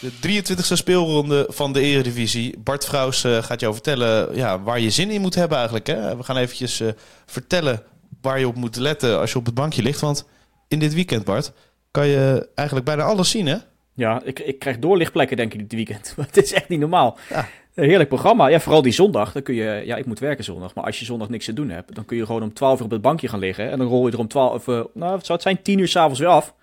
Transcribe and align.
De 0.00 0.12
23e 0.12 0.72
speelronde 0.72 1.46
van 1.48 1.72
de 1.72 1.80
Eredivisie. 1.80 2.58
Bart 2.58 2.84
Vrouws 2.84 3.24
uh, 3.24 3.42
gaat 3.42 3.60
jou 3.60 3.72
vertellen 3.72 4.36
ja, 4.36 4.62
waar 4.62 4.80
je 4.80 4.90
zin 4.90 5.10
in 5.10 5.20
moet 5.20 5.34
hebben 5.34 5.56
eigenlijk. 5.56 5.86
Hè? 5.86 6.16
We 6.16 6.22
gaan 6.22 6.36
eventjes 6.36 6.80
uh, 6.80 6.88
vertellen 7.26 7.82
waar 8.20 8.38
je 8.38 8.48
op 8.48 8.54
moet 8.54 8.76
letten 8.76 9.18
als 9.18 9.32
je 9.32 9.38
op 9.38 9.46
het 9.46 9.54
bankje 9.54 9.82
ligt. 9.82 10.00
Want 10.00 10.28
in 10.68 10.78
dit 10.78 10.94
weekend, 10.94 11.24
Bart, 11.24 11.52
kan 11.90 12.06
je 12.06 12.48
eigenlijk 12.54 12.86
bijna 12.86 13.02
alles 13.02 13.30
zien, 13.30 13.46
hè? 13.46 13.56
Ja, 13.94 14.22
ik, 14.24 14.38
ik 14.38 14.58
krijg 14.58 14.78
doorlichtplekken 14.78 15.36
denk 15.36 15.54
ik 15.54 15.58
dit 15.58 15.72
weekend. 15.72 16.14
het 16.26 16.36
is 16.36 16.52
echt 16.52 16.68
niet 16.68 16.80
normaal. 16.80 17.18
Ja. 17.28 17.48
Een 17.74 17.88
heerlijk 17.88 18.08
programma. 18.08 18.46
Ja, 18.46 18.60
vooral 18.60 18.82
die 18.82 18.92
zondag. 18.92 19.32
Dan 19.32 19.42
kun 19.42 19.54
je, 19.54 19.82
ja, 19.84 19.96
ik 19.96 20.06
moet 20.06 20.18
werken 20.18 20.44
zondag. 20.44 20.74
Maar 20.74 20.84
als 20.84 20.98
je 20.98 21.04
zondag 21.04 21.28
niks 21.28 21.44
te 21.44 21.52
doen 21.52 21.70
hebt, 21.70 21.94
dan 21.94 22.04
kun 22.04 22.16
je 22.16 22.26
gewoon 22.26 22.42
om 22.42 22.52
12 22.52 22.78
uur 22.78 22.84
op 22.84 22.90
het 22.90 23.00
bankje 23.00 23.28
gaan 23.28 23.38
liggen. 23.38 23.70
En 23.70 23.78
dan 23.78 23.86
rol 23.86 24.06
je 24.06 24.12
er 24.12 24.18
om 24.18 24.28
12, 24.28 24.66
uh, 24.66 24.84
nou, 24.94 25.16
het 25.16 25.26
zou 25.26 25.38
het 25.38 25.42
zijn, 25.42 25.62
10 25.62 25.78
uur 25.78 25.88
s'avonds 25.88 26.18
weer 26.20 26.28
af. 26.28 26.54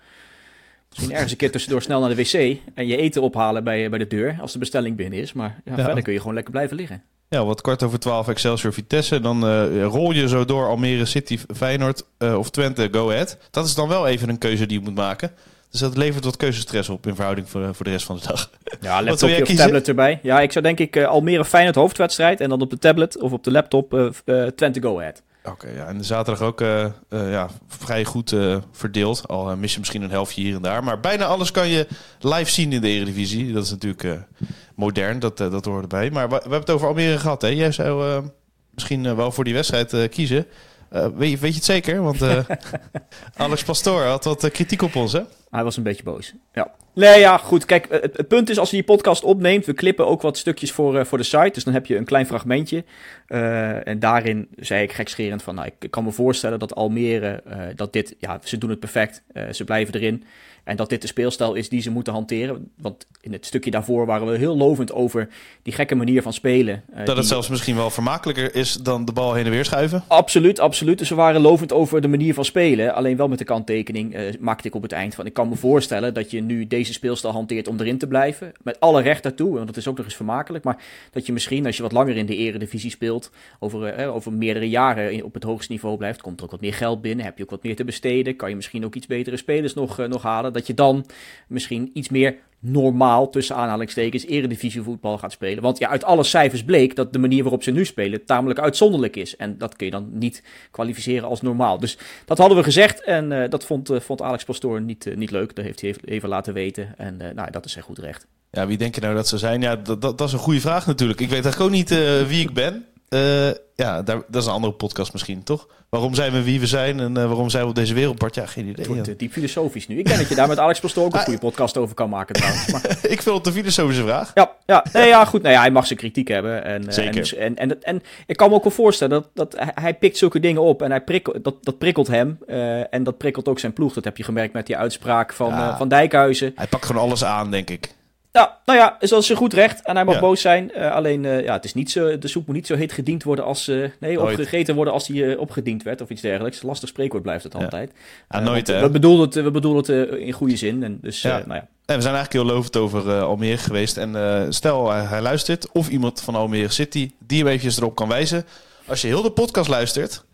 Misschien 0.94 1.14
ergens 1.14 1.32
een 1.32 1.38
keer 1.38 1.50
tussendoor 1.50 1.82
snel 1.82 2.00
naar 2.00 2.08
de 2.08 2.14
wc 2.14 2.58
en 2.74 2.86
je 2.86 2.96
eten 2.96 3.22
ophalen 3.22 3.64
bij, 3.64 3.90
bij 3.90 3.98
de 3.98 4.06
deur 4.06 4.36
als 4.40 4.52
de 4.52 4.58
bestelling 4.58 4.96
binnen 4.96 5.18
is. 5.18 5.32
Maar 5.32 5.60
ja, 5.64 5.76
ja. 5.76 5.84
verder 5.84 6.02
kun 6.02 6.12
je 6.12 6.18
gewoon 6.18 6.34
lekker 6.34 6.52
blijven 6.52 6.76
liggen. 6.76 7.02
Ja, 7.28 7.44
wat 7.44 7.60
kwart 7.60 7.82
over 7.82 7.98
12 7.98 8.28
Excelsior 8.28 8.72
Vitesse. 8.72 9.20
Dan 9.20 9.44
uh, 9.48 9.84
rol 9.84 10.12
je 10.12 10.28
zo 10.28 10.44
door 10.44 10.68
Almere 10.68 11.04
City, 11.04 11.38
Feyenoord 11.54 12.04
uh, 12.18 12.38
of 12.38 12.50
Twente, 12.50 12.88
Go 12.92 13.10
Ahead. 13.10 13.38
Dat 13.50 13.66
is 13.66 13.74
dan 13.74 13.88
wel 13.88 14.06
even 14.06 14.28
een 14.28 14.38
keuze 14.38 14.66
die 14.66 14.78
je 14.78 14.84
moet 14.84 14.94
maken. 14.94 15.30
Dus 15.70 15.80
dat 15.80 15.96
levert 15.96 16.24
wat 16.24 16.36
keuzestress 16.36 16.88
op 16.88 17.06
in 17.06 17.14
verhouding 17.14 17.48
voor, 17.48 17.74
voor 17.74 17.84
de 17.84 17.90
rest 17.90 18.06
van 18.06 18.16
de 18.16 18.26
dag. 18.26 18.50
Ja, 18.80 19.02
laptopje 19.02 19.42
of 19.42 19.54
tablet 19.54 19.88
erbij. 19.88 20.18
Ja, 20.22 20.40
ik 20.40 20.52
zou 20.52 20.64
denk 20.64 20.78
ik 20.78 20.96
Almere 20.96 21.44
Feyenoord 21.44 21.76
hoofdwedstrijd. 21.76 22.40
En 22.40 22.48
dan 22.48 22.60
op 22.60 22.70
de 22.70 22.78
tablet 22.78 23.20
of 23.20 23.32
op 23.32 23.44
de 23.44 23.50
laptop 23.50 24.12
Twente 24.54 24.82
Go 24.82 24.98
Ahead. 24.98 25.22
Oké, 25.44 25.50
okay, 25.50 25.74
ja. 25.74 25.86
En 25.86 25.98
de 25.98 26.04
zaterdag 26.04 26.46
ook 26.46 26.60
ja, 27.08 27.48
vrij 27.68 28.04
goed 28.04 28.36
verdeeld. 28.72 29.28
Al 29.28 29.56
mis 29.56 29.72
je 29.72 29.78
misschien 29.78 30.02
een 30.02 30.10
helftje 30.10 30.42
hier 30.42 30.54
en 30.54 30.62
daar. 30.62 30.84
Maar 30.84 31.00
bijna 31.00 31.24
alles 31.24 31.50
kan 31.50 31.68
je 31.68 31.86
live 32.20 32.50
zien 32.50 32.72
in 32.72 32.80
de 32.80 32.88
Eredivisie. 32.88 33.52
Dat 33.52 33.64
is 33.64 33.70
natuurlijk 33.70 34.26
modern, 34.74 35.18
dat, 35.18 35.36
dat 35.36 35.64
hoort 35.64 35.82
erbij. 35.82 36.10
Maar 36.10 36.28
we, 36.28 36.34
we, 36.34 36.40
hebben 36.40 36.60
het 36.60 36.70
over 36.70 36.88
Almere 36.88 37.18
gehad. 37.18 37.42
Hè? 37.42 37.48
Jij 37.48 37.72
zou 37.72 38.24
misschien 38.70 39.16
wel 39.16 39.32
voor 39.32 39.44
die 39.44 39.54
wedstrijd 39.54 40.08
kiezen. 40.08 40.46
weet, 40.90 41.30
je, 41.30 41.38
weet 41.38 41.40
je 41.40 41.54
het 41.54 41.64
zeker? 41.64 42.02
Want 42.02 42.22
Alex 43.36 43.64
Pastoor 43.64 44.02
had 44.02 44.24
wat 44.24 44.50
kritiek 44.50 44.82
op 44.82 44.96
ons, 44.96 45.12
hè? 45.12 45.22
Hij 45.50 45.64
was 45.64 45.76
een 45.76 45.82
beetje 45.82 46.02
boos. 46.02 46.34
Ja. 46.52 46.74
Nee, 46.94 47.18
ja, 47.18 47.36
goed. 47.36 47.64
Kijk, 47.64 47.86
het, 47.90 48.28
punt 48.28 48.50
is 48.50 48.58
als 48.58 48.70
je 48.70 48.76
die 48.76 48.84
podcast 48.84 49.24
opneemt, 49.24 49.66
we 49.66 49.72
klippen 49.72 50.06
ook 50.06 50.22
wat 50.22 50.38
stukjes 50.38 50.72
voor, 50.72 50.94
uh, 50.94 51.04
voor 51.04 51.18
de 51.18 51.24
site. 51.24 51.50
Dus 51.52 51.64
dan 51.64 51.74
heb 51.74 51.86
je 51.86 51.96
een 51.96 52.04
klein 52.04 52.26
fragmentje. 52.26 52.84
Uh, 53.28 53.86
en 53.86 53.98
daarin 53.98 54.48
zei 54.56 54.82
ik 54.82 54.92
gekscherend 54.92 55.42
van, 55.42 55.54
nou, 55.54 55.70
ik, 55.78 55.90
kan 55.90 56.04
me 56.04 56.12
voorstellen 56.12 56.58
dat 56.58 56.74
Almere, 56.74 57.42
uh, 57.48 57.56
dat 57.74 57.92
dit, 57.92 58.14
ja, 58.18 58.38
ze 58.44 58.58
doen 58.58 58.70
het 58.70 58.80
perfect. 58.80 59.22
ze 59.50 59.64
blijven 59.64 59.94
erin. 59.94 60.24
En 60.64 60.76
dat 60.76 60.88
dit 60.88 61.00
de 61.00 61.06
speelstijl 61.06 61.54
is 61.54 61.68
die 61.68 61.80
ze 61.80 61.90
moeten 61.90 62.12
hanteren. 62.12 62.70
Want 62.76 63.06
in 63.20 63.32
het 63.32 63.46
stukje 63.46 63.70
daarvoor 63.70 64.06
waren 64.06 64.30
we 64.30 64.38
heel 64.38 64.56
lovend 64.56 64.92
over 64.92 65.28
die 65.62 65.72
gekke 65.72 65.94
manier 65.94 66.22
van 66.22 66.32
spelen. 66.32 66.82
dat 66.94 67.06
die... 67.06 67.14
het 67.14 67.26
zelfs 67.26 67.48
misschien 67.48 67.76
wel 67.76 67.90
vermakelijker 67.90 68.54
is 68.54 68.72
dan 68.72 69.04
de 69.04 69.12
bal 69.12 69.34
heen 69.34 69.44
en 69.44 69.50
weer 69.50 69.64
schuiven? 69.64 70.04
Absoluut, 70.08 70.60
absoluut. 70.60 70.98
Dus 70.98 71.08
we 71.08 71.14
waren 71.14 71.40
lovend 71.40 71.72
over 71.72 72.00
de 72.00 72.08
manier 72.08 72.34
van 72.34 72.44
spelen. 72.44 72.94
Alleen 72.94 73.16
wel 73.16 73.28
met 73.28 73.38
de 73.38 73.44
kanttekening 73.44 74.36
maakte 74.40 74.68
ik 74.68 74.74
op 74.74 74.82
het 74.82 74.92
eind 74.92 75.14
van, 75.14 75.26
ik 75.26 75.32
kan 75.32 75.48
me 75.48 75.56
voorstellen 75.56 76.14
dat 76.14 76.30
je 76.30 76.40
nu 76.40 76.66
deze 76.66 76.92
speelstijl 76.92 77.32
hanteert 77.32 77.68
om 77.68 77.80
erin 77.80 77.98
te 77.98 78.06
blijven. 78.06 78.52
Met 78.62 78.80
alle 78.80 79.02
recht 79.02 79.22
daartoe, 79.22 79.54
want 79.54 79.66
dat 79.66 79.76
is 79.76 79.88
ook 79.88 79.96
nog 79.96 80.04
eens 80.04 80.16
vermakelijk. 80.16 80.64
Maar 80.64 80.82
dat 81.10 81.26
je 81.26 81.32
misschien, 81.32 81.66
als 81.66 81.76
je 81.76 81.82
wat 81.82 81.92
langer 81.92 82.16
in 82.16 82.26
de 82.26 82.36
eredivisie 82.36 82.90
speelt, 82.90 83.30
over, 83.58 83.86
eh, 83.86 84.14
over 84.14 84.32
meerdere 84.32 84.68
jaren 84.68 85.22
op 85.22 85.34
het 85.34 85.42
hoogste 85.42 85.72
niveau 85.72 85.96
blijft, 85.96 86.22
komt 86.22 86.38
er 86.38 86.44
ook 86.44 86.50
wat 86.50 86.60
meer 86.60 86.74
geld 86.74 87.00
binnen, 87.00 87.24
heb 87.24 87.36
je 87.36 87.42
ook 87.42 87.50
wat 87.50 87.62
meer 87.62 87.76
te 87.76 87.84
besteden, 87.84 88.36
kan 88.36 88.48
je 88.48 88.56
misschien 88.56 88.84
ook 88.84 88.94
iets 88.94 89.06
betere 89.06 89.36
spelers 89.36 89.74
nog, 89.74 90.06
nog 90.08 90.22
halen. 90.22 90.52
Dat 90.54 90.66
je 90.66 90.74
dan 90.74 91.06
misschien 91.48 91.90
iets 91.92 92.08
meer 92.08 92.36
normaal, 92.64 93.30
tussen 93.30 93.56
aanhalingstekens, 93.56 94.26
eredivisievoetbal 94.26 95.18
gaat 95.18 95.32
spelen. 95.32 95.62
Want 95.62 95.78
ja, 95.78 95.88
uit 95.88 96.04
alle 96.04 96.22
cijfers 96.22 96.64
bleek 96.64 96.96
dat 96.96 97.12
de 97.12 97.18
manier 97.18 97.42
waarop 97.42 97.62
ze 97.62 97.70
nu 97.70 97.84
spelen 97.84 98.24
tamelijk 98.24 98.58
uitzonderlijk 98.58 99.16
is. 99.16 99.36
En 99.36 99.58
dat 99.58 99.76
kun 99.76 99.86
je 99.86 99.92
dan 99.92 100.08
niet 100.12 100.42
kwalificeren 100.70 101.28
als 101.28 101.40
normaal. 101.42 101.78
Dus 101.78 101.98
dat 102.24 102.38
hadden 102.38 102.56
we 102.56 102.64
gezegd 102.64 103.02
en 103.02 103.30
uh, 103.30 103.48
dat 103.48 103.64
vond, 103.64 103.90
uh, 103.90 104.00
vond 104.00 104.22
Alex 104.22 104.44
Pastoor 104.44 104.80
niet, 104.80 105.06
uh, 105.06 105.16
niet 105.16 105.30
leuk. 105.30 105.54
Dat 105.54 105.64
heeft 105.64 105.80
hij 105.80 105.94
even 106.04 106.28
laten 106.28 106.54
weten 106.54 106.94
en 106.96 107.16
nou, 107.34 107.50
dat 107.50 107.64
is 107.64 107.72
zijn 107.72 107.84
goed 107.84 107.98
recht. 107.98 108.26
Ja, 108.50 108.66
wie 108.66 108.78
denk 108.78 108.94
je 108.94 109.00
nou 109.00 109.14
dat 109.14 109.28
ze 109.28 109.38
zijn? 109.38 109.60
Ja, 109.60 109.76
dat, 109.76 110.02
dat, 110.02 110.18
dat 110.18 110.28
is 110.28 110.32
een 110.32 110.38
goede 110.38 110.60
vraag 110.60 110.86
natuurlijk. 110.86 111.20
Ik 111.20 111.28
weet 111.28 111.44
eigenlijk 111.44 111.72
ook 111.72 111.78
niet 111.78 111.88
wie 112.28 112.40
ik 112.40 112.52
ben. 112.52 112.86
Uh, 113.08 113.50
ja, 113.74 114.02
daar, 114.02 114.22
dat 114.28 114.42
is 114.42 114.46
een 114.46 114.52
andere 114.52 114.72
podcast 114.72 115.12
misschien, 115.12 115.42
toch? 115.42 115.66
Waarom 115.88 116.14
zijn 116.14 116.32
we 116.32 116.42
wie 116.42 116.60
we 116.60 116.66
zijn 116.66 117.00
en 117.00 117.10
uh, 117.18 117.26
waarom 117.26 117.50
zijn 117.50 117.62
we 117.62 117.68
op 117.68 117.74
deze 117.74 117.94
wereld, 117.94 118.18
Bart? 118.18 118.34
Ja, 118.34 118.46
geen 118.46 118.64
idee. 118.64 118.74
Het 118.76 118.86
wordt 118.86 119.06
ja. 119.06 119.14
diep 119.16 119.32
filosofisch 119.32 119.88
nu. 119.88 119.98
Ik 119.98 120.06
denk 120.06 120.18
dat 120.18 120.28
je 120.28 120.34
daar 120.34 120.48
met 120.48 120.58
Alex 120.58 120.80
Pastoor 120.80 121.04
ook 121.04 121.14
een 121.14 121.20
goede 121.20 121.38
podcast 121.38 121.76
over 121.76 121.94
kan 121.94 122.08
maken 122.08 122.34
trouwens. 122.34 122.72
Maar... 122.72 122.82
ik 123.14 123.22
vind 123.22 123.36
het 123.36 123.46
een 123.46 123.52
filosofische 123.52 124.02
vraag. 124.02 124.30
Ja, 124.34 124.52
ja, 124.66 124.84
nee, 124.92 125.08
ja 125.08 125.24
goed. 125.24 125.42
Nou 125.42 125.54
ja, 125.54 125.60
hij 125.60 125.70
mag 125.70 125.86
zijn 125.86 125.98
kritiek 125.98 126.28
hebben. 126.28 126.64
En, 126.64 126.92
Zeker. 126.92 127.38
En, 127.38 127.56
en, 127.56 127.70
en, 127.70 127.82
en, 127.82 128.02
ik 128.26 128.36
kan 128.36 128.48
me 128.48 128.54
ook 128.54 128.62
wel 128.62 128.72
voorstellen 128.72 129.26
dat, 129.34 129.52
dat 129.52 129.64
hij 129.74 129.94
pikt 129.94 130.18
zulke 130.18 130.40
dingen 130.40 130.62
op 130.62 130.82
en 130.82 130.90
hij 130.90 131.00
prikkelt, 131.00 131.44
dat, 131.44 131.54
dat 131.64 131.78
prikkelt 131.78 132.06
hem. 132.06 132.38
Uh, 132.46 132.94
en 132.94 133.02
dat 133.02 133.18
prikkelt 133.18 133.48
ook 133.48 133.58
zijn 133.58 133.72
ploeg. 133.72 133.92
Dat 133.92 134.04
heb 134.04 134.16
je 134.16 134.24
gemerkt 134.24 134.52
met 134.52 134.66
die 134.66 134.76
uitspraak 134.76 135.32
van, 135.32 135.48
ja. 135.48 135.76
van 135.76 135.88
Dijkhuizen. 135.88 136.52
Hij 136.54 136.66
pakt 136.66 136.86
gewoon 136.86 137.02
alles 137.02 137.24
aan, 137.24 137.50
denk 137.50 137.70
ik. 137.70 137.94
Ja, 138.34 138.58
nou 138.64 138.78
ja, 138.78 138.96
is 139.00 139.26
ze 139.26 139.36
goed 139.36 139.52
recht 139.52 139.82
en 139.82 139.94
hij 139.94 140.04
mag 140.04 140.14
ja. 140.14 140.20
boos 140.20 140.40
zijn. 140.40 140.70
Uh, 140.76 140.92
alleen, 140.92 141.24
uh, 141.24 141.44
ja, 141.44 141.52
het 141.52 141.64
is 141.64 141.74
niet 141.74 141.90
zo, 141.90 142.18
de 142.18 142.28
soep 142.28 142.46
moet 142.46 142.54
niet 142.54 142.66
zo 142.66 142.74
heet 142.74 142.92
gediend 142.92 143.22
worden 143.22 143.44
als, 143.44 143.68
uh, 143.68 143.88
nee, 144.00 144.16
nooit. 144.16 144.30
opgegeten 144.30 144.74
worden 144.74 144.94
als 144.94 145.06
die 145.06 145.40
opgediend 145.40 145.82
werd 145.82 146.00
of 146.00 146.10
iets 146.10 146.20
dergelijks. 146.20 146.62
Lastig 146.62 146.88
spreekwoord 146.88 147.22
blijft 147.22 147.44
het 147.44 147.54
altijd. 147.54 147.92
Ja, 148.28 148.40
nooit, 148.40 148.66
hè? 148.66 148.80
We 148.80 148.90
bedoelen 148.90 149.20
het, 149.20 149.34
we 149.34 149.50
bedoelen 149.50 149.82
het 149.82 150.18
in 150.18 150.32
goede 150.32 150.56
zin. 150.56 150.82
En 150.82 150.98
dus, 151.02 151.22
ja. 151.22 151.38
nou 151.38 151.54
ja. 151.54 151.68
En 151.86 151.96
we 151.96 152.02
zijn 152.02 152.14
eigenlijk 152.14 152.32
heel 152.32 152.54
lovend 152.54 152.76
over 152.76 153.22
Almere 153.22 153.56
geweest. 153.56 153.96
En 153.96 154.46
stel, 154.48 154.90
hij 154.90 155.20
luistert 155.20 155.72
of 155.72 155.88
iemand 155.88 156.20
van 156.20 156.34
Almere 156.34 156.72
City 156.72 157.10
die 157.26 157.38
hem 157.38 157.46
eventjes 157.46 157.76
erop 157.76 157.94
kan 157.94 158.08
wijzen. 158.08 158.44
Als 158.86 159.00
je 159.00 159.06
heel 159.06 159.22
de 159.22 159.30
podcast 159.30 159.68
luistert, 159.68 160.24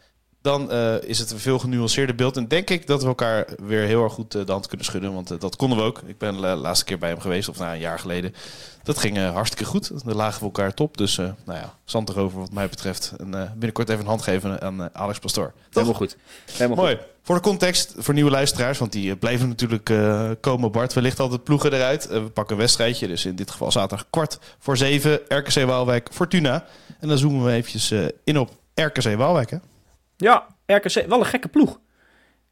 dan 0.42 0.72
uh, 0.72 1.02
is 1.02 1.18
het 1.18 1.30
een 1.30 1.38
veel 1.38 1.58
genuanceerder 1.58 2.14
beeld. 2.14 2.36
En 2.36 2.48
denk 2.48 2.70
ik 2.70 2.86
dat 2.86 3.02
we 3.02 3.08
elkaar 3.08 3.46
weer 3.62 3.82
heel 3.82 4.02
erg 4.02 4.12
goed 4.12 4.34
uh, 4.34 4.46
de 4.46 4.52
hand 4.52 4.66
kunnen 4.66 4.86
schudden. 4.86 5.14
Want 5.14 5.32
uh, 5.32 5.38
dat 5.38 5.56
konden 5.56 5.78
we 5.78 5.84
ook. 5.84 6.02
Ik 6.06 6.18
ben 6.18 6.34
de 6.34 6.40
laatste 6.40 6.84
keer 6.84 6.98
bij 6.98 7.08
hem 7.08 7.20
geweest, 7.20 7.48
of 7.48 7.58
na 7.58 7.62
nou, 7.62 7.74
een 7.74 7.80
jaar 7.80 7.98
geleden. 7.98 8.34
Dat 8.82 8.98
ging 8.98 9.18
hartstikke 9.18 9.64
goed. 9.64 10.04
Dan 10.04 10.16
lagen 10.16 10.38
we 10.38 10.44
elkaar 10.44 10.74
top. 10.74 10.96
Dus 10.96 11.16
nou 11.16 11.34
ja, 11.44 11.74
zand 11.84 12.08
erover 12.08 12.38
wat 12.38 12.52
mij 12.52 12.68
betreft. 12.68 13.12
En 13.18 13.30
binnenkort 13.30 13.88
even 13.88 14.00
een 14.00 14.08
hand 14.08 14.22
geven 14.22 14.60
aan 14.60 14.94
Alex 14.94 15.18
Pastoor. 15.18 15.52
Helemaal 15.70 15.94
goed. 15.94 16.16
Helemaal 16.52 16.76
Mooi. 16.76 16.96
Goed. 16.96 17.04
Voor 17.22 17.34
de 17.34 17.40
context, 17.40 17.94
voor 17.96 18.14
nieuwe 18.14 18.30
luisteraars, 18.30 18.78
want 18.78 18.92
die 18.92 19.16
blijven 19.16 19.48
natuurlijk 19.48 19.92
komen. 20.40 20.72
Bart, 20.72 20.92
wellicht 20.92 21.20
altijd 21.20 21.44
ploegen 21.44 21.72
eruit. 21.72 22.08
we 22.08 22.20
pakken 22.20 22.54
een 22.54 22.60
wedstrijdje. 22.60 23.06
Dus 23.06 23.24
in 23.24 23.36
dit 23.36 23.50
geval 23.50 23.72
zaterdag 23.72 24.06
kwart 24.10 24.38
voor 24.58 24.76
zeven. 24.76 25.20
RKC 25.28 25.64
Waalwijk, 25.64 26.08
Fortuna. 26.12 26.64
En 27.00 27.08
dan 27.08 27.18
zoomen 27.18 27.44
we 27.44 27.52
eventjes 27.52 27.94
in 28.24 28.38
op 28.38 28.50
RKC 28.74 29.16
Waalwijk, 29.16 29.50
hè? 29.50 29.56
Ja, 30.20 30.46
RKC, 30.66 31.06
wel 31.08 31.18
een 31.18 31.26
gekke 31.26 31.48
ploeg. 31.48 31.80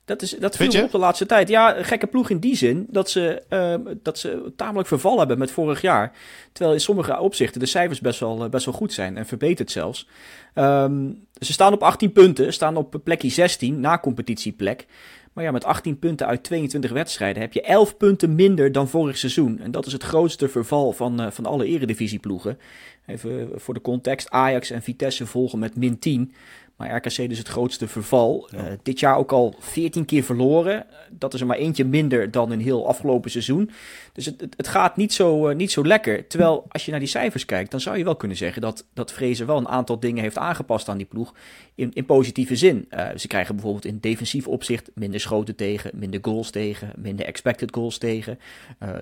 Dat, 0.04 0.22
is, 0.22 0.30
dat 0.30 0.56
viel 0.56 0.84
op 0.84 0.90
de 0.90 0.98
laatste 0.98 1.26
tijd. 1.26 1.48
Ja, 1.48 1.76
een 1.76 1.84
gekke 1.84 2.06
ploeg 2.06 2.30
in 2.30 2.38
die 2.38 2.56
zin 2.56 2.86
dat 2.90 3.10
ze, 3.10 3.42
uh, 3.50 3.92
dat 4.02 4.18
ze 4.18 4.52
tamelijk 4.56 4.88
verval 4.88 5.18
hebben 5.18 5.38
met 5.38 5.50
vorig 5.50 5.80
jaar. 5.80 6.12
Terwijl 6.52 6.74
in 6.74 6.80
sommige 6.80 7.18
opzichten 7.18 7.60
de 7.60 7.66
cijfers 7.66 8.00
best 8.00 8.20
wel, 8.20 8.48
best 8.48 8.64
wel 8.64 8.75
goed 8.75 8.93
zijn 8.93 9.16
en 9.16 9.26
verbeterd 9.26 9.70
zelfs. 9.70 10.08
Um, 10.54 11.26
ze 11.40 11.52
staan 11.52 11.72
op 11.72 11.82
18 11.82 12.12
punten, 12.12 12.52
staan 12.52 12.76
op 12.76 13.00
plekje 13.04 13.31
16 13.31 13.81
na 13.81 13.98
competitieplek. 13.98 14.87
Maar 15.32 15.44
ja, 15.44 15.50
met 15.50 15.64
18 15.64 15.98
punten 15.98 16.26
uit 16.26 16.43
22 16.43 16.90
wedstrijden 16.90 17.43
heb 17.43 17.52
je 17.52 17.62
11 17.62 17.96
punten 17.96 18.34
minder 18.34 18.72
dan 18.72 18.88
vorig 18.88 19.19
seizoen. 19.19 19.58
En 19.60 19.70
dat 19.70 19.87
is 19.87 19.93
het 19.93 20.02
grootste 20.02 20.48
verval 20.48 20.93
van, 20.93 21.20
uh, 21.20 21.31
van 21.31 21.46
alle 21.46 21.66
eredivisieploegen. 21.66 22.58
Even 23.06 23.50
voor 23.54 23.75
de 23.75 23.81
context, 23.81 24.31
Ajax 24.31 24.70
en 24.70 24.82
Vitesse 24.82 25.26
volgen 25.26 25.58
met 25.58 25.76
min 25.76 25.98
10. 25.98 26.32
Maar 26.78 26.96
RKC 26.96 27.28
dus 27.28 27.38
het 27.38 27.48
grootste 27.48 27.88
verval. 27.88 28.48
Uh, 28.54 28.62
dit 28.82 29.00
jaar 29.00 29.16
ook 29.16 29.32
al 29.32 29.54
14 29.58 30.04
keer 30.04 30.22
verloren. 30.22 30.86
Dat 31.10 31.34
is 31.34 31.40
er 31.40 31.46
maar 31.46 31.56
eentje 31.56 31.84
minder 31.84 32.30
dan 32.30 32.50
een 32.50 32.60
heel 32.60 32.88
afgelopen 32.88 33.30
seizoen. 33.30 33.70
Dus 34.12 34.26
het, 34.26 34.40
het, 34.40 34.54
het 34.56 34.69
gaat 34.69 34.96
niet 34.96 35.12
zo, 35.12 35.48
uh, 35.48 35.56
niet 35.56 35.72
zo 35.72 35.84
lekker. 35.84 36.26
Terwijl 36.26 36.64
als 36.69 36.84
je 36.84 36.90
naar 36.90 37.00
die 37.00 37.08
cijfers 37.08 37.44
kijkt, 37.44 37.70
dan 37.70 37.80
zou 37.80 37.98
je 37.98 38.04
wel 38.04 38.16
kunnen 38.16 38.36
zeggen 38.36 38.62
dat, 38.62 38.86
dat 38.94 39.12
Vrezen 39.12 39.46
wel 39.46 39.56
een 39.56 39.69
aantal 39.69 40.00
dingen 40.00 40.22
heeft 40.22 40.38
aangepast 40.38 40.88
aan 40.88 40.96
die 40.96 41.06
ploeg. 41.06 41.34
In, 41.75 41.90
in 41.92 42.04
positieve 42.04 42.56
zin. 42.56 42.88
Uh, 42.90 43.08
ze 43.16 43.26
krijgen 43.26 43.54
bijvoorbeeld 43.54 43.84
in 43.84 43.98
defensief 44.00 44.46
opzicht 44.46 44.90
minder 44.94 45.20
schoten 45.20 45.56
tegen, 45.56 45.90
minder 45.94 46.20
goals 46.22 46.50
tegen, 46.50 46.92
minder 46.96 47.26
expected 47.26 47.74
goals 47.74 47.98
tegen. 47.98 48.38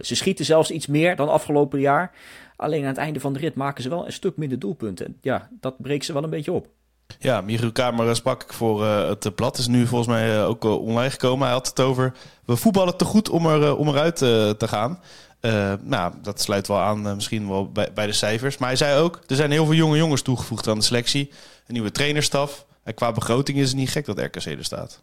ze 0.00 0.14
schieten 0.14 0.44
zelfs 0.44 0.70
iets 0.70 0.87
meer 0.87 1.17
dan 1.17 1.29
afgelopen 1.29 1.81
jaar. 1.81 2.12
Alleen 2.56 2.82
aan 2.82 2.88
het 2.88 2.96
einde 2.96 3.20
van 3.20 3.32
de 3.32 3.38
rit 3.38 3.55
maken 3.55 3.82
ze 3.82 3.88
wel 3.88 4.06
een 4.06 4.12
stuk 4.12 4.37
minder 4.37 4.58
doelpunten. 4.58 5.17
Ja, 5.20 5.49
dat 5.61 5.82
breekt 5.82 6.05
ze 6.05 6.12
wel 6.12 6.25
een 6.25 6.31
beetje 6.31 6.52
op. 6.52 6.69
Ja, 7.19 7.41
Michiel 7.41 7.73
Kamer 7.73 8.17
sprak 8.17 8.43
ik 8.43 8.53
voor 8.53 8.82
uh, 8.82 9.08
het 9.08 9.35
blad. 9.35 9.58
Is 9.58 9.67
nu 9.67 9.87
volgens 9.87 10.11
mij 10.11 10.37
uh, 10.37 10.49
ook 10.49 10.64
online 10.64 11.11
gekomen. 11.11 11.44
Hij 11.44 11.56
had 11.56 11.67
het 11.67 11.81
over. 11.81 12.12
We 12.44 12.56
voetballen 12.56 12.97
te 12.97 13.05
goed 13.05 13.29
om, 13.29 13.47
er, 13.47 13.76
om 13.76 13.88
eruit 13.88 14.17
te 14.17 14.69
gaan. 14.69 15.00
nou, 15.82 16.12
dat 16.23 16.41
sluit 16.41 16.69
wel 16.69 16.81
aan 16.81 17.14
misschien 17.14 17.49
wel 17.49 17.73
bij, 17.73 17.93
bij 17.94 18.06
de 18.06 18.12
cijfers. 18.12 18.58
Maar 18.58 18.69
hij 18.69 18.76
zei 18.76 19.00
ook: 19.00 19.20
er 19.26 19.37
zijn 19.37 19.50
heel 19.50 19.64
veel 19.64 19.75
jonge 19.75 19.97
jongens 19.97 20.23
toegevoegd 20.23 20.69
aan 20.69 20.79
de 20.79 20.85
selectie. 20.85 21.31
Een 21.67 21.75
nieuwe 21.75 21.91
trainerstaf. 21.91 22.67
En 22.82 22.94
qua 22.94 23.12
begroting 23.12 23.58
is 23.58 23.69
het 23.69 23.76
niet 23.76 23.91
gek 23.91 24.06
dat 24.06 24.19
RKC 24.19 24.44
er 24.44 24.64
staat. 24.64 25.03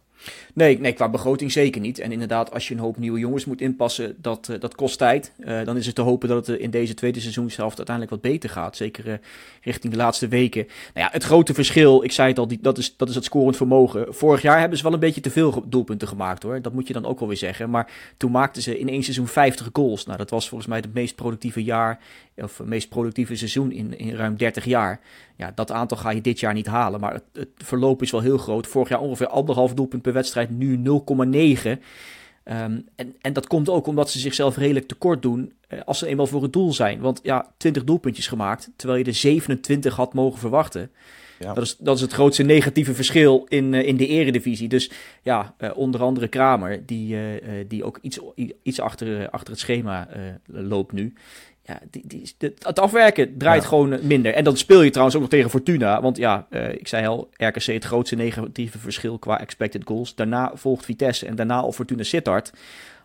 Nee, 0.54 0.80
nee, 0.80 0.92
qua 0.92 1.08
begroting 1.08 1.52
zeker 1.52 1.80
niet. 1.80 1.98
En 1.98 2.12
inderdaad, 2.12 2.52
als 2.52 2.68
je 2.68 2.74
een 2.74 2.80
hoop 2.80 2.96
nieuwe 2.96 3.18
jongens 3.18 3.44
moet 3.44 3.60
inpassen, 3.60 4.16
dat, 4.18 4.48
uh, 4.50 4.60
dat 4.60 4.74
kost 4.74 4.98
tijd. 4.98 5.32
Uh, 5.38 5.64
dan 5.64 5.76
is 5.76 5.86
het 5.86 5.94
te 5.94 6.02
hopen 6.02 6.28
dat 6.28 6.46
het 6.46 6.58
in 6.58 6.70
deze 6.70 6.94
tweede 6.94 7.20
seizoenshelft 7.20 7.76
uiteindelijk 7.76 8.22
wat 8.22 8.32
beter 8.32 8.50
gaat. 8.50 8.76
Zeker 8.76 9.20
richting 9.62 9.92
de 9.92 9.98
laatste 9.98 10.28
weken. 10.28 10.66
Nou 10.94 11.06
ja, 11.06 11.08
het 11.12 11.24
grote 11.24 11.54
verschil, 11.54 12.04
ik 12.04 12.12
zei 12.12 12.28
het 12.28 12.38
al, 12.38 12.48
dat, 12.60 12.78
is, 12.78 12.96
dat 12.96 13.08
is 13.08 13.14
het 13.14 13.24
scorend 13.24 13.56
vermogen. 13.56 14.14
Vorig 14.14 14.42
jaar 14.42 14.58
hebben 14.60 14.78
ze 14.78 14.84
wel 14.84 14.92
een 14.92 14.98
beetje 14.98 15.20
te 15.20 15.30
veel 15.30 15.64
doelpunten 15.66 16.08
gemaakt 16.08 16.42
hoor. 16.42 16.62
Dat 16.62 16.72
moet 16.72 16.86
je 16.86 16.92
dan 16.92 17.06
ook 17.06 17.18
wel 17.18 17.28
weer 17.28 17.36
zeggen. 17.36 17.70
Maar 17.70 17.92
toen 18.16 18.30
maakten 18.30 18.62
ze 18.62 18.78
in 18.78 18.88
één 18.88 19.02
seizoen 19.02 19.26
50 19.26 19.68
goals. 19.72 20.06
Nou, 20.06 20.18
dat 20.18 20.30
was 20.30 20.48
volgens 20.48 20.70
mij 20.70 20.78
het 20.78 20.94
meest 20.94 21.14
productieve 21.14 21.64
jaar, 21.64 21.98
of 22.36 22.58
het 22.58 22.66
meest 22.66 22.88
productieve 22.88 23.36
seizoen 23.36 23.72
in, 23.72 23.98
in 23.98 24.14
ruim 24.14 24.36
30 24.36 24.64
jaar. 24.64 25.00
Ja, 25.36 25.52
dat 25.54 25.72
aantal 25.72 25.96
ga 25.96 26.10
je 26.10 26.20
dit 26.20 26.40
jaar 26.40 26.54
niet 26.54 26.66
halen. 26.66 27.00
Maar 27.00 27.12
het, 27.12 27.24
het 27.32 27.48
verloop 27.56 28.02
is 28.02 28.10
wel 28.10 28.20
heel 28.20 28.38
groot. 28.38 28.66
Vorig 28.66 28.88
jaar 28.88 29.00
ongeveer 29.00 29.26
anderhalf 29.26 29.74
doelpunt 29.74 30.02
per 30.02 30.12
wedstrijd, 30.12 30.50
nu 30.50 30.76
0,9. 30.76 31.78
Um, 32.48 32.84
en, 32.96 33.14
en 33.20 33.32
dat 33.32 33.46
komt 33.46 33.68
ook 33.68 33.86
omdat 33.86 34.10
ze 34.10 34.18
zichzelf 34.18 34.56
redelijk 34.56 34.88
tekort 34.88 35.22
doen 35.22 35.52
uh, 35.68 35.80
als 35.84 35.98
ze 35.98 36.06
eenmaal 36.06 36.26
voor 36.26 36.42
het 36.42 36.52
doel 36.52 36.72
zijn. 36.72 37.00
Want 37.00 37.20
ja, 37.22 37.52
20 37.56 37.84
doelpuntjes 37.84 38.26
gemaakt, 38.26 38.70
terwijl 38.76 38.98
je 38.98 39.04
er 39.04 39.14
27 39.14 39.96
had 39.96 40.14
mogen 40.14 40.38
verwachten. 40.38 40.90
Ja. 41.38 41.52
Dat, 41.52 41.64
is, 41.64 41.76
dat 41.76 41.96
is 41.96 42.02
het 42.02 42.12
grootste 42.12 42.42
negatieve 42.42 42.94
verschil 42.94 43.46
in, 43.48 43.72
uh, 43.72 43.86
in 43.86 43.96
de 43.96 44.06
eredivisie. 44.06 44.68
Dus 44.68 44.90
ja, 45.22 45.54
uh, 45.58 45.70
onder 45.74 46.02
andere 46.02 46.28
Kramer, 46.28 46.86
die, 46.86 47.16
die 47.68 47.84
ook 47.84 47.98
iets, 48.02 48.20
iets 48.62 48.80
achter, 48.80 49.30
achter 49.30 49.50
het 49.50 49.60
schema 49.60 50.08
loopt 50.46 50.92
nu 50.92 51.14
ja, 51.66 51.80
die, 51.90 52.02
die, 52.06 52.34
het 52.38 52.80
afwerken 52.80 53.38
draait 53.38 53.62
ja. 53.62 53.68
gewoon 53.68 53.98
minder. 54.02 54.34
En 54.34 54.44
dan 54.44 54.56
speel 54.56 54.82
je 54.82 54.90
trouwens 54.90 55.16
ook 55.16 55.22
nog 55.22 55.30
tegen 55.32 55.50
Fortuna. 55.50 56.00
Want 56.02 56.16
ja, 56.16 56.46
uh, 56.50 56.72
ik 56.72 56.88
zei 56.88 57.06
al, 57.06 57.30
RKC 57.36 57.64
het 57.64 57.84
grootste 57.84 58.16
negatieve 58.16 58.78
verschil 58.78 59.18
qua 59.18 59.40
expected 59.40 59.82
goals. 59.84 60.14
Daarna 60.14 60.50
volgt 60.54 60.84
Vitesse 60.84 61.26
en 61.26 61.34
daarna 61.34 61.60
al 61.60 61.72
Fortuna 61.72 62.02
Sittard. 62.02 62.52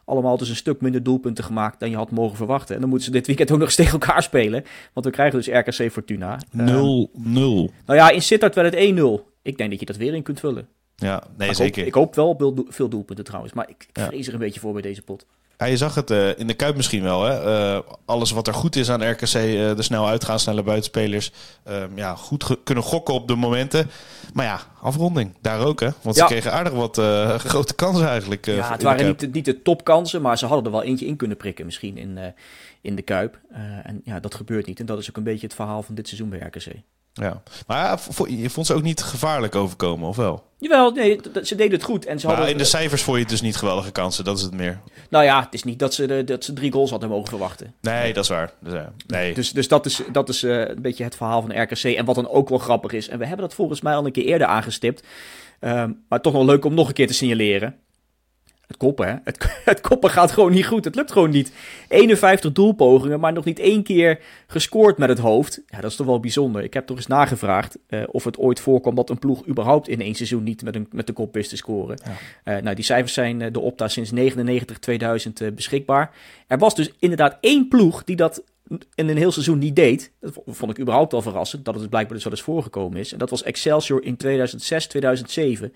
Allemaal 0.06 0.38
dus 0.38 0.50
een 0.50 0.56
stuk 0.56 0.82
minder 0.82 1.04
doelpunten 1.04 1.44
gemaakt 1.44 1.80
dan 1.80 1.90
je 1.90 1.96
had 1.96 2.12
mogen 2.12 2.38
verwachten. 2.38 2.76
En 2.76 2.82
dan 2.82 2.90
moeten 2.90 3.08
ze 3.08 3.14
dit 3.14 3.28
weekend 3.28 3.52
ook 3.52 3.58
nog 3.58 3.68
eens 3.68 3.76
tegen 3.86 3.92
elkaar 3.92 4.24
spelen. 4.24 4.64
Want 4.94 5.06
we 5.06 5.12
krijgen 5.12 5.38
dus 5.38 5.48
RKC 5.48 5.92
Fortuna. 5.92 6.40
0-0. 6.58 6.62
Uh, 6.62 6.64
nou 6.66 7.70
ja, 7.86 8.10
in 8.10 8.22
Sittard 8.22 8.56
werd 8.56 8.74
het 8.74 9.00
1-0. 9.00 9.04
Ik 9.42 9.58
denk 9.58 9.70
dat 9.70 9.80
je 9.80 9.86
dat 9.86 9.98
weer 9.98 10.14
in 10.14 10.24
kunt 10.24 10.40
vullen. 10.40 10.68
Ja, 10.96 11.24
nee, 11.38 11.50
ik 11.50 11.56
zeker. 11.56 11.80
Hoop, 11.80 11.88
ik 11.88 11.94
hoop 11.94 12.40
wel 12.40 12.66
veel, 12.68 12.90
doelpunten 12.90 13.26
trouwens. 13.26 13.54
Maar 13.54 13.70
ik 13.70 13.88
vrees 13.94 14.28
er 14.28 14.34
een 14.34 14.40
beetje 14.40 14.60
voor 14.60 14.74
bij 14.74 14.82
deze 14.82 15.02
pot. 15.02 15.26
Ja, 15.60 15.66
je 15.66 15.78
zag 15.78 15.96
het 15.96 16.12
uh, 16.12 16.40
in 16.40 16.48
de 16.48 16.54
Kuip 16.54 16.76
misschien 16.76 17.04
wel. 17.04 17.24
Hè? 17.24 17.46
Uh, 17.76 17.82
alles 18.06 18.32
wat 18.32 18.48
er 18.48 18.54
goed 18.54 18.76
is 18.76 18.90
aan 18.90 19.10
RKC, 19.10 19.24
uh, 19.24 19.76
de 19.76 19.82
snel 19.82 20.08
uitgaan, 20.08 20.40
snelle 20.40 20.64
buitenspelers. 20.64 21.32
ja, 21.96 22.16
goed 22.16 22.58
kunnen 22.64 22.84
gokken 22.84 23.14
op 23.14 23.28
de 23.28 23.36
momenten. 23.36 23.90
Maar 24.34 24.46
ja, 24.46 24.60
afronding 24.82 25.36
daar 25.42 25.60
ook. 25.60 25.80
Hè? 25.80 25.90
Want 26.02 26.16
ja. 26.16 26.28
ze 26.28 26.34
kregen 26.34 26.54
aardig 26.54 26.74
wat 26.74 26.98
grote 27.52 27.76
kansen 27.76 28.08
eigenlijk. 28.08 28.46
ja, 28.46 28.72
het 28.72 28.82
waren 28.82 29.06
niet, 29.06 29.34
niet 29.34 29.46
de 29.46 29.62
topkansen, 29.62 30.22
maar 30.22 30.38
ze 30.38 30.46
hadden 30.46 30.66
er 30.66 30.72
wel 30.72 30.84
eentje 30.84 31.06
in 31.06 31.16
kunnen 31.16 31.38
prikken 31.38 31.66
misschien 31.66 31.98
in, 31.98 32.20
in 32.82 32.96
de 32.96 33.02
Kuip. 33.02 33.40
en 33.84 34.02
ja, 34.04 34.20
dat 34.20 34.36
gebeurt 34.36 34.66
niet. 34.66 34.80
En 34.80 34.86
dat 34.86 35.00
is 35.00 35.10
ook 35.10 35.18
een 35.18 35.24
beetje 35.24 35.48
het 35.48 35.56
verhaal 35.56 35.84
van 35.84 35.96
dit 35.96 36.08
seizoen 36.08 36.30
bij 36.30 36.40
RKC. 36.40 36.72
Ja, 37.20 37.42
maar 37.68 38.00
je 38.28 38.50
vond 38.50 38.66
ze 38.66 38.74
ook 38.74 38.82
niet 38.82 39.02
gevaarlijk 39.02 39.56
overkomen, 39.56 40.08
of 40.08 40.16
wel? 40.16 40.44
Jawel, 40.58 40.92
nee, 40.92 41.20
ze 41.44 41.56
deden 41.56 41.74
het 41.74 41.84
goed. 41.84 42.06
En 42.06 42.20
ze 42.20 42.26
maar 42.26 42.36
hadden, 42.36 42.54
in 42.54 42.60
de 42.60 42.68
cijfers 42.68 43.02
vond 43.02 43.16
je 43.16 43.22
het 43.22 43.32
dus 43.32 43.42
niet 43.42 43.56
geweldige 43.56 43.92
kansen, 43.92 44.24
dat 44.24 44.38
is 44.38 44.44
het 44.44 44.54
meer. 44.54 44.80
Nou 45.10 45.24
ja, 45.24 45.42
het 45.44 45.54
is 45.54 45.64
niet 45.64 45.80
dat 45.80 45.94
ze, 45.94 46.08
de, 46.08 46.24
dat 46.24 46.44
ze 46.44 46.54
drie 46.54 46.72
goals 46.72 46.90
hadden 46.90 47.10
mogen 47.10 47.28
verwachten. 47.28 47.74
Nee, 47.82 48.14
dat 48.14 48.24
is 48.24 48.30
waar. 48.30 48.52
Dus, 48.60 48.74
nee. 49.08 49.34
dus, 49.34 49.52
dus 49.52 49.68
dat 49.68 49.86
is, 49.86 50.02
dat 50.12 50.30
is 50.30 50.44
uh, 50.44 50.68
een 50.68 50.82
beetje 50.82 51.04
het 51.04 51.16
verhaal 51.16 51.42
van 51.42 51.62
RKC. 51.62 51.84
En 51.84 52.06
wat 52.06 52.16
dan 52.16 52.30
ook 52.30 52.50
wel 52.50 52.58
grappig 52.58 52.92
is, 52.92 53.08
en 53.08 53.20
we 53.20 53.26
hebben 53.26 53.46
dat 53.48 53.56
volgens 53.56 53.82
mij 53.82 53.96
al 53.96 54.06
een 54.06 54.12
keer 54.12 54.26
eerder 54.26 54.48
aangestipt. 54.48 55.04
Um, 55.60 56.04
maar 56.10 56.22
toch 56.22 56.34
nog 56.34 56.46
leuk 56.46 56.66
om 56.66 56.74
nog 56.74 56.88
een 56.88 56.94
keer 56.94 57.08
te 57.08 57.14
signaleren. 57.14 57.76
Het 58.70 58.78
koppen, 58.78 59.08
hè? 59.08 59.16
Het, 59.24 59.50
het, 59.66 59.82
koppen 59.82 60.10
gaat 60.10 60.32
gewoon 60.32 60.52
niet 60.52 60.66
goed. 60.66 60.86
Het 60.86 60.96
lukt 60.96 61.12
gewoon 61.12 61.30
niet. 61.30 61.52
51 61.88 62.52
doelpogingen, 62.52 63.20
maar 63.20 63.34
nog 63.34 63.46
niet 63.46 63.60
één 63.60 63.84
keer 63.84 64.20
gescoord 64.48 64.98
met 64.98 65.10
het 65.10 65.20
hoofd. 65.20 65.62
Ja, 65.68 65.82
dat 65.82 65.92
is 65.92 65.96
toch 65.98 66.06
wel 66.06 66.20
bijzonder. 66.20 66.64
Ik 66.64 66.74
heb 66.74 66.86
toch 66.86 66.98
eens 66.98 67.08
nagevraagd 67.08 67.78
uh, 67.90 68.04
of 68.08 68.24
het 68.24 68.38
ooit 68.38 68.60
voorkwam 68.60 68.96
dat 68.96 69.10
een 69.10 69.20
ploeg 69.20 69.48
überhaupt 69.48 69.88
in 69.88 70.02
één 70.02 70.16
seizoen 70.16 70.44
niet 70.44 70.64
met, 70.64 70.76
een, 70.76 70.88
met 70.92 71.08
de 71.08 71.14
kop 71.14 71.34
wist 71.34 71.50
te 71.50 71.58
scoren. 71.58 72.00
Ja. 72.04 72.58
Uh, 72.58 72.64
nou, 72.64 72.76
die 72.76 72.86
cijfers 72.86 73.14
zijn 73.14 73.40
uh, 73.40 73.48
de 73.52 73.60
Opta 73.60 73.88
sinds 73.88 74.12
99-2000 74.12 75.54
beschikbaar. 75.54 76.12
Er 76.48 76.58
was 76.58 76.76
dus 76.76 76.92
inderdaad 77.00 77.38
één 77.42 77.68
ploeg 77.68 78.04
die 78.04 78.16
dat 78.16 78.44
in 78.96 79.10
een 79.10 79.18
heel 79.18 79.32
seizoen 79.32 79.58
niet 79.58 79.76
deed. 79.76 80.12
Dat 80.20 80.34
vond 80.48 80.72
ik 80.72 80.80
überhaupt 80.80 81.14
al 81.14 81.22
verrassend, 81.22 81.66
dat 81.66 81.76
het 81.76 81.90
blijkbaar 81.90 82.16
dus 82.16 82.24
wel 82.24 82.34
eens 82.34 82.42
voorgekomen 82.42 83.00
is. 83.00 83.12
En 83.12 83.20
dat 83.20 83.30
was 83.30 83.44
Excelsior 83.44 84.04
in 84.04 84.18
2006, 84.18 84.88
2007. 84.88 85.74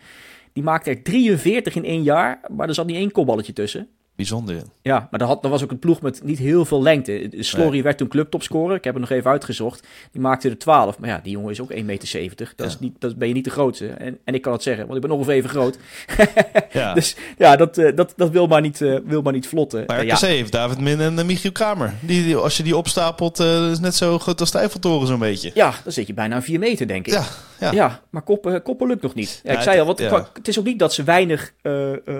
Die 0.53 0.63
maakte 0.63 0.89
er 0.89 1.03
43 1.03 1.75
in 1.75 1.85
één 1.85 2.03
jaar, 2.03 2.39
maar 2.55 2.67
er 2.67 2.73
zat 2.73 2.85
niet 2.85 2.95
één 2.95 3.11
kopballetje 3.11 3.53
tussen. 3.53 3.87
Bijzonder. 4.15 4.61
Ja, 4.81 5.07
maar 5.11 5.19
dat, 5.19 5.41
dat 5.41 5.51
was 5.51 5.63
ook 5.63 5.71
een 5.71 5.79
ploeg 5.79 6.01
met 6.01 6.23
niet 6.23 6.39
heel 6.39 6.65
veel 6.65 6.81
lengte. 6.81 7.27
Slory 7.39 7.69
nee. 7.69 7.83
werd 7.83 7.97
toen 7.97 8.07
clubtopscorer. 8.07 8.75
Ik 8.75 8.83
heb 8.83 8.93
het 8.93 9.01
nog 9.01 9.11
even 9.11 9.31
uitgezocht. 9.31 9.87
Die 10.11 10.21
maakte 10.21 10.49
er 10.49 10.57
12. 10.57 10.99
Maar 10.99 11.09
ja, 11.09 11.19
die 11.23 11.31
jongen 11.31 11.51
is 11.51 11.61
ook 11.61 11.73
1,70 11.73 11.85
meter. 11.85 12.07
Dat, 12.35 12.53
ja. 12.55 12.65
is 12.65 12.79
niet, 12.79 12.95
dat 12.99 13.15
ben 13.15 13.27
je 13.27 13.33
niet 13.33 13.43
de 13.43 13.49
grootste. 13.49 13.87
En, 13.87 14.17
en 14.23 14.33
ik 14.33 14.41
kan 14.41 14.53
het 14.53 14.63
zeggen, 14.63 14.83
want 14.83 14.95
ik 14.95 15.01
ben 15.01 15.11
ongeveer 15.11 15.33
even 15.33 15.49
groot. 15.49 15.77
ja. 16.71 16.93
Dus 17.03 17.15
ja, 17.37 17.55
dat, 17.55 17.75
dat, 17.75 18.13
dat 18.15 18.29
wil, 18.29 18.47
maar 18.47 18.61
niet, 18.61 18.79
uh, 18.79 18.99
wil 19.05 19.21
maar 19.21 19.33
niet 19.33 19.47
vlotten. 19.47 19.83
Maar 19.87 20.01
RKC 20.01 20.19
ja. 20.19 20.27
heeft 20.27 20.51
David 20.51 20.79
Min 20.79 20.99
en 20.99 21.25
Michiel 21.25 21.51
Kramer. 21.51 21.93
Die, 21.99 22.23
die, 22.23 22.35
als 22.35 22.57
je 22.57 22.63
die 22.63 22.77
opstapelt, 22.77 23.39
uh, 23.39 23.71
is 23.71 23.79
net 23.79 23.95
zo 23.95 24.19
groot 24.19 24.39
als 24.39 24.51
de 24.51 24.57
Eiffeltoren 24.57 25.07
zo'n 25.07 25.19
beetje. 25.19 25.51
Ja, 25.53 25.73
dan 25.83 25.91
zit 25.91 26.07
je 26.07 26.13
bijna 26.13 26.35
aan 26.35 26.43
4 26.43 26.59
meter, 26.59 26.87
denk 26.87 27.07
ik. 27.07 27.13
Ja, 27.13 27.23
ja. 27.59 27.71
ja 27.71 28.01
maar 28.09 28.21
koppen, 28.21 28.61
koppen 28.61 28.87
lukt 28.87 29.01
nog 29.01 29.13
niet. 29.13 29.41
Ja, 29.43 29.51
ik 29.51 29.61
zei 29.61 29.79
al, 29.79 29.85
want 29.85 29.99
het 30.33 30.47
is 30.47 30.59
ook 30.59 30.65
niet 30.65 30.79
dat 30.79 30.93
ze 30.93 31.03
weinig 31.03 31.53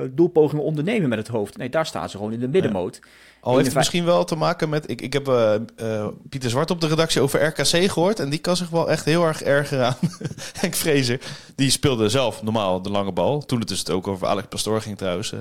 doelpogingen 0.09 0.63
ondernemen 0.63 1.09
met 1.09 1.17
het 1.17 1.27
hoofd. 1.27 1.57
Nee, 1.57 1.69
daar 1.69 1.82
staan 1.85 2.09
ze 2.09 2.17
gewoon 2.17 2.33
in 2.33 2.39
de 2.39 2.47
middenmoot. 2.47 2.99
Ja. 3.01 3.09
Al 3.43 3.53
heeft 3.53 3.65
het 3.65 3.75
misschien 3.75 4.05
wel 4.05 4.23
te 4.23 4.35
maken 4.35 4.69
met... 4.69 4.89
Ik, 4.89 5.01
ik 5.01 5.13
heb 5.13 5.27
uh, 5.27 5.53
uh, 5.81 6.07
Pieter 6.29 6.49
Zwart 6.49 6.71
op 6.71 6.81
de 6.81 6.87
redactie 6.87 7.21
over 7.21 7.45
RKC 7.45 7.91
gehoord. 7.91 8.19
En 8.19 8.29
die 8.29 8.39
kan 8.39 8.55
zich 8.55 8.69
wel 8.69 8.89
echt 8.89 9.05
heel 9.05 9.25
erg 9.25 9.41
ergeren 9.41 9.85
aan 9.85 9.97
Henk 10.59 10.73
Vrezer. 10.73 11.19
Die 11.55 11.69
speelde 11.69 12.09
zelf 12.09 12.43
normaal 12.43 12.81
de 12.81 12.89
lange 12.89 13.11
bal. 13.11 13.45
Toen 13.45 13.59
het 13.59 13.67
dus 13.67 13.79
het 13.79 13.89
ook 13.89 14.07
over 14.07 14.27
Alex 14.27 14.47
Pastoor 14.47 14.81
ging 14.81 14.97
trouwens. 14.97 15.33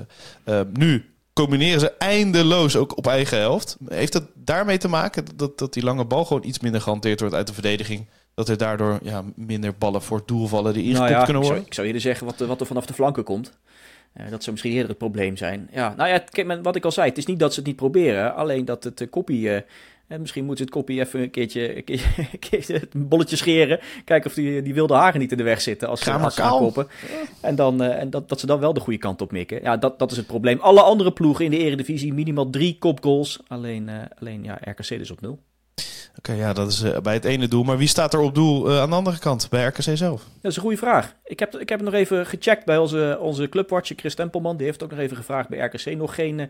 Uh, 0.45 0.59
nu 0.73 1.13
combineren 1.33 1.79
ze 1.79 1.91
eindeloos 1.97 2.75
ook 2.75 2.97
op 2.97 3.07
eigen 3.07 3.37
helft. 3.37 3.77
Heeft 3.87 4.13
dat 4.13 4.23
daarmee 4.35 4.77
te 4.77 4.87
maken 4.87 5.25
dat, 5.35 5.57
dat 5.57 5.73
die 5.73 5.83
lange 5.83 6.05
bal 6.05 6.25
gewoon 6.25 6.45
iets 6.45 6.59
minder 6.59 6.81
gehanteerd 6.81 7.19
wordt 7.19 7.35
uit 7.35 7.47
de 7.47 7.53
verdediging? 7.53 8.07
Dat 8.33 8.49
er 8.49 8.57
daardoor 8.57 8.99
ja, 9.03 9.23
minder 9.35 9.75
ballen 9.77 10.01
voor 10.01 10.17
het 10.17 10.27
doel 10.27 10.47
vallen 10.47 10.73
die 10.73 10.83
ingekopt 10.83 11.09
nou 11.09 11.19
ja, 11.19 11.25
kunnen 11.25 11.41
worden? 11.41 11.65
Ik 11.65 11.73
zou, 11.73 11.73
ik 11.73 11.73
zou 11.73 11.87
eerder 11.87 12.01
zeggen 12.01 12.25
wat, 12.25 12.47
wat 12.47 12.59
er 12.59 12.67
vanaf 12.67 12.85
de 12.85 12.93
flanken 12.93 13.23
komt. 13.23 13.51
Uh, 14.17 14.29
dat 14.29 14.39
zou 14.39 14.51
misschien 14.51 14.71
eerder 14.71 14.89
het 14.89 14.97
probleem 14.97 15.37
zijn. 15.37 15.69
Ja, 15.71 15.93
nou 15.97 16.09
ja, 16.09 16.17
kijk, 16.17 16.63
wat 16.63 16.75
ik 16.75 16.85
al 16.85 16.91
zei, 16.91 17.09
het 17.09 17.17
is 17.17 17.25
niet 17.25 17.39
dat 17.39 17.53
ze 17.53 17.59
het 17.59 17.67
niet 17.67 17.75
proberen, 17.75 18.35
alleen 18.35 18.65
dat 18.65 18.83
het 18.83 19.01
uh, 19.01 19.09
koppie. 19.09 19.49
Uh, 19.49 19.59
misschien 20.19 20.45
moet 20.45 20.57
ze 20.57 20.63
het 20.63 20.71
koppie 20.71 20.99
even 20.99 21.21
een 21.21 21.29
keertje, 21.29 21.77
een 21.77 21.83
keertje, 21.83 22.07
een 22.17 22.39
keertje 22.39 22.81
een 22.91 23.07
bolletje 23.07 23.35
scheren. 23.35 23.79
Kijken 24.05 24.29
of 24.29 24.35
die, 24.35 24.61
die 24.61 24.73
wilde 24.73 24.93
haren 24.93 25.19
niet 25.19 25.31
in 25.31 25.37
de 25.37 25.43
weg 25.43 25.61
zitten 25.61 25.87
als, 25.87 26.01
ze, 26.01 26.11
als 26.11 26.35
ze 26.35 26.41
kaal. 26.41 26.57
aankoppen. 26.57 26.87
En, 27.41 27.55
dan, 27.55 27.81
en 27.81 28.09
dat, 28.09 28.29
dat 28.29 28.39
ze 28.39 28.45
dan 28.45 28.59
wel 28.59 28.73
de 28.73 28.79
goede 28.79 28.99
kant 28.99 29.21
op 29.21 29.31
mikken. 29.31 29.61
Ja, 29.61 29.77
dat, 29.77 29.99
dat 29.99 30.11
is 30.11 30.17
het 30.17 30.27
probleem. 30.27 30.59
Alle 30.59 30.81
andere 30.81 31.11
ploegen 31.11 31.45
in 31.45 31.51
de 31.51 31.57
eredivisie 31.57 32.13
minimaal 32.13 32.49
drie 32.49 32.77
kopgoals. 32.79 33.39
Alleen, 33.47 33.89
alleen 34.19 34.43
ja, 34.43 34.59
RKC 34.61 34.87
dus 34.87 35.11
op 35.11 35.21
nul. 35.21 35.39
Oké, 36.17 36.31
okay, 36.31 36.41
ja, 36.41 36.53
dat 36.53 36.71
is 36.71 36.83
uh, 36.83 36.97
bij 36.99 37.13
het 37.13 37.25
ene 37.25 37.47
doel. 37.47 37.63
Maar 37.63 37.77
wie 37.77 37.87
staat 37.87 38.13
er 38.13 38.19
op 38.19 38.35
doel 38.35 38.69
uh, 38.71 38.79
aan 38.81 38.89
de 38.89 38.95
andere 38.95 39.19
kant, 39.19 39.47
bij 39.49 39.65
RKC 39.65 39.81
zelf? 39.97 40.21
Dat 40.41 40.51
is 40.51 40.55
een 40.55 40.61
goede 40.61 40.77
vraag. 40.77 41.13
Ik 41.25 41.39
heb, 41.39 41.55
ik 41.55 41.69
heb 41.69 41.81
nog 41.81 41.93
even 41.93 42.25
gecheckt 42.25 42.65
bij 42.65 42.77
onze, 42.77 43.17
onze 43.21 43.49
clubwatcher 43.49 43.95
Chris 43.95 44.15
Tempelman. 44.15 44.57
Die 44.57 44.65
heeft 44.65 44.83
ook 44.83 44.89
nog 44.89 44.99
even 44.99 45.17
gevraagd 45.17 45.49
bij 45.49 45.59
RKC. 45.59 45.85
Nog 45.97 46.15
geen, 46.15 46.39
uh, 46.39 46.45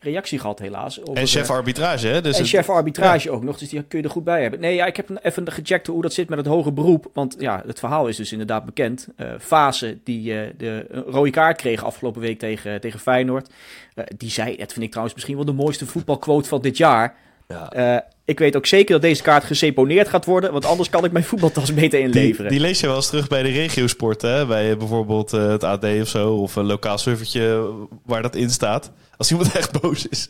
reactie 0.00 0.38
gehad 0.38 0.58
helaas. 0.58 1.00
Over, 1.00 1.16
En 1.16 1.26
chef 1.26 1.48
eh, 1.48 1.54
arbitrage, 1.56 2.06
hè? 2.06 2.20
Dus 2.20 2.34
en 2.34 2.40
het- 2.40 2.48
chef 2.48 2.68
arbitrage 2.70 3.30
ook 3.30 3.42
nog, 3.42 3.58
dus 3.58 3.68
die 3.68 3.82
kun 3.82 3.98
je 3.98 4.04
er 4.04 4.10
goed 4.10 4.24
bij 4.24 4.42
hebben. 4.42 4.60
Nee, 4.60 4.74
ja, 4.74 4.86
ik 4.86 4.96
heb 4.96 5.10
even 5.22 5.52
gecheckt 5.52 5.86
hoe 5.86 6.02
dat 6.02 6.12
zit 6.12 6.28
met 6.28 6.38
het 6.38 6.46
hoge 6.46 6.72
beroep. 6.72 7.10
Want 7.12 7.36
ja, 7.38 7.62
het 7.66 7.78
verhaal 7.78 8.06
is 8.08 8.16
dus 8.16 8.32
inderdaad 8.32 8.64
bekend. 8.64 9.08
Eh 9.16 9.28
Fase, 9.40 9.98
die 10.04 10.40
eh, 10.40 10.50
de 10.56 11.02
rode 11.06 11.30
kaart 11.30 11.56
kreeg 11.56 11.84
afgelopen 11.84 12.20
week 12.20 12.38
tegen, 12.38 12.80
tegen 12.80 13.00
Feyenoord. 13.00 13.48
eh, 13.94 14.04
die 14.16 14.30
zei, 14.30 14.56
dat 14.56 14.72
vind 14.72 14.84
ik 14.84 14.88
trouwens 14.90 15.14
misschien 15.16 15.36
wel 15.36 15.44
de 15.44 15.52
mooiste 15.52 15.86
voetbalquote 15.86 16.48
van 16.48 16.60
dit 16.62 16.76
jaar. 16.76 17.16
Ja. 17.48 17.70
Eh, 17.72 18.00
ik 18.24 18.38
weet 18.38 18.56
ook 18.56 18.66
zeker 18.66 18.92
dat 18.92 19.02
deze 19.02 19.22
kaart 19.22 19.44
geseponeerd 19.44 20.08
gaat 20.08 20.24
worden, 20.24 20.52
want 20.52 20.64
anders 20.64 20.88
kan 20.88 21.04
ik 21.04 21.12
mijn 21.12 21.24
voetbaltas 21.30 21.74
beter 21.74 22.00
inleveren. 22.00 22.50
die 22.50 22.60
lees 22.60 22.80
je 22.80 22.86
wel 22.86 22.96
eens 22.96 23.08
terug 23.08 23.28
bij 23.28 23.42
de 23.42 23.48
regiosport, 23.48 24.22
hè? 24.22 24.46
Bij 24.46 24.70
eh, 24.70 24.76
bijvoorbeeld 24.76 25.32
eh, 25.32 25.48
het 25.48 25.64
AD 25.64 25.84
of 25.84 26.08
zo, 26.08 26.34
of 26.34 26.56
een 26.56 26.64
lokaal 26.64 26.98
servertje 26.98 27.72
waar 28.04 28.22
dat 28.22 28.36
in 28.36 28.50
staat. 28.50 28.90
Als 29.16 29.30
iemand 29.30 29.52
echt 29.56 29.80
boos 29.80 30.06
is. 30.06 30.28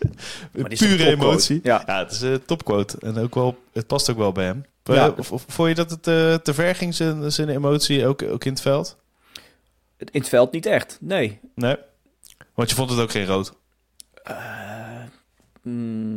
Pure 0.52 1.06
emotie. 1.06 1.60
Ja. 1.62 1.82
Ja, 1.86 1.98
het 1.98 2.12
is 2.12 2.20
een 2.20 2.44
topquote. 2.44 2.96
En 3.00 3.18
ook 3.18 3.34
wel, 3.34 3.58
het 3.72 3.86
past 3.86 4.10
ook 4.10 4.16
wel 4.16 4.32
bij 4.32 4.44
hem. 4.44 4.64
Ja. 4.82 5.14
Of, 5.16 5.32
of 5.32 5.44
vond 5.48 5.68
je 5.68 5.74
dat 5.74 5.90
het 5.90 6.02
te 6.44 6.54
ver 6.54 6.74
ging, 6.74 6.94
zijn, 6.94 7.32
zijn 7.32 7.48
emotie, 7.48 8.06
ook, 8.06 8.22
ook 8.22 8.44
in 8.44 8.52
het 8.52 8.60
veld? 8.60 8.96
In 9.98 10.20
het 10.20 10.28
veld 10.28 10.52
niet 10.52 10.66
echt, 10.66 10.98
nee. 11.00 11.38
Nee? 11.54 11.76
Want 12.54 12.70
je 12.70 12.76
vond 12.76 12.90
het 12.90 13.00
ook 13.00 13.10
geen 13.10 13.26
rood. 13.26 13.52
Mm, 14.24 15.10
Hmm. 15.62 16.07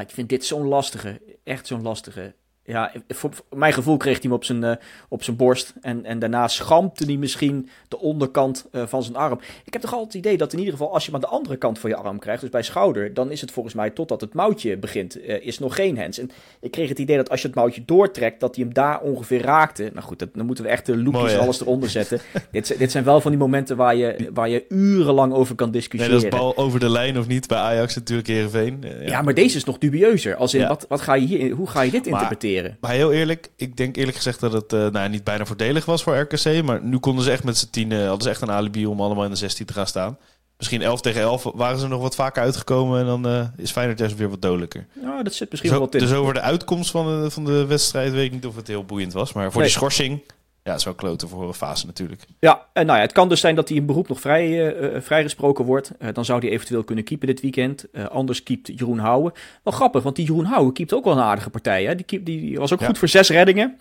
Ik 0.00 0.10
vind 0.10 0.28
dit 0.28 0.44
zo'n 0.44 0.66
lastige. 0.68 1.20
Echt 1.44 1.66
zo'n 1.66 1.82
lastige. 1.82 2.34
Ja, 2.66 2.92
voor, 3.08 3.30
voor 3.34 3.58
mijn 3.58 3.72
gevoel 3.72 3.96
kreeg 3.96 4.12
hij 4.14 4.22
hem 4.22 4.32
op 4.32 4.44
zijn, 4.44 4.64
eh, 4.64 4.76
op 5.08 5.22
zijn 5.22 5.36
borst. 5.36 5.74
En, 5.80 6.04
en 6.04 6.18
daarna 6.18 6.48
schampte 6.48 7.04
hij 7.04 7.16
misschien 7.16 7.68
de 7.88 7.98
onderkant 7.98 8.66
eh, 8.72 8.82
van 8.86 9.02
zijn 9.02 9.16
arm. 9.16 9.40
Ik 9.64 9.72
heb 9.72 9.82
toch 9.82 9.92
altijd 9.92 10.12
het 10.12 10.22
idee 10.24 10.36
dat 10.36 10.52
in 10.52 10.58
ieder 10.58 10.72
geval 10.74 10.92
als 10.92 11.04
je 11.04 11.10
hem 11.10 11.20
aan 11.22 11.30
de 11.30 11.36
andere 11.36 11.56
kant 11.56 11.78
van 11.78 11.90
je 11.90 11.96
arm 11.96 12.18
krijgt, 12.18 12.40
dus 12.40 12.50
bij 12.50 12.62
schouder, 12.62 13.14
dan 13.14 13.30
is 13.30 13.40
het 13.40 13.50
volgens 13.50 13.74
mij 13.74 13.90
totdat 13.90 14.20
het 14.20 14.34
mouwtje 14.34 14.76
begint, 14.76 15.20
eh, 15.20 15.46
is 15.46 15.58
nog 15.58 15.74
geen 15.74 15.98
hands. 15.98 16.18
En 16.18 16.30
ik 16.60 16.70
kreeg 16.70 16.88
het 16.88 16.98
idee 16.98 17.16
dat 17.16 17.30
als 17.30 17.40
je 17.40 17.46
het 17.46 17.56
mouwtje 17.56 17.82
doortrekt, 17.86 18.40
dat 18.40 18.54
hij 18.56 18.64
hem 18.64 18.74
daar 18.74 19.00
ongeveer 19.00 19.42
raakte. 19.42 19.90
Nou 19.94 20.06
goed, 20.06 20.18
dat, 20.18 20.28
dan 20.34 20.46
moeten 20.46 20.64
we 20.64 20.70
echt 20.70 20.86
de 20.86 20.96
loopjes 21.02 21.32
en 21.32 21.40
alles 21.40 21.60
eronder 21.60 21.88
zetten. 21.90 22.20
dit, 22.50 22.66
zijn- 22.66 22.78
dit 22.78 22.90
zijn 22.90 23.04
wel 23.04 23.20
van 23.20 23.30
die 23.30 23.40
momenten 23.40 23.76
waar 23.76 23.96
je, 23.96 24.30
waar 24.34 24.48
je 24.48 24.64
urenlang 24.68 25.32
over 25.32 25.54
kan 25.54 25.70
Nee, 25.70 25.76
discussiëren. 25.80 26.14
dat 26.14 26.32
is 26.32 26.38
bal 26.38 26.56
over 26.56 26.80
de 26.80 26.90
lijn 26.90 27.18
of 27.18 27.26
niet. 27.26 27.48
Bij 27.48 27.58
Ajax 27.58 27.94
natuurlijk 27.94 28.28
Heerenveen. 28.28 28.84
Eh, 28.84 29.08
Ja, 29.08 29.22
maar 29.22 29.34
deze 29.34 29.56
is 29.56 29.64
nog 29.64 29.78
dubieuzer. 29.78 30.34
Als 30.36 30.54
in, 30.54 30.60
Ja. 30.60 30.68
wat, 30.68 30.86
wat 30.88 31.00
ga 31.00 31.14
je 31.14 31.26
hier, 31.26 31.50
hoe 31.54 31.66
ga 31.68 31.80
je 31.82 31.90
dit 31.90 32.00
Maar- 32.04 32.12
interpreteren? 32.12 32.54
Maar 32.80 32.90
heel 32.92 33.12
eerlijk, 33.12 33.50
ik 33.56 33.76
denk 33.76 33.96
eerlijk 33.96 34.16
gezegd 34.16 34.40
dat 34.40 34.52
het 34.52 34.72
eh, 34.72 34.86
nou, 34.88 35.08
niet 35.08 35.24
bijna 35.24 35.46
voordelig 35.46 35.84
was 35.84 36.02
voor 36.02 36.16
RKC. 36.18 36.62
Maar 36.64 36.82
nu 36.82 36.98
konden 36.98 37.24
ze 37.24 37.30
echt 37.30 37.44
met 37.44 37.56
z'n 37.58 37.70
tien, 37.70 37.92
hadden 37.92 38.22
ze 38.22 38.28
echt 38.28 38.40
een 38.40 38.50
alibi 38.50 38.86
om 38.86 39.00
allemaal 39.00 39.24
in 39.24 39.30
de 39.30 39.36
16 39.36 39.66
te 39.66 39.72
gaan 39.72 39.86
staan. 39.86 40.18
Misschien 40.58 40.82
11 40.82 41.00
tegen 41.00 41.20
11 41.20 41.42
waren 41.54 41.78
ze 41.78 41.88
nog 41.88 42.00
wat 42.02 42.14
vaker 42.14 42.42
uitgekomen. 42.42 43.00
En 43.00 43.06
dan 43.06 43.26
eh, 43.26 43.46
is 43.56 43.70
Feyenoord 43.70 43.98
juist 43.98 44.16
weer 44.16 44.30
wat 44.30 44.42
dodelijker. 44.42 44.86
Nou, 45.02 45.22
dat 45.22 45.34
zit 45.34 45.50
misschien 45.50 45.70
Dus, 45.70 45.78
wel 45.78 45.88
wat 45.88 45.94
in. 45.94 46.00
dus 46.08 46.12
over 46.18 46.34
de 46.34 46.40
uitkomst 46.40 46.90
van 46.90 47.22
de, 47.22 47.30
van 47.30 47.44
de 47.44 47.66
wedstrijd 47.66 48.12
weet 48.12 48.24
ik 48.26 48.32
niet 48.32 48.46
of 48.46 48.56
het 48.56 48.66
heel 48.66 48.84
boeiend 48.84 49.12
was. 49.12 49.32
Maar 49.32 49.44
voor 49.52 49.60
Nee. 49.60 49.68
die 49.70 49.78
schorsing, 49.78 50.22
ja, 50.66 50.72
het 50.72 50.80
is 50.80 50.84
wel 50.84 50.94
kloten 50.94 51.28
voor 51.28 51.46
een 51.46 51.54
fase 51.54 51.86
natuurlijk. 51.86 52.22
Ja, 52.40 52.66
en 52.72 52.86
nou 52.86 52.98
ja, 52.98 53.04
het 53.04 53.12
kan 53.12 53.28
dus 53.28 53.40
zijn 53.40 53.54
dat 53.54 53.68
hij 53.68 53.76
in 53.76 53.86
beroep 53.86 54.08
nog 54.08 54.20
vrij, 54.20 54.44
eh, 54.46 54.96
eh, 54.96 55.02
vrijgesproken 55.02 55.64
wordt. 55.64 55.90
Eh, 55.98 56.08
dan 56.12 56.24
zou 56.24 56.40
hij 56.40 56.48
eventueel 56.50 56.84
kunnen 56.84 57.04
keepen 57.04 57.26
dit 57.26 57.40
weekend. 57.40 57.84
Anders 58.10 58.42
keept 58.42 58.66
Jeroen 58.78 58.98
Houwen. 58.98 59.32
Wel 59.62 59.72
grappig, 59.72 60.02
want 60.02 60.16
die 60.16 60.26
Jeroen 60.26 60.44
Houwen 60.44 60.72
keept 60.72 60.94
ook 60.94 61.04
wel 61.04 61.12
een 61.12 61.22
aardige 61.22 61.50
partij. 61.50 61.84
Hè? 61.84 61.94
Die, 61.94 62.22
die 62.22 62.58
was 62.58 62.72
ook 62.72 62.80
Ja. 62.80 62.86
goed 62.86 62.98
voor 62.98 63.08
zes 63.08 63.28
reddingen. 63.28 63.78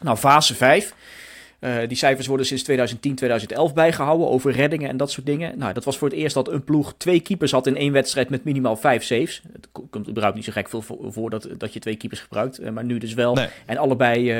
Nou, 0.00 0.16
fase 0.16 0.54
5. 0.54 0.94
Eh, 1.60 1.76
die 1.88 1.96
cijfers 1.96 2.26
worden 2.26 2.46
sinds 2.46 2.62
2010, 2.62 3.14
2011 3.14 3.74
bijgehouden 3.74 4.28
over 4.28 4.52
reddingen 4.52 4.88
en 4.88 4.96
dat 4.96 5.10
soort 5.10 5.26
dingen. 5.26 5.58
Nou, 5.58 5.72
dat 5.72 5.84
was 5.84 5.98
voor 5.98 6.08
het 6.08 6.16
eerst 6.16 6.34
dat 6.34 6.48
een 6.48 6.64
ploeg 6.64 6.94
twee 6.96 7.20
keepers 7.20 7.50
had 7.52 7.66
in 7.66 7.76
één 7.76 7.92
wedstrijd 7.92 8.30
met 8.30 8.44
minimaal 8.44 8.76
vijf 8.76 9.02
saves. 9.04 9.42
Het 9.52 9.68
ko- 9.72 9.86
komt 9.90 10.08
überhaupt 10.08 10.36
niet 10.36 10.44
zo 10.44 10.52
gek 10.52 10.68
veel 10.68 10.82
voor, 11.10 11.30
dat, 11.30 11.48
dat 11.58 11.72
je 11.72 11.78
twee 11.80 11.96
keepers 11.96 12.20
gebruikt, 12.20 12.58
eh, 12.58 12.70
maar 12.70 12.84
nu 12.84 12.98
dus 12.98 13.14
wel. 13.14 13.34
Nee. 13.34 13.48
En 13.66 13.76
allebei 13.76 14.30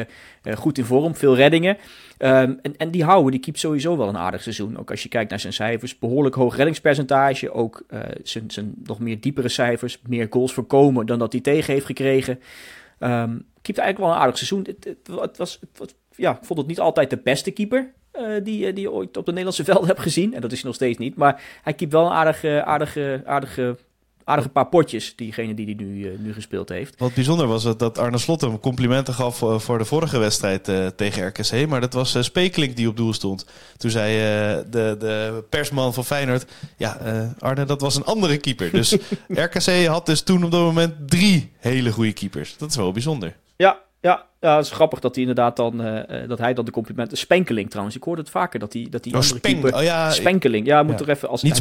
eh, 0.43 0.57
goed 0.57 0.79
in 0.79 0.85
vorm, 0.85 1.15
veel 1.15 1.37
reddingen. 1.37 1.77
Ehm, 2.19 2.53
en, 2.62 2.77
en 2.77 2.91
die 2.91 3.05
houden, 3.05 3.31
die 3.31 3.41
keept 3.41 3.59
sowieso 3.59 3.97
wel 3.97 4.09
een 4.09 4.17
aardig 4.17 4.43
seizoen. 4.43 4.79
Ook 4.79 4.91
als 4.91 5.03
je 5.03 5.09
kijkt 5.09 5.31
naar 5.31 5.41
zijn 5.41 5.53
cijfers. 5.53 5.99
Behoorlijk 5.99 6.35
hoog 6.35 6.57
reddingspercentage. 6.57 7.53
Ook 7.53 7.83
zijn, 8.23 8.50
zijn 8.50 8.75
nog 8.85 8.99
meer 8.99 9.21
diepere 9.21 9.49
cijfers. 9.49 9.99
Meer 10.09 10.27
goals 10.31 10.53
voorkomen 10.53 11.07
dan 11.07 11.19
dat 11.19 11.33
hij 11.33 11.41
tegen 11.41 11.73
heeft 11.73 11.87
gekregen. 11.87 12.41
Ehm 12.99 13.37
keept 13.62 13.79
eigenlijk 13.79 14.09
wel 14.11 14.17
een 14.17 14.23
aardig 14.23 14.37
seizoen. 14.39 14.65
Het, 14.67 14.85
het, 14.85 15.21
het 15.21 15.37
was, 15.37 15.59
het 15.61 15.79
was- 15.79 15.95
ja, 16.21 16.31
ik 16.31 16.45
vond 16.45 16.59
het 16.59 16.69
niet 16.69 16.81
altijd 16.81 17.11
de 17.11 17.21
beste 17.25 17.50
keeper. 17.50 17.93
eh, 18.12 18.25
die, 18.43 18.67
eh, 18.67 18.75
die 18.75 18.83
je 18.83 18.93
ooit 18.93 19.17
op 19.17 19.25
de 19.25 19.31
Nederlandse 19.31 19.65
velden 19.71 19.87
hebt 19.87 20.00
gezien. 20.00 20.35
En 20.35 20.41
dat 20.41 20.53
is 20.53 20.59
hij 20.59 20.67
nog 20.67 20.75
steeds 20.75 20.99
niet. 20.99 21.17
Maar 21.17 21.43
hij 21.62 21.73
keept 21.75 21.93
wel 21.93 22.07
een 22.07 22.12
aardige, 22.12 22.65
aardige, 22.65 23.23
aardige, 23.27 23.77
aardige 24.25 24.49
paar 24.49 24.67
potjes. 24.69 25.17
Diegene 25.17 25.55
die 25.55 25.65
hij 25.65 25.75
nu, 25.75 26.05
eh, 26.05 26.19
nu 26.19 26.33
gespeeld 26.33 26.69
heeft. 26.69 26.99
Wat 26.99 27.15
bijzonder 27.15 27.47
was 27.47 27.62
dat, 27.62 27.79
dat 27.79 27.99
Arne 27.99 28.19
Slot 28.19 28.41
hem 28.41 28.61
complimenten 28.61 29.15
gaf 29.15 29.37
voor 29.57 29.79
de 29.79 29.85
vorige 29.85 30.19
wedstrijd 30.19 30.65
tegen 30.97 31.27
RKC. 31.27 31.69
Maar 31.69 31.81
dat 31.81 31.93
was 31.93 32.17
Spekelink 32.25 32.77
die 32.77 32.89
op 32.89 32.97
doel 32.97 33.12
stond. 33.12 33.47
Toen 33.77 33.91
zei 33.91 34.17
de, 34.71 34.97
de 34.99 35.45
persman 35.49 35.95
van 35.95 36.05
Feyenoord... 36.05 36.47
Ja, 36.77 36.99
Arne, 37.39 37.65
dat 37.65 37.81
was 37.81 37.97
een 37.97 38.05
andere 38.05 38.37
keeper. 38.37 38.71
Dus 38.71 38.97
RKC 39.29 39.87
had 39.87 40.07
dus 40.07 40.23
toen 40.23 40.45
op 40.45 40.50
dat 40.50 40.61
moment 40.61 40.95
drie 41.07 41.53
hele 41.59 41.93
goede 41.93 42.12
keepers. 42.12 42.57
Dat 42.57 42.71
is 42.71 42.77
wel 42.77 42.93
bijzonder. 42.93 43.37
Ja, 43.57 43.79
ja, 44.00 44.27
ja, 44.40 44.56
het 44.56 44.64
is 44.64 44.70
grappig 44.70 45.00
dat 45.00 45.14
hij 45.14 45.25
inderdaad 45.25 45.56
dan, 45.56 45.82
eh, 45.82 46.23
eh, 46.23 46.28
dat 46.28 46.38
hij 46.38 46.54
dan 46.54 46.64
de 46.64 46.70
complimenten... 46.70 47.18
Spenkeling 47.18 47.70
trouwens, 47.70 47.97
ik 47.97 48.02
hoorde 48.02 48.20
het 48.20 48.30
vaker 48.30 48.61
dat 48.61 48.73
hij, 48.73 48.87
dat 48.90 49.02
die 49.02 49.14
Oh, 49.14 49.20
andere 49.20 49.40
keeper... 49.40 49.75
oh 49.75 49.82
ja, 49.82 50.11
Spenkeling, 50.11 50.66
ja, 50.66 50.82
moet 50.82 50.99
ja. 50.99 51.04
er 51.04 51.11
even... 51.11 51.28
Als, 51.28 51.42
niet 51.42 51.56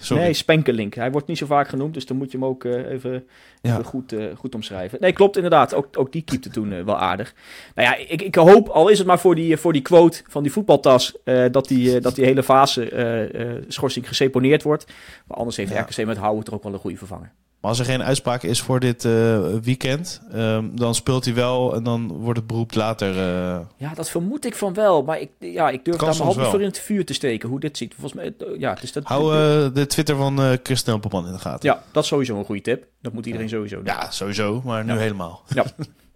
sorry. 0.00 0.22
Nee, 0.22 0.32
Spenkelink. 0.32 0.94
Hij 0.94 1.10
wordt 1.10 1.26
niet 1.26 1.38
zo 1.38 1.46
vaak 1.46 1.68
genoemd, 1.68 1.94
dus 1.94 2.06
dan 2.06 2.16
moet 2.16 2.30
je 2.32 2.38
hem 2.38 2.46
ook 2.46 2.64
eh, 2.64 2.90
even, 2.90 3.24
Ja. 3.62 3.72
even 3.72 3.84
goed, 3.84 4.14
goed 4.36 4.54
omschrijven. 4.54 4.98
Nee, 5.00 5.12
klopt 5.12 5.36
inderdaad. 5.36 5.74
Ook, 5.74 5.98
ook 5.98 6.12
die 6.12 6.22
keepte 6.22 6.50
toen 6.50 6.84
wel 6.84 6.98
aardig. 6.98 7.34
Nou 7.74 7.88
ja, 7.88 7.96
ik, 8.08 8.22
ik 8.22 8.34
hoop, 8.34 8.68
al 8.68 8.88
is 8.88 8.98
het 8.98 9.06
maar 9.06 9.20
voor 9.20 9.34
die, 9.34 9.56
voor 9.56 9.72
die 9.72 9.82
quote 9.82 10.22
van 10.28 10.42
die 10.42 10.52
voetbaltas, 10.52 11.16
dat, 11.50 11.68
die, 11.68 12.00
dat 12.00 12.14
die 12.14 12.24
hele 12.24 12.42
fase 12.42 13.64
schorsing 13.68 14.08
geseponeerd 14.08 14.62
wordt. 14.62 14.86
Maar 15.26 15.36
anders 15.36 15.56
heeft. 15.56 15.72
RKC 15.72 16.06
met 16.06 16.16
Houwen 16.16 16.44
er 16.44 16.54
ook 16.54 16.62
wel 16.62 16.72
een 16.72 16.78
goede 16.78 16.96
vervanger. 16.96 17.32
Maar 17.60 17.70
als 17.70 17.78
er 17.78 17.84
geen 17.84 18.02
uitspraak 18.02 18.42
is 18.42 18.60
voor 18.60 18.80
dit 18.80 19.04
eh, 19.04 19.38
weekend, 19.62 20.20
ehm, 20.32 20.64
dan 20.72 20.94
speelt 20.94 21.24
hij 21.24 21.34
wel 21.34 21.74
en 21.74 21.82
dan 21.82 22.08
wordt 22.08 22.38
het 22.38 22.46
beroep 22.46 22.74
later. 22.74 23.08
eh, 23.18 23.60
Ja, 23.76 23.94
dat 23.94 24.10
vermoed 24.10 24.44
ik 24.44 24.54
van 24.54 24.74
wel. 24.74 25.02
Maar 25.02 25.20
ik, 25.20 25.30
ja, 25.38 25.70
ik 25.70 25.84
durf 25.84 25.96
daar 25.96 26.04
mijn 26.04 26.14
soms 26.14 26.18
hand 26.18 26.28
niet 26.28 26.36
wel. 26.36 26.50
voor 26.50 26.60
in 26.60 26.66
het 26.66 26.78
vuur 26.78 27.04
te 27.04 27.12
steken, 27.12 27.48
hoe 27.48 27.60
dit 27.60 27.76
ziet. 27.76 27.92
Volgens 27.94 28.12
mij, 28.14 28.34
eh, 28.38 28.58
ja, 28.60 28.74
dus 28.74 28.92
dat, 28.92 29.04
hou 29.04 29.32
de 29.72 29.86
Twitter 29.86 30.16
van 30.16 30.58
Christian 30.62 31.00
Popman 31.00 31.26
in 31.26 31.32
de 31.32 31.38
gaten. 31.38 31.68
ja, 31.70 31.82
dat 31.92 32.02
is 32.02 32.08
sowieso 32.08 32.38
een 32.38 32.44
goede 32.44 32.62
tip. 32.62 32.86
Dat 33.02 33.12
moet 33.12 33.26
iedereen 33.26 33.48
sowieso 33.48 33.76
doen. 33.76 33.84
Ja, 33.84 34.10
sowieso, 34.10 34.60
maar 34.64 34.84
nu 34.84 34.92
Ja. 34.92 34.98
helemaal. 34.98 35.42
Ja. 35.54 35.64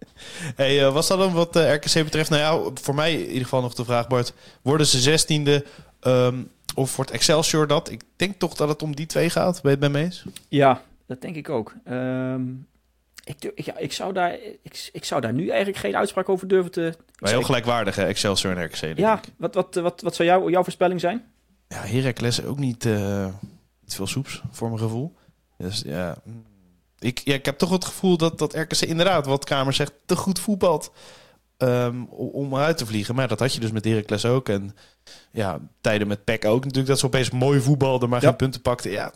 hey, 0.55 0.91
was 0.91 1.07
dat 1.07 1.17
dan 1.19 1.33
wat 1.33 1.55
RKC 1.55 1.93
betreft? 1.93 2.29
Nou 2.29 2.41
ja, 2.65 2.71
voor 2.81 2.95
mij 2.95 3.13
in 3.13 3.27
ieder 3.27 3.43
geval 3.43 3.61
nog 3.61 3.73
de 3.73 3.85
vraag, 3.85 4.07
Bart. 4.07 4.33
Worden 4.61 4.87
ze 4.87 4.99
zestiende 4.99 5.65
ehm 5.99 6.35
of 6.75 6.95
wordt 6.95 7.11
Excelsior 7.11 7.67
dat? 7.67 7.91
Ik 7.91 8.01
denk 8.15 8.39
toch 8.39 8.53
dat 8.53 8.69
het 8.69 8.83
om 8.83 8.95
die 8.95 9.05
twee 9.05 9.29
gaat. 9.29 9.61
Ben 9.61 9.71
je 9.71 9.77
het 9.77 9.79
met 9.79 9.91
me 9.91 9.99
eens? 10.07 10.23
Ja, 10.47 10.81
dat 11.07 11.21
denk 11.21 11.35
ik 11.35 11.49
ook. 11.49 11.73
Ehm, 11.83 12.43
ik, 13.23 13.51
ja, 13.65 13.77
ik, 13.77 13.93
zou 13.93 14.13
daar, 14.13 14.33
ik, 14.61 14.89
ik 14.91 15.05
zou 15.05 15.21
daar 15.21 15.33
nu 15.33 15.47
eigenlijk 15.47 15.77
geen 15.77 15.95
uitspraak 15.95 16.29
over 16.29 16.47
durven 16.47 16.71
te... 16.71 16.93
Maar 17.19 17.31
heel 17.31 17.41
gelijkwaardig, 17.41 17.95
hè? 17.95 18.05
Excelsior 18.05 18.57
en 18.57 18.63
RKC. 18.65 18.97
Ja, 18.97 19.19
wat, 19.37 19.53
wat, 19.53 19.75
wat, 19.75 20.01
wat 20.01 20.15
zou 20.15 20.27
jou, 20.27 20.51
jouw 20.51 20.63
voorspelling 20.63 20.99
zijn? 20.99 21.25
ja 21.67 21.81
Heracles 21.81 22.43
ook 22.43 22.59
niet, 22.59 22.85
eh, 22.85 23.25
niet 23.81 23.95
veel 23.95 24.07
soeps, 24.07 24.41
voor 24.51 24.67
mijn 24.67 24.79
gevoel. 24.79 25.15
Dus 25.57 25.83
ja... 25.85 26.15
mm. 26.23 26.43
Ik, 26.99 27.21
ja, 27.23 27.33
ik 27.33 27.45
heb 27.45 27.57
toch 27.57 27.69
het 27.69 27.85
gevoel 27.85 28.17
dat, 28.17 28.37
dat 28.37 28.53
RKC 28.55 28.81
inderdaad, 28.81 29.25
wat 29.25 29.45
Kamer 29.45 29.73
zegt, 29.73 29.93
te 30.05 30.15
goed 30.15 30.39
voetbalt 30.39 30.91
o- 31.57 32.25
om 32.31 32.53
eruit 32.53 32.77
te 32.77 32.85
vliegen. 32.85 33.15
Maar 33.15 33.27
dat 33.27 33.39
had 33.39 33.53
je 33.53 33.59
dus 33.59 33.71
met 33.71 33.85
Heracles 33.85 34.25
ook. 34.25 34.49
En 34.49 34.75
ja, 35.31 35.59
tijden 35.81 36.07
met 36.07 36.23
PEC 36.23 36.45
ook 36.45 36.59
natuurlijk. 36.61 36.87
Dat 36.87 36.99
ze 36.99 37.05
opeens 37.05 37.29
mooi 37.29 37.59
voetbalden, 37.59 38.09
maar 38.09 38.21
Ja. 38.21 38.27
geen 38.27 38.35
punten 38.37 38.61
pakten. 38.61 38.91
Ja, 38.91 39.13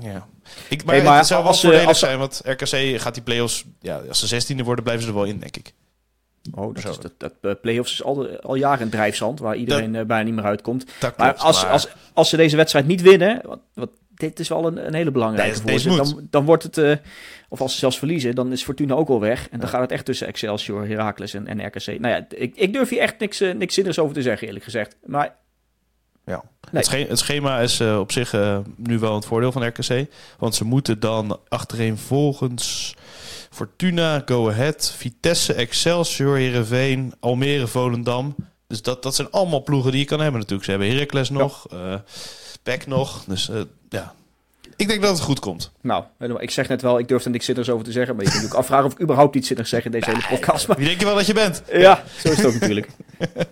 ja. 0.00 0.26
Ik, 0.68 0.84
maar, 0.84 0.94
Hey, 0.94 1.04
maar 1.04 1.16
het 1.16 1.26
zou 1.26 1.40
wel 1.40 1.48
als 1.50 1.60
ze- 1.60 1.66
voordelig 1.66 1.88
als 1.88 1.98
zijn, 1.98 2.18
want 2.18 2.40
RKC 2.44 3.00
gaat 3.00 3.14
die 3.14 3.22
play-offs... 3.22 3.64
Ja, 3.80 4.00
als 4.08 4.18
ze 4.18 4.26
zestiende 4.26 4.62
worden, 4.62 4.84
blijven 4.84 5.04
ze 5.04 5.10
er 5.10 5.16
wel 5.16 5.24
in, 5.26 5.38
denk 5.38 5.56
ik. 5.56 5.72
Oh, 6.54 6.74
dat, 6.74 6.84
is, 6.90 6.98
dat, 6.98 7.12
dat 7.18 7.32
eh, 7.40 7.50
play-offs 7.62 7.92
is 7.92 8.02
al, 8.02 8.28
al 8.40 8.54
jaren 8.54 8.82
een 8.82 8.90
drijfzand 8.90 9.38
waar 9.38 9.56
iedereen 9.56 9.94
eh, 9.94 10.04
bijna 10.04 10.24
niet 10.24 10.34
meer 10.34 10.44
uitkomt. 10.44 10.84
Maar 11.16 11.34
als, 11.34 11.62
maar- 11.62 11.72
als, 11.72 11.88
als 12.12 12.28
ze 12.28 12.36
deze 12.36 12.56
wedstrijd 12.56 12.86
niet 12.86 13.02
winnen, 13.02 13.40
wat, 13.44 13.60
wat, 13.74 13.90
dit 14.14 14.38
is 14.40 14.48
wel 14.48 14.66
een, 14.66 14.86
een 14.86 14.94
hele 14.94 15.10
belangrijke 15.10 15.60
voor 15.60 15.78
ze, 15.78 15.88
dan, 15.96 16.26
dan 16.30 16.44
wordt 16.44 16.62
het, 16.62 16.78
eh, 16.78 16.96
of 17.48 17.60
als 17.60 17.72
ze 17.72 17.78
zelfs 17.78 17.98
verliezen, 17.98 18.34
dan 18.34 18.52
is 18.52 18.64
Fortuna 18.64 18.94
ook 18.94 19.08
al 19.08 19.20
weg. 19.20 19.48
En 19.50 19.60
dan 19.60 19.68
gaat 19.68 19.80
het 19.80 19.92
echt 19.92 20.04
tussen 20.04 20.26
Excelsior, 20.26 20.86
Heracles 20.86 21.34
en, 21.34 21.46
en 21.46 21.66
RKC. 21.66 21.86
Nou 21.86 22.14
ja, 22.14 22.26
ik, 22.28 22.56
ik 22.56 22.72
durf 22.72 22.88
hier 22.88 23.00
echt 23.00 23.18
niks, 23.18 23.40
niks 23.40 23.74
zinnigs 23.74 23.98
over 23.98 24.14
te 24.14 24.22
zeggen, 24.22 24.46
eerlijk 24.46 24.64
gezegd. 24.64 24.96
Maar 25.04 25.36
Ja. 26.26 26.42
Nee. 26.70 26.82
Het, 26.82 26.86
sche- 26.86 27.06
het 27.08 27.18
schema 27.18 27.60
is 27.60 27.80
eh, 27.80 27.98
op 27.98 28.12
zich 28.12 28.32
eh, 28.32 28.58
nu 28.76 28.98
wel 28.98 29.14
het 29.14 29.24
voordeel 29.26 29.52
van 29.52 29.66
RKC. 29.66 30.06
Want 30.38 30.54
ze 30.54 30.64
moeten 30.64 31.00
dan 31.00 31.38
achtereen 31.48 31.98
volgens 31.98 32.94
Fortuna, 33.50 34.22
Go 34.24 34.48
Ahead, 34.50 34.94
Vitesse, 34.96 35.52
Excelsior, 35.52 36.36
Heerenveen, 36.36 37.14
Almere, 37.20 37.66
Volendam. 37.66 38.34
Dus 38.66 38.82
dat, 38.82 39.02
dat 39.02 39.14
zijn 39.14 39.30
allemaal 39.30 39.62
ploegen 39.62 39.90
die 39.90 40.00
je 40.00 40.06
kan 40.06 40.20
hebben 40.20 40.40
natuurlijk. 40.40 40.64
Ze 40.64 40.70
hebben 40.70 40.90
Heracles 40.90 41.30
nog, 41.30 41.66
PEC 42.62 42.86
nog. 42.86 43.24
Dus 43.26 43.48
eh, 43.48 43.60
ja, 43.88 44.14
Ik 44.76 44.88
denk 44.88 45.02
dat 45.02 45.10
het 45.10 45.20
goed 45.20 45.40
komt. 45.40 45.70
Nou, 45.80 46.04
ik 46.38 46.50
zeg 46.50 46.68
net 46.68 46.82
wel, 46.82 46.98
ik 46.98 47.08
durf 47.08 47.24
er 47.24 47.30
niks 47.30 47.44
zinnigs 47.44 47.70
over 47.70 47.84
te 47.84 47.92
zeggen. 47.92 48.16
Maar 48.16 48.24
je 48.24 48.30
kunt 48.30 48.44
ook 48.44 48.54
afvragen 48.54 48.86
of 48.86 48.92
ik 48.92 49.00
überhaupt 49.00 49.36
iets 49.36 49.46
zinnigs 49.46 49.70
zeg 49.70 49.84
in 49.84 49.90
deze 49.90 50.10
hele 50.10 50.26
podcast. 50.28 50.68
Maar... 50.68 50.76
Wie 50.76 50.86
denk 50.86 51.00
je 51.00 51.06
wel 51.06 51.14
dat 51.14 51.26
je 51.26 51.34
bent? 51.34 51.62
Ja, 51.72 52.04
zo 52.18 52.30
is 52.30 52.36
het 52.36 52.46
ook 52.46 52.52
natuurlijk. 52.52 52.88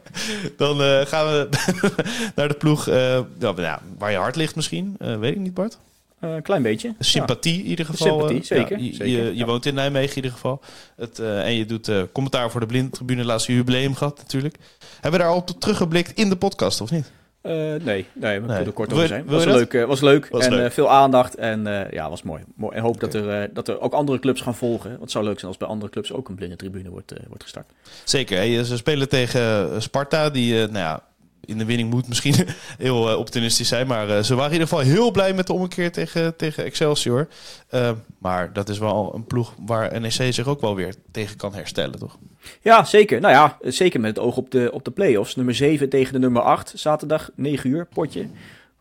Dan 0.56 0.80
uh, 0.80 1.00
gaan 1.00 1.26
we 1.26 1.48
naar 2.36 2.48
de 2.48 2.54
ploeg 2.54 2.88
uh, 2.88 3.20
ja, 3.38 3.80
waar 3.98 4.10
je 4.10 4.16
hart 4.16 4.36
ligt 4.36 4.56
misschien. 4.56 4.96
Uh, 4.98 5.18
weet 5.18 5.32
ik 5.32 5.38
niet, 5.38 5.54
Bart. 5.54 5.78
Een 6.20 6.42
klein 6.42 6.62
beetje. 6.62 6.94
Sympathie 6.98 7.56
ja. 7.56 7.62
in 7.62 7.66
ieder 7.66 7.84
geval. 7.84 8.06
Sympathie, 8.06 8.44
zeker. 8.44 8.78
Ja, 8.78 8.84
je, 8.84 8.94
zeker. 8.94 9.06
je, 9.06 9.36
je 9.36 9.46
woont 9.46 9.66
in 9.66 9.74
Nijmegen 9.74 10.08
in 10.08 10.16
ieder 10.16 10.30
geval. 10.30 10.60
Het, 10.96 11.18
en 11.18 11.54
je 11.54 11.66
doet 11.66 11.90
commentaar 12.12 12.50
voor 12.50 12.60
de 12.60 12.66
blindtribune. 12.66 13.24
Laatste 13.24 13.52
jubileum 13.54 13.94
gehad 13.94 14.18
natuurlijk. 14.18 14.56
Hebben 14.92 15.20
we 15.20 15.26
daar 15.26 15.34
al 15.34 15.44
teruggeblikt 15.58 16.12
in 16.18 16.28
de 16.28 16.36
podcast 16.36 16.80
of 16.80 16.90
niet? 16.90 17.10
Uh, 17.42 17.52
nee, 17.84 18.06
nee, 18.12 18.40
we 18.40 18.46
nee. 18.46 18.64
er 18.64 18.72
kort 18.72 18.92
over 18.92 19.06
zijn. 19.06 19.24
Was 19.26 19.44
leuk, 19.44 19.72
uh, 19.72 19.84
was 19.84 20.00
leuk 20.00 20.28
was 20.30 20.44
en 20.44 20.52
leuk. 20.52 20.64
Uh, 20.64 20.70
veel 20.70 20.90
aandacht 20.90 21.34
en 21.34 21.88
ja, 21.90 22.10
was 22.10 22.22
mooi. 22.22 22.42
mooi. 22.56 22.76
En 22.76 22.82
hoop 22.82 22.94
okay. 22.94 23.10
dat, 23.10 23.24
er, 23.24 23.54
dat 23.54 23.68
er 23.68 23.80
ook 23.80 23.92
andere 23.92 24.18
clubs 24.18 24.40
gaan 24.40 24.54
volgen. 24.54 24.88
Want 24.88 25.00
het 25.00 25.10
zou 25.10 25.24
leuk 25.24 25.38
zijn 25.38 25.50
als 25.50 25.56
bij 25.56 25.68
andere 25.68 25.90
clubs 25.90 26.12
ook 26.12 26.28
een 26.28 26.34
blinde 26.34 26.56
tribune 26.56 26.90
wordt, 26.90 27.12
wordt 27.28 27.42
gestart. 27.42 27.72
Zeker. 28.04 28.64
Ze 28.64 28.76
spelen 28.76 29.08
tegen 29.08 29.82
Sparta, 29.82 30.30
die 30.30 30.54
nou 30.54 30.72
ja, 30.72 31.02
in 31.44 31.58
de 31.58 31.64
winning 31.64 31.90
moet 31.90 32.08
misschien 32.08 32.34
heel 32.78 33.10
uh, 33.10 33.18
optimistisch 33.18 33.68
zijn. 33.68 33.86
Maar 33.86 34.08
uh, 34.08 34.18
ze 34.18 34.34
waren 34.34 34.52
in 34.52 34.60
ieder 34.60 34.68
geval 34.68 34.84
heel 34.84 35.10
blij 35.10 35.34
met 35.34 35.46
de 35.46 35.52
ommekeer 35.52 35.92
tegen, 35.92 36.36
tegen 36.36 36.64
Excelsior. 36.64 37.28
Uh, 37.70 37.90
maar 38.18 38.52
dat 38.52 38.68
is 38.68 38.78
wel 38.78 39.14
een 39.14 39.24
ploeg 39.24 39.54
waar 39.66 40.00
NEC 40.00 40.32
zich 40.32 40.46
ook 40.46 40.60
wel 40.60 40.74
weer 40.74 40.94
tegen 41.10 41.36
kan 41.36 41.54
herstellen, 41.54 41.98
toch? 41.98 42.18
Ja, 42.60 42.84
zeker. 42.84 43.20
Nou 43.20 43.32
ja, 43.32 43.58
zeker 43.60 44.00
met 44.00 44.16
het 44.16 44.24
oog 44.24 44.36
op 44.36 44.50
de, 44.50 44.70
op 44.72 44.84
de 44.84 44.90
play-offs. 44.90 45.36
Nummer 45.36 45.54
7 45.54 45.88
tegen 45.88 46.12
de 46.12 46.18
nummer 46.18 46.42
8, 46.42 46.72
zaterdag 46.76 47.30
9 47.34 47.70
uur, 47.70 47.86
potje. 47.86 48.26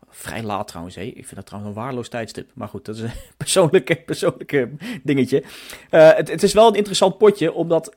Vrij 0.08 0.42
laat 0.42 0.68
trouwens, 0.68 0.94
hé. 0.94 1.02
Ik 1.02 1.14
vind 1.14 1.34
dat 1.34 1.46
trouwens 1.46 1.74
een 1.74 1.82
waardeloos 1.82 2.08
tijdstip. 2.08 2.50
Maar 2.54 2.68
goed, 2.68 2.84
dat 2.84 2.96
is 2.96 3.02
een 3.02 3.12
persoonlijke, 3.36 3.96
persoonlijke 3.96 4.70
dingetje. 5.02 5.44
Het, 5.90 6.28
het, 6.28 6.42
is 6.42 6.52
wel 6.52 6.68
een 6.68 6.74
interessant 6.74 7.18
potje, 7.18 7.52
omdat, 7.52 7.96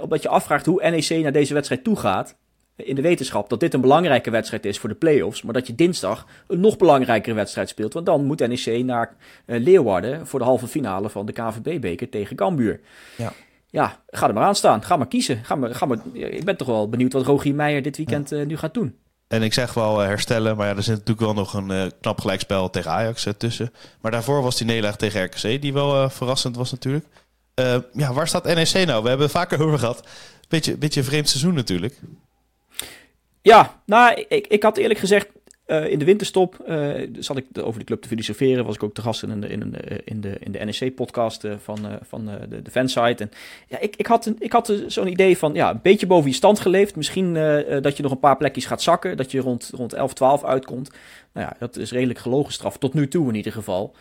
omdat 0.00 0.22
je 0.22 0.28
afvraagt 0.28 0.66
hoe 0.66 0.90
NEC 0.90 1.22
naar 1.22 1.32
deze 1.32 1.54
wedstrijd 1.54 1.84
toe 1.84 1.96
gaat 1.96 2.36
in 2.76 2.94
de 2.94 3.02
wetenschap 3.02 3.48
dat 3.48 3.60
dit 3.60 3.74
een 3.74 3.80
belangrijke 3.80 4.30
wedstrijd 4.30 4.64
is 4.64 4.78
voor 4.78 4.88
de 4.88 4.94
play-offs, 4.94 5.42
maar 5.42 5.54
dat 5.54 5.66
je 5.66 5.74
dinsdag 5.74 6.26
een 6.46 6.60
nog 6.60 6.76
belangrijkere 6.76 7.34
wedstrijd 7.34 7.68
speelt, 7.68 7.92
want 7.92 8.06
dan 8.06 8.24
moet 8.24 8.48
NEC 8.48 8.84
naar 8.84 9.16
uh, 9.46 9.60
Leeuwarden 9.60 10.26
voor 10.26 10.38
de 10.38 10.44
halve 10.44 10.66
finale 10.66 11.10
van 11.10 11.26
de 11.26 11.32
KVB-beker 11.32 12.08
tegen 12.08 12.36
Cambuur. 12.36 12.80
Ja. 13.16 13.32
Ja, 13.70 14.00
ga 14.06 14.28
er 14.28 14.34
maar 14.34 14.44
aan 14.44 14.54
staan. 14.54 14.82
Ga 14.82 14.96
maar 14.96 15.08
kiezen. 15.08 15.44
Ga 15.44 15.54
maar, 15.54 15.74
ga 15.74 15.86
maar, 15.86 15.98
ik 16.12 16.44
ben 16.44 16.56
toch 16.56 16.66
wel 16.66 16.88
benieuwd 16.88 17.12
wat 17.12 17.26
Rogier 17.26 17.54
Meijer 17.54 17.82
dit 17.82 17.96
weekend 17.96 18.32
uh, 18.32 18.46
nu 18.46 18.56
gaat 18.56 18.74
doen. 18.74 18.96
En 19.28 19.42
ik 19.42 19.52
zeg 19.52 19.74
wel 19.74 20.00
uh, 20.00 20.06
herstellen, 20.06 20.56
maar 20.56 20.66
ja, 20.68 20.76
er 20.76 20.82
zit 20.82 20.94
natuurlijk 20.94 21.20
wel 21.20 21.34
nog 21.34 21.54
een 21.54 21.70
uh, 21.70 21.84
knap 22.00 22.20
gelijkspel 22.20 22.70
tegen 22.70 22.90
Ajax 22.90 23.26
uh, 23.26 23.32
tussen. 23.32 23.72
Maar 24.00 24.10
daarvoor 24.10 24.42
was 24.42 24.56
die 24.56 24.66
nederlaag 24.66 24.96
tegen 24.96 25.24
RKC, 25.24 25.62
die 25.62 25.72
wel 25.72 26.10
verrassend 26.10 26.56
was 26.56 26.70
natuurlijk. 26.70 27.04
ja, 27.92 28.12
waar 28.12 28.28
staat 28.28 28.44
NEC 28.44 28.86
nou? 28.86 29.02
We 29.02 29.08
hebben 29.08 29.26
het 29.26 29.36
vaker 29.36 29.62
over 29.62 29.78
gehad. 29.78 30.08
Beetje, 30.48 30.76
beetje 30.76 31.00
een 31.00 31.06
vreemd 31.06 31.28
seizoen 31.28 31.54
natuurlijk. 31.54 32.00
Ja, 33.46 33.80
nou, 33.84 34.24
ik, 34.28 34.46
ik 34.46 34.62
had 34.62 34.76
eerlijk 34.76 34.98
gezegd 34.98 35.28
uh, 35.66 35.90
in 35.90 35.98
de 35.98 36.04
winterstop 36.04 36.64
uh, 36.68 37.08
zat 37.18 37.36
ik 37.36 37.46
over 37.62 37.78
de 37.78 37.84
club 37.86 38.02
te 38.02 38.08
filosoferen. 38.08 38.64
Was 38.64 38.74
ik 38.74 38.82
ook 38.82 38.94
te 38.94 39.02
gast 39.02 39.22
in 39.22 39.40
de, 39.40 39.48
in 39.48 39.70
de, 39.70 40.00
in 40.04 40.20
de, 40.20 40.36
in 40.40 40.52
de 40.52 40.58
NEC-podcast 40.58 41.46
van, 41.58 41.78
van 42.02 42.26
de, 42.48 42.62
de 42.62 42.70
fansite. 42.70 43.22
En 43.22 43.30
ja, 43.68 43.78
ik, 43.78 43.96
ik 43.96 44.06
had, 44.06 44.26
een, 44.26 44.36
ik 44.38 44.52
had 44.52 44.72
zo'n 44.86 45.06
idee 45.06 45.38
van 45.38 45.54
ja, 45.54 45.70
een 45.70 45.80
beetje 45.82 46.06
boven 46.06 46.30
je 46.30 46.36
stand 46.36 46.60
geleefd. 46.60 46.96
Misschien 46.96 47.34
dat 47.82 47.96
je 47.96 48.02
nog 48.02 48.12
een 48.12 48.18
paar 48.18 48.36
plekjes 48.36 48.66
gaat 48.66 48.82
zakken. 48.82 49.16
Dat 49.16 49.30
je 49.30 49.40
rond, 49.40 49.70
rond 49.74 49.92
11, 49.92 50.14
12 50.14 50.44
uitkomt. 50.44 50.90
Nou 51.32 51.46
ja, 51.46 51.56
dat 51.58 51.76
is 51.76 51.92
redelijk 51.92 52.18
gelogen 52.18 52.52
straf. 52.52 52.78
Tot 52.78 52.94
nu 52.94 53.08
toe 53.08 53.28
in 53.28 53.34
ieder 53.34 53.52
geval. 53.52 53.94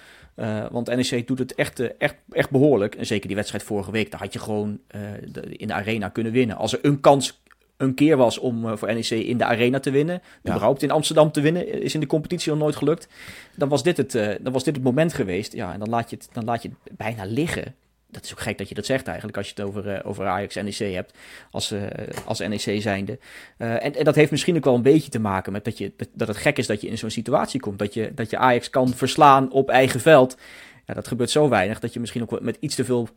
Want 0.71 0.95
NEC 0.95 1.27
doet 1.27 1.39
het 1.39 1.55
echt, 1.55 1.97
echt, 1.97 2.15
echt 2.31 2.49
behoorlijk. 2.49 2.95
En 2.95 3.05
zeker 3.05 3.27
die 3.27 3.35
wedstrijd 3.35 3.63
vorige 3.63 3.91
week, 3.91 4.11
daar 4.11 4.19
had 4.19 4.33
je 4.33 4.39
gewoon 4.39 4.79
in 5.49 5.67
de 5.67 5.73
arena 5.73 6.09
kunnen 6.09 6.31
winnen. 6.31 6.55
Als 6.55 6.73
er 6.73 6.79
een 6.81 6.99
kans 6.99 7.43
een 7.77 7.93
keer 7.93 8.17
was 8.17 8.37
om 8.37 8.65
uh, 8.65 8.75
voor 8.75 8.93
NEC 8.93 9.09
in 9.09 9.37
de 9.37 9.45
arena 9.45 9.79
te 9.79 9.91
winnen. 9.91 10.21
Ja. 10.43 10.49
Überhaupt 10.51 10.83
in 10.83 10.91
Amsterdam 10.91 11.31
te 11.31 11.41
winnen. 11.41 11.81
Is 11.81 11.93
in 11.93 11.99
de 11.99 12.05
competitie 12.05 12.51
nog 12.51 12.59
nooit 12.59 12.75
gelukt. 12.75 13.07
Dan 13.55 13.69
was 13.69 13.83
dit 13.83 13.97
het, 13.97 14.15
uh, 14.15 14.35
dan 14.41 14.53
was 14.53 14.63
dit 14.63 14.75
het 14.75 14.83
moment 14.83 15.13
geweest. 15.13 15.53
Ja, 15.53 15.73
en 15.73 15.79
dan 15.79 15.89
laat, 15.89 16.09
je 16.09 16.15
het, 16.15 16.29
dan 16.31 16.43
laat 16.43 16.61
je 16.61 16.69
het 16.83 16.97
bijna 16.97 17.25
liggen. 17.25 17.75
Dat 18.09 18.23
is 18.23 18.31
ook 18.31 18.39
gek 18.39 18.57
dat 18.57 18.69
je 18.69 18.75
dat 18.75 18.85
zegt 18.85 19.07
eigenlijk. 19.07 19.37
Als 19.37 19.47
je 19.47 19.53
het 19.55 19.65
over, 19.65 19.87
uh, 19.87 19.99
over 20.03 20.25
Ajax 20.25 20.55
NEC 20.55 20.93
hebt. 20.93 21.13
Als, 21.51 21.73
als 22.25 22.39
NEC 22.39 22.81
zijnde. 22.81 23.19
En, 23.57 23.95
en, 23.95 24.03
dat 24.03 24.15
heeft 24.15 24.31
misschien 24.31 24.55
ook 24.55 24.63
wel 24.63 24.75
een 24.75 24.81
beetje 24.81 25.09
te 25.09 25.19
maken 25.19 25.51
met 25.51 25.63
dat, 25.63 25.77
je, 25.77 25.93
dat 26.13 26.27
het 26.27 26.37
gek 26.37 26.57
is 26.57 26.67
dat 26.67 26.81
je 26.81 26.87
in 26.87 26.97
zo'n 26.97 27.09
situatie 27.09 27.59
komt. 27.59 27.79
Dat 27.79 27.93
je, 27.93 28.11
dat 28.15 28.29
je 28.29 28.37
Ajax 28.37 28.69
kan 28.69 28.93
verslaan 28.93 29.51
op 29.51 29.69
eigen 29.69 29.99
veld. 29.99 30.37
Ja, 30.85 30.93
dat 30.93 31.07
gebeurt 31.07 31.29
zo 31.29 31.49
weinig 31.49 31.79
dat 31.79 31.93
je 31.93 31.99
misschien 31.99 32.21
ook 32.21 32.41
met 32.41 32.57
iets 32.59 32.75
te 32.75 32.85
veel 32.85 33.09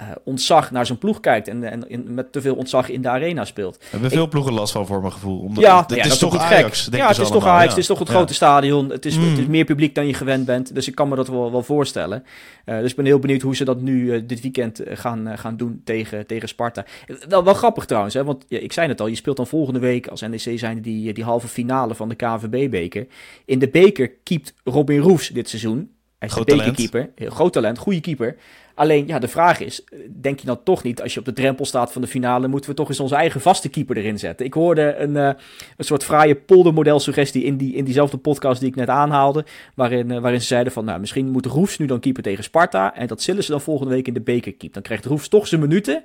uh, 0.00 0.06
ontzag 0.24 0.70
naar 0.70 0.86
zijn 0.86 0.98
ploeg 0.98 1.20
kijkt 1.20 1.48
en, 1.48 1.70
en 1.70 1.88
in, 1.88 2.14
met 2.14 2.32
te 2.32 2.40
veel 2.40 2.54
ontzag 2.54 2.88
in 2.88 3.02
de 3.02 3.08
arena 3.08 3.44
speelt. 3.44 3.76
We 3.78 3.86
hebben 3.90 4.10
veel 4.10 4.28
ploegen 4.28 4.52
last 4.52 4.72
van 4.72 4.86
voor 4.86 5.00
mijn 5.00 5.12
gevoel. 5.12 5.40
Omdat, 5.40 5.64
ja, 5.64 5.80
het, 5.80 5.94
ja, 5.94 6.04
is, 6.04 6.18
toch 6.18 6.36
Ajax. 6.36 6.88
Ja, 6.90 7.08
het 7.08 7.18
is 7.18 7.28
toch 7.28 7.46
Ajax. 7.46 7.62
Ja. 7.62 7.68
Het 7.68 7.78
is 7.78 7.86
toch 7.86 7.98
het 7.98 8.08
grote 8.08 8.34
stadion. 8.34 8.90
Het 8.90 9.06
is, 9.06 9.18
mm. 9.18 9.28
het 9.28 9.38
is 9.38 9.46
meer 9.46 9.64
publiek 9.64 9.94
dan 9.94 10.06
je 10.06 10.14
gewend 10.14 10.44
bent. 10.44 10.74
Dus 10.74 10.88
ik 10.88 10.94
kan 10.94 11.08
me 11.08 11.16
dat 11.16 11.28
wel, 11.28 11.52
wel 11.52 11.62
voorstellen. 11.62 12.24
Uh, 12.66 12.78
dus 12.78 12.90
ik 12.90 12.96
ben 12.96 13.04
heel 13.04 13.18
benieuwd 13.18 13.42
hoe 13.42 13.56
ze 13.56 13.64
dat 13.64 13.80
nu 13.80 14.12
uh, 14.12 14.22
dit 14.26 14.40
weekend 14.40 14.80
gaan, 14.84 15.38
gaan 15.38 15.56
doen 15.56 15.80
tegen, 15.84 16.26
tegen 16.26 16.48
Sparta. 16.48 16.84
Wel, 17.28 17.44
wel 17.44 17.54
grappig 17.54 17.84
trouwens, 17.84 18.14
hè, 18.14 18.24
want 18.24 18.44
ik 18.48 18.72
zei 18.72 18.88
het 18.88 19.00
al. 19.00 19.06
Je 19.06 19.14
speelt 19.14 19.36
dan 19.36 19.46
volgende 19.46 19.80
week 19.80 20.06
als 20.06 20.20
NEC 20.20 20.58
zijn 20.58 20.80
die, 20.80 21.12
die 21.12 21.24
halve 21.24 21.48
finale 21.48 21.94
van 21.94 22.08
de 22.08 22.14
KVB-beker. 22.14 23.06
In 23.44 23.58
de 23.58 23.68
beker 23.68 24.10
keept 24.22 24.54
Robin 24.64 25.00
Roefs 25.00 25.28
dit 25.28 25.48
seizoen. 25.48 25.92
Hij 26.18 26.28
is 26.28 26.34
Groot 26.34 26.48
de 26.48 26.56
bekerkeeper. 26.56 27.10
Groot 27.16 27.52
talent, 27.52 27.78
goede 27.78 28.00
keeper. 28.00 28.36
Alleen, 28.74 29.06
ja, 29.06 29.18
de 29.18 29.28
vraag 29.28 29.60
is, 29.60 29.84
denk 30.08 30.40
je 30.40 30.46
dan 30.46 30.62
toch 30.62 30.82
niet, 30.82 31.02
als 31.02 31.14
je 31.14 31.18
op 31.18 31.24
de 31.24 31.32
drempel 31.32 31.64
staat 31.64 31.92
van 31.92 32.02
de 32.02 32.08
finale, 32.08 32.48
moeten 32.48 32.70
we 32.70 32.76
toch 32.76 32.88
eens 32.88 33.00
onze 33.00 33.14
eigen 33.14 33.40
vaste 33.40 33.68
keeper 33.68 33.96
erin 33.96 34.18
zetten? 34.18 34.46
Ik 34.46 34.54
hoorde 34.54 34.94
een, 34.96 35.10
uh, 35.10 35.30
een 35.76 35.84
soort 35.84 36.04
fraaie 36.04 36.34
poldermodel 36.34 37.00
suggestie 37.00 37.44
in, 37.44 37.56
die, 37.56 37.74
in 37.74 37.84
diezelfde 37.84 38.16
podcast 38.16 38.60
die 38.60 38.68
ik 38.68 38.74
net 38.74 38.88
aanhaalde, 38.88 39.44
waarin, 39.74 40.10
uh, 40.10 40.18
waarin 40.18 40.40
ze 40.40 40.46
zeiden 40.46 40.72
van, 40.72 40.84
nou, 40.84 41.00
misschien 41.00 41.30
moet 41.30 41.46
Roefs 41.46 41.78
nu 41.78 41.86
dan 41.86 42.00
keeper 42.00 42.22
tegen 42.22 42.44
Sparta 42.44 42.94
en 42.94 43.06
dat 43.06 43.22
ze 43.22 43.44
dan 43.46 43.60
volgende 43.60 43.92
week 43.92 44.06
in 44.06 44.14
de 44.14 44.20
beker 44.20 44.54
keep. 44.54 44.72
Dan 44.72 44.82
krijgt 44.82 45.04
Roefs 45.04 45.28
toch 45.28 45.46
zijn 45.46 45.60
minuten. 45.60 46.04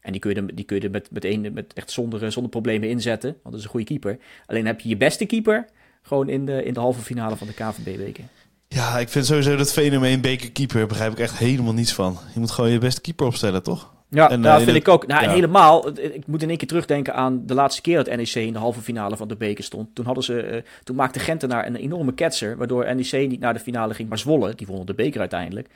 En 0.00 0.12
die 0.12 0.20
kun 0.20 0.30
je 0.30 0.40
er, 0.40 0.54
die 0.54 0.64
kun 0.64 0.80
je 0.80 0.90
met, 0.90 1.10
met, 1.10 1.24
een, 1.24 1.52
met 1.52 1.72
echt 1.72 1.90
zonder, 1.90 2.32
zonder 2.32 2.50
problemen 2.50 2.88
inzetten, 2.88 3.30
want 3.30 3.44
dat 3.44 3.54
is 3.54 3.64
een 3.64 3.70
goede 3.70 3.86
keeper. 3.86 4.18
Alleen 4.46 4.66
heb 4.66 4.80
je 4.80 4.88
je 4.88 4.96
beste 4.96 5.26
keeper 5.26 5.66
gewoon 6.02 6.28
in 6.28 6.46
de, 6.46 6.64
in 6.64 6.72
de 6.72 6.80
halve 6.80 7.00
finale 7.00 7.36
van 7.36 7.46
de 7.46 7.52
KVB-beker. 7.52 8.24
Ja, 8.68 8.98
ik 8.98 9.08
vind 9.08 9.26
sowieso 9.26 9.56
dat 9.56 9.72
fenomeen 9.72 10.20
bekerkeeper 10.20 10.86
begrijp 10.86 11.12
ik 11.12 11.18
echt 11.18 11.38
helemaal 11.38 11.72
niets 11.72 11.92
van. 11.92 12.18
Je 12.34 12.40
moet 12.40 12.50
gewoon 12.50 12.70
je 12.70 12.78
beste 12.78 13.00
keeper 13.00 13.26
opstellen, 13.26 13.62
toch? 13.62 13.92
Ja, 14.10 14.30
en, 14.30 14.42
dat 14.42 14.58
uh, 14.58 14.64
vind 14.64 14.76
ik 14.76 14.88
ook. 14.88 15.06
Nou, 15.06 15.22
ja. 15.22 15.30
helemaal. 15.30 15.88
Ik 15.98 16.26
moet 16.26 16.42
in 16.42 16.48
één 16.48 16.58
keer 16.58 16.68
terugdenken 16.68 17.14
aan 17.14 17.46
de 17.46 17.54
laatste 17.54 17.80
keer 17.80 17.96
dat 18.04 18.16
NEC 18.16 18.34
in 18.34 18.52
de 18.52 18.58
halve 18.58 18.80
finale 18.80 19.16
van 19.16 19.28
de 19.28 19.36
beker 19.36 19.64
stond. 19.64 19.94
Toen, 19.94 20.04
hadden 20.04 20.24
ze, 20.24 20.50
uh, 20.52 20.60
toen 20.84 20.96
maakte 20.96 21.18
Gentenaar 21.18 21.66
een 21.66 21.76
enorme 21.76 22.14
ketser, 22.14 22.56
waardoor 22.56 22.94
NEC 22.94 23.28
niet 23.28 23.40
naar 23.40 23.52
de 23.52 23.60
finale 23.60 23.94
ging, 23.94 24.08
maar 24.08 24.18
Zwolle. 24.18 24.54
Die 24.54 24.66
wonnen 24.66 24.86
de 24.86 24.94
beker 24.94 25.20
uiteindelijk. 25.20 25.68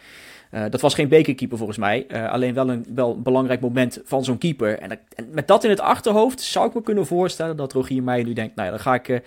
Uh, 0.51 0.65
dat 0.71 0.81
was 0.81 0.95
geen 0.95 1.09
bekerkeeper 1.09 1.57
volgens 1.57 1.79
mij. 1.79 2.07
alleen 2.29 2.55
wel 2.55 2.71
een, 2.71 2.87
wel 2.95 3.15
een 3.15 3.23
belangrijk 3.23 3.61
moment 3.61 4.01
van 4.05 4.25
zo'n 4.25 4.39
keeper. 4.39 4.79
En, 4.79 4.91
en, 4.91 5.27
met 5.31 5.49
dat 5.49 5.65
in 5.65 5.71
het 5.71 5.81
achterhoofd 5.81 6.41
zou 6.41 6.69
ik 6.69 6.75
me 6.75 6.83
kunnen 6.83 7.07
voorstellen 7.07 7.57
dat 7.57 7.73
Rogier 7.73 8.03
Meijer 8.03 8.27
nu 8.27 8.33
denkt, 8.33 8.57
nou 8.57 8.69
ja, 8.69 8.75
dan 8.75 8.85
ga 8.85 8.95
ik 8.95 9.23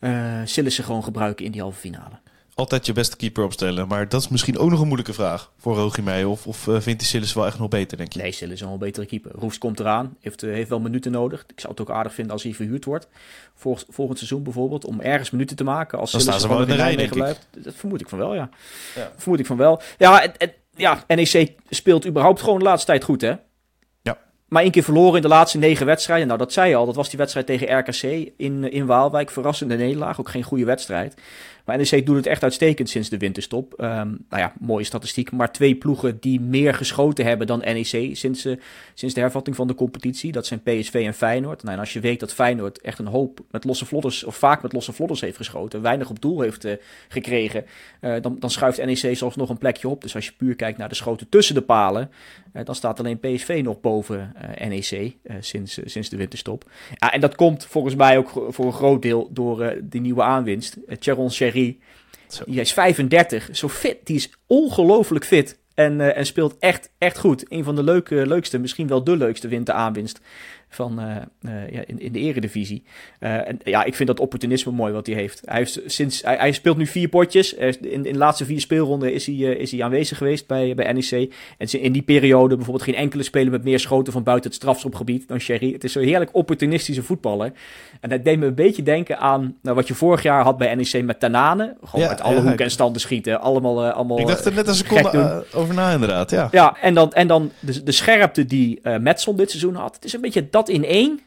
ja. 0.00 0.46
Sillissen 0.46 0.84
gewoon 0.84 1.04
gebruiken 1.04 1.44
in 1.44 1.52
die 1.52 1.60
halve 1.60 1.78
finale 1.80 2.18
altijd 2.60 2.86
je 2.86 2.92
beste 2.92 3.16
keeper 3.16 3.44
opstellen. 3.44 3.88
Maar 3.88 4.08
dat 4.08 4.20
is 4.20 4.28
misschien 4.28 4.58
ook 4.58 4.70
nog 4.70 4.80
een 4.80 4.86
moeilijke 4.86 5.12
vraag 5.12 5.50
voor 5.58 5.76
Rogier 5.76 6.04
Meijer. 6.04 6.28
Of, 6.28 6.46
of 6.46 6.66
uh, 6.66 6.80
vindt 6.80 7.00
hij 7.00 7.10
Sillis 7.10 7.32
wel 7.32 7.46
echt 7.46 7.58
nog 7.58 7.68
beter, 7.68 7.96
denk 7.96 8.12
je? 8.12 8.20
Nee, 8.20 8.32
Sillis 8.32 8.54
is 8.54 8.60
wel 8.60 8.72
een 8.72 8.78
betere 8.78 9.06
keeper. 9.06 9.30
Roefs 9.34 9.58
komt 9.58 9.80
eraan, 9.80 10.16
heeft, 10.20 10.42
uh, 10.42 10.52
heeft 10.54 10.68
wel 10.68 10.80
minuten 10.80 11.12
nodig. 11.12 11.44
Ik 11.46 11.60
zou 11.60 11.72
het 11.72 11.82
ook 11.82 11.90
aardig 11.90 12.14
vinden 12.14 12.32
als 12.32 12.42
hij 12.42 12.54
verhuurd 12.54 12.84
wordt. 12.84 13.08
Volg, 13.54 13.84
volgend 13.88 14.18
seizoen 14.18 14.42
bijvoorbeeld, 14.42 14.84
om 14.84 15.00
ergens 15.00 15.30
minuten 15.30 15.56
te 15.56 15.64
maken. 15.64 15.98
Als 15.98 16.10
Dan 16.10 16.20
staan 16.20 16.40
ze 16.40 16.48
wel 16.48 16.62
in 16.62 16.68
de 16.68 16.74
rij, 16.74 16.96
denk 16.96 17.12
blijft. 17.12 17.46
Dat 17.50 17.74
vermoed 17.74 18.00
ik 18.00 18.08
van 18.08 18.18
wel, 18.18 18.34
ja. 18.34 18.48
ja. 18.94 19.12
Vermoed 19.16 19.40
ik 19.40 19.46
van 19.46 19.56
wel. 19.56 19.82
Ja, 19.98 20.22
en, 20.22 20.36
en, 20.36 20.52
ja, 20.76 21.04
NEC 21.06 21.52
speelt 21.68 22.06
überhaupt 22.06 22.40
gewoon 22.40 22.58
de 22.58 22.64
laatste 22.64 22.86
tijd 22.86 23.04
goed, 23.04 23.20
hè? 23.20 23.34
Maar 24.50 24.62
één 24.62 24.70
keer 24.70 24.82
verloren 24.82 25.16
in 25.16 25.22
de 25.22 25.28
laatste 25.28 25.58
negen 25.58 25.86
wedstrijden. 25.86 26.26
Nou, 26.26 26.38
dat 26.38 26.52
zei 26.52 26.68
je 26.68 26.76
al. 26.76 26.86
Dat 26.86 26.94
was 26.94 27.08
die 27.08 27.18
wedstrijd 27.18 27.46
tegen 27.46 27.78
RKC 27.78 28.32
in, 28.36 28.72
in 28.72 28.86
Waalwijk. 28.86 29.30
Verrassende 29.30 29.76
nederlaag. 29.76 30.20
Ook 30.20 30.28
geen 30.28 30.42
goede 30.42 30.64
wedstrijd. 30.64 31.14
NEC 31.76 32.06
doet 32.06 32.16
het 32.16 32.26
echt 32.26 32.42
uitstekend 32.42 32.88
sinds 32.88 33.08
de 33.08 33.18
winterstop. 33.18 33.72
Um, 33.72 33.86
nou 34.28 34.42
ja, 34.42 34.52
mooie 34.60 34.84
statistiek. 34.84 35.32
Maar 35.32 35.52
twee 35.52 35.74
ploegen 35.74 36.20
die 36.20 36.40
meer 36.40 36.74
geschoten 36.74 37.24
hebben 37.24 37.46
dan 37.46 37.58
NEC 37.58 38.16
sinds, 38.16 38.44
eh, 38.44 38.56
sinds 38.94 39.14
de 39.14 39.20
hervatting 39.20 39.56
van 39.56 39.66
de 39.66 39.74
competitie. 39.74 40.32
Dat 40.32 40.46
zijn 40.46 40.62
PSV 40.62 41.02
en 41.06 41.14
Feyenoord. 41.14 41.62
Nou, 41.62 41.74
en 41.74 41.80
als 41.80 41.92
je 41.92 42.00
weet 42.00 42.20
dat 42.20 42.34
Feyenoord 42.34 42.80
echt 42.80 42.98
een 42.98 43.06
hoop 43.06 43.40
met 43.50 43.64
losse 43.64 43.86
vlotters 43.86 44.24
of 44.24 44.36
vaak 44.36 44.62
met 44.62 44.72
losse 44.72 44.92
vlodders 44.92 45.20
heeft 45.20 45.36
geschoten. 45.36 45.82
Weinig 45.82 46.10
op 46.10 46.20
doel 46.20 46.40
heeft 46.40 46.64
eh, 46.64 46.72
gekregen. 47.08 47.64
Eh, 48.00 48.14
dan, 48.20 48.36
dan 48.38 48.50
schuift 48.50 48.84
NEC 48.84 49.16
zelfs 49.16 49.36
nog 49.36 49.48
een 49.48 49.58
plekje 49.58 49.88
op. 49.88 50.02
Dus 50.02 50.14
als 50.14 50.26
je 50.26 50.32
puur 50.36 50.56
kijkt 50.56 50.78
naar 50.78 50.88
de 50.88 50.94
schoten 50.94 51.28
tussen 51.28 51.54
de 51.54 51.62
palen. 51.62 52.10
dan 52.64 52.74
staat 52.74 52.98
alleen 52.98 53.18
PSV 53.18 53.60
nog 53.64 53.80
boven 53.80 54.34
NEC 54.68 55.16
sinds, 55.40 55.78
sinds 55.84 56.08
de 56.08 56.16
winterstop. 56.16 56.70
Ja, 56.94 57.12
en 57.12 57.20
dat 57.20 57.34
komt 57.34 57.66
volgens 57.66 57.94
mij 57.94 58.18
ook 58.18 58.46
voor 58.48 58.66
een 58.66 58.72
groot 58.72 59.02
deel 59.02 59.28
door 59.32 59.74
die 59.82 60.00
nieuwe 60.00 60.22
aanwinst. 60.22 60.76
Charon 60.98 61.30
Cherry 61.30 61.59
hij 62.44 62.54
is 62.54 62.72
35, 62.72 63.48
zo 63.52 63.68
fit. 63.68 63.96
Die 64.04 64.16
is 64.16 64.30
ongelooflijk 64.46 65.24
fit. 65.24 65.58
En, 65.74 66.00
eh, 66.00 66.16
en 66.16 66.26
speelt 66.26 66.56
echt, 66.58 66.90
echt 66.98 67.18
goed. 67.18 67.44
Een 67.48 67.64
van 67.64 67.76
de 67.76 67.82
leuke, 67.82 68.26
leukste, 68.26 68.58
misschien 68.58 68.86
wel 68.86 69.04
de 69.04 69.16
leukste 69.16 69.48
winteraanwinst 69.48 70.20
van, 70.72 71.00
eh, 71.00 71.16
eh, 71.42 71.72
ja, 71.72 71.82
in, 71.86 72.00
in 72.00 72.12
de 72.12 72.18
eredivisie. 72.18 72.82
Eh, 73.18 73.48
en 73.48 73.58
ja, 73.64 73.84
ik 73.84 73.94
vind 73.94 74.08
dat 74.08 74.20
opportunisme 74.20 74.72
mooi 74.72 74.92
wat 74.92 75.06
hij 75.06 75.14
heeft. 75.16 75.42
Hij, 75.44 75.56
heeft 75.58 75.80
sinds, 75.86 76.22
hij, 76.22 76.36
hij 76.36 76.52
speelt 76.52 76.76
nu 76.76 76.86
vier 76.86 77.08
potjes. 77.08 77.54
In, 77.54 77.76
in 77.80 78.02
de 78.02 78.14
laatste 78.18 78.44
vier 78.44 78.60
speelronden 78.60 79.12
is 79.12 79.26
hij, 79.26 79.34
is 79.36 79.70
hij 79.70 79.82
aanwezig 79.82 80.18
geweest 80.18 80.46
bij, 80.46 80.74
bij 80.74 80.92
NEC. 80.92 81.32
En 81.58 81.68
ze- 81.68 81.80
in 81.80 81.92
die 81.92 82.02
periode 82.02 82.54
bijvoorbeeld 82.56 82.84
geen 82.84 82.94
enkele 82.94 83.22
speler 83.22 83.50
met 83.50 83.64
meer 83.64 83.78
schoten 83.80 84.12
van 84.12 84.22
buiten 84.22 84.50
het 84.50 84.60
strafschopgebied 84.60 85.28
dan 85.28 85.38
Sherry. 85.40 85.72
Het 85.72 85.84
is 85.84 85.92
zo'n 85.92 86.02
heerlijk 86.02 86.30
opportunistische 86.34 87.02
voetballer. 87.02 87.52
En 88.00 88.08
dat 88.10 88.24
deed 88.24 88.38
me 88.38 88.46
een 88.46 88.54
beetje 88.54 88.82
denken 88.82 89.18
aan 89.18 89.56
nou, 89.62 89.76
wat 89.76 89.88
je 89.88 89.94
vorig 89.94 90.22
jaar 90.22 90.42
had 90.42 90.58
bij 90.58 90.74
NEC 90.74 91.04
met 91.04 91.20
Tanane. 91.20 91.76
Gewoon 91.84 92.04
Ja, 92.04 92.10
uit 92.10 92.20
alle 92.20 92.34
ja, 92.34 92.42
hoeken 92.42 92.64
en 92.64 92.70
standen 92.70 93.00
schieten. 93.00 93.40
Allemaal, 93.40 93.90
allemaal 93.90 94.18
Ik 94.18 94.26
dacht 94.26 94.44
er 94.44 94.54
net 94.54 94.68
een 94.68 94.74
seconde 94.74 95.44
over 95.54 95.74
na, 95.74 95.92
inderdaad. 95.92 96.30
Ja. 96.30 96.48
ja, 96.50 96.76
en 96.80 96.94
dan, 96.94 97.12
en 97.12 97.26
dan 97.26 97.50
de, 97.60 97.82
de 97.82 97.92
scherpte 97.92 98.44
die 98.44 98.80
Metson 99.00 99.36
dit 99.36 99.50
seizoen 99.50 99.74
had. 99.74 99.94
Het 99.94 100.04
is 100.04 100.12
een 100.12 100.20
beetje 100.20 100.48
dat 100.50 100.59
in 100.68 100.84
één. 100.84 101.20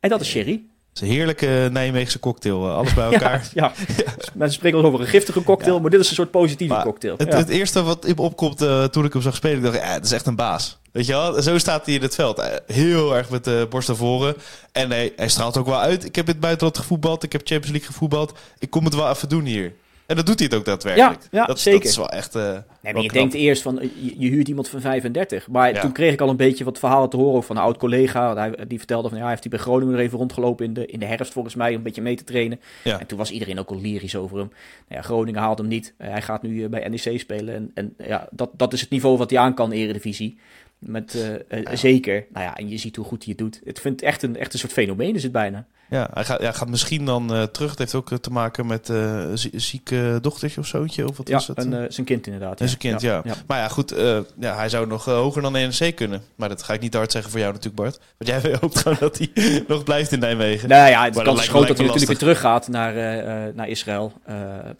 En 0.00 0.08
dat 0.10 0.20
is 0.20 0.28
Sherry. 0.28 0.62
Het 0.88 1.02
is 1.02 1.12
een 1.12 1.14
heerlijke 1.14 1.68
Nijmeegse 1.72 2.18
cocktail. 2.18 2.66
eh, 2.68 2.74
Alles 2.76 2.94
bij 2.94 3.04
elkaar. 3.12 3.48
Ja, 3.54 3.72
ja. 3.96 4.04
mensen 4.34 4.52
spreken 4.58 4.84
over 4.84 5.00
een 5.00 5.06
giftige 5.06 5.42
cocktail, 5.42 5.80
maar 5.80 5.90
dit 5.90 6.00
is 6.00 6.08
een 6.08 6.14
soort 6.14 6.30
positieve 6.30 6.72
Maar 6.74 6.84
cocktail. 6.84 7.14
Het, 7.18 7.28
ja. 7.28 7.36
het 7.36 7.48
eerste 7.48 7.82
wat 7.82 8.04
in 8.04 8.18
opkomt 8.18 8.62
eh, 8.62 8.84
toen 8.84 9.04
ik 9.04 9.12
hem 9.12 9.22
zag 9.22 9.34
spelen, 9.34 9.56
ik 9.56 9.62
dacht, 9.62 9.76
ja, 9.76 9.92
het 9.92 10.04
is 10.04 10.12
echt 10.12 10.26
een 10.26 10.36
baas. 10.36 10.78
Weet 10.92 11.06
je 11.06 11.12
wel? 11.12 11.42
Zo 11.42 11.58
staat 11.58 11.86
hij 11.86 11.94
in 11.94 12.02
het 12.02 12.14
veld. 12.14 12.38
Eh, 12.38 12.56
Heel 12.66 13.16
erg 13.16 13.30
met 13.30 13.44
de 13.44 13.66
borst 13.70 13.88
naar 13.88 13.96
voren. 13.96 14.34
En 14.72 14.90
hij, 14.90 15.12
hij 15.16 15.28
straalt 15.28 15.56
ook 15.56 15.66
wel 15.66 15.80
uit. 15.80 16.04
Ik 16.04 16.14
heb 16.16 16.24
in 16.26 16.32
het 16.32 16.40
buitenland 16.40 16.78
gevoetbald. 16.78 17.22
Ik 17.22 17.32
heb 17.32 17.40
Champions 17.40 17.70
League 17.70 17.88
gevoetbald. 17.92 18.38
Ik 18.58 18.70
kom 18.70 18.84
het 18.84 18.94
wel 18.94 19.10
even 19.10 19.28
doen 19.28 19.44
hier. 19.44 19.72
En 20.08 20.16
dat 20.16 20.26
doet 20.26 20.38
hij 20.38 20.48
het 20.50 20.58
ook 20.58 20.64
daadwerkelijk. 20.64 21.22
Ja, 21.22 21.28
ja, 21.40 21.46
dat, 21.46 21.60
zeker. 21.60 21.80
Dat 21.80 21.88
is 21.90 21.96
wel 21.96 22.08
echt... 22.10 22.34
eh, 22.34 22.42
nee, 22.82 22.92
wel 22.92 23.02
je 23.02 23.08
knap. 23.08 23.20
denkt 23.20 23.34
eerst 23.34 23.62
van, 23.62 23.80
eh, 23.80 23.88
je, 24.00 24.14
je 24.18 24.28
huurt 24.28 24.48
iemand 24.48 24.68
van 24.68 24.80
35. 24.80 25.48
Maar 25.48 25.72
Ja. 25.74 25.80
toen 25.80 25.92
kreeg 25.92 26.12
ik 26.12 26.20
al 26.20 26.28
een 26.28 26.36
beetje 26.36 26.64
wat 26.64 26.78
verhalen 26.78 27.08
te 27.10 27.16
horen 27.16 27.42
van 27.42 27.56
een 27.56 27.62
oud 27.62 27.76
collega. 27.76 28.34
Hij, 28.36 28.54
die 28.68 28.78
vertelde 28.78 29.08
van, 29.08 29.16
ja, 29.16 29.22
hij 29.22 29.30
heeft 29.32 29.42
hij 29.42 29.52
bij 29.52 29.60
Groningen 29.60 29.94
er 29.94 30.00
even 30.00 30.18
rondgelopen 30.18 30.64
in 30.64 30.74
de, 30.74 30.86
in 30.86 30.98
de 30.98 31.06
herfst 31.06 31.32
volgens 31.32 31.54
mij, 31.54 31.70
om 31.70 31.76
een 31.76 31.82
beetje 31.82 32.02
mee 32.02 32.16
te 32.16 32.24
trainen. 32.24 32.60
Ja. 32.84 33.00
En 33.00 33.06
toen 33.06 33.18
was 33.18 33.30
iedereen 33.30 33.58
ook 33.58 33.70
al 33.70 33.80
lyrisch 33.80 34.16
over 34.16 34.38
hem. 34.38 34.48
Nou 34.88 35.00
ja, 35.00 35.02
Groningen 35.02 35.40
haalt 35.40 35.58
hem 35.58 35.68
niet. 35.68 35.94
Eh, 35.96 36.10
hij 36.10 36.22
gaat 36.22 36.42
nu 36.42 36.68
bij 36.68 36.88
NEC 36.88 37.18
spelen. 37.20 37.54
En, 37.54 37.70
en 37.74 37.94
ja, 38.06 38.28
dat, 38.30 38.50
dat 38.56 38.72
is 38.72 38.80
het 38.80 38.90
niveau 38.90 39.16
wat 39.18 39.30
hij 39.30 39.38
aan 39.38 39.54
kan, 39.54 39.72
Eredivisie. 39.72 40.38
Met, 40.78 41.14
eh, 41.48 41.60
eh, 41.66 41.76
Zeker. 41.76 42.24
Nou 42.32 42.44
ja, 42.44 42.56
en 42.56 42.68
je 42.68 42.76
ziet 42.78 42.96
hoe 42.96 43.04
goed 43.04 43.24
hij 43.24 43.34
het 43.36 43.44
doet. 43.44 43.60
Het 43.64 43.80
vindt 43.80 44.02
echt 44.02 44.22
een, 44.22 44.36
echt 44.36 44.52
een 44.52 44.58
soort 44.58 44.72
fenomeen 44.72 45.14
is 45.14 45.22
het 45.22 45.32
bijna. 45.32 45.66
Ja, 45.90 46.10
hij 46.14 46.24
gaat, 46.24 46.40
ja, 46.42 46.52
gaat 46.52 46.68
misschien 46.68 47.04
dan 47.04 47.34
eh, 47.34 47.42
terug. 47.42 47.70
Het 47.70 47.78
heeft 47.78 47.94
ook 47.94 48.18
te 48.18 48.30
maken 48.30 48.66
met 48.66 48.92
zie- 49.34 49.50
zieke 49.60 50.18
dochtertje 50.22 50.60
of 50.60 50.66
zoontje. 50.66 51.08
Of 51.08 51.16
wat 51.16 51.28
Ja, 51.28 51.34
was 51.34 51.46
het? 51.46 51.64
een, 51.64 51.92
zijn 51.92 52.06
kind 52.06 52.26
inderdaad. 52.26 52.60
En 52.60 52.66
zijn 52.66 52.78
kind, 52.80 53.00
ja. 53.00 53.22
Maar 53.46 53.58
ja, 53.58 53.68
goed. 53.68 53.94
ja, 54.40 54.56
hij 54.56 54.68
zou 54.68 54.86
nog 54.86 55.04
hoger 55.04 55.42
dan 55.42 55.52
de 55.52 55.58
NEC 55.78 55.96
kunnen. 55.96 56.22
Maar 56.34 56.48
dat 56.48 56.62
ga 56.62 56.72
ik 56.72 56.80
niet 56.80 56.94
hard 56.94 57.12
zeggen 57.12 57.30
voor 57.30 57.40
jou 57.40 57.52
natuurlijk, 57.52 57.82
Bart. 57.82 58.00
Want 58.18 58.42
jij 58.44 58.56
hoopt 58.60 58.78
gewoon 58.78 58.96
dat 59.00 59.18
hij 59.18 59.30
nog 59.68 59.84
blijft 59.84 60.12
in 60.12 60.18
Nijmegen. 60.18 60.68
Nou 60.68 60.90
ja, 60.90 61.04
het 61.04 61.14
Maar 61.14 61.24
kans 61.24 61.40
is 61.40 61.48
groot 61.48 61.66
dat 61.68 61.76
hij 61.76 61.86
natuurlijk 61.86 62.10
weer 62.20 62.28
teruggaat 62.28 62.68
naar, 62.68 62.96
eh, 62.96 63.46
eh, 63.46 63.54
naar 63.54 63.68
Israël. 63.68 64.12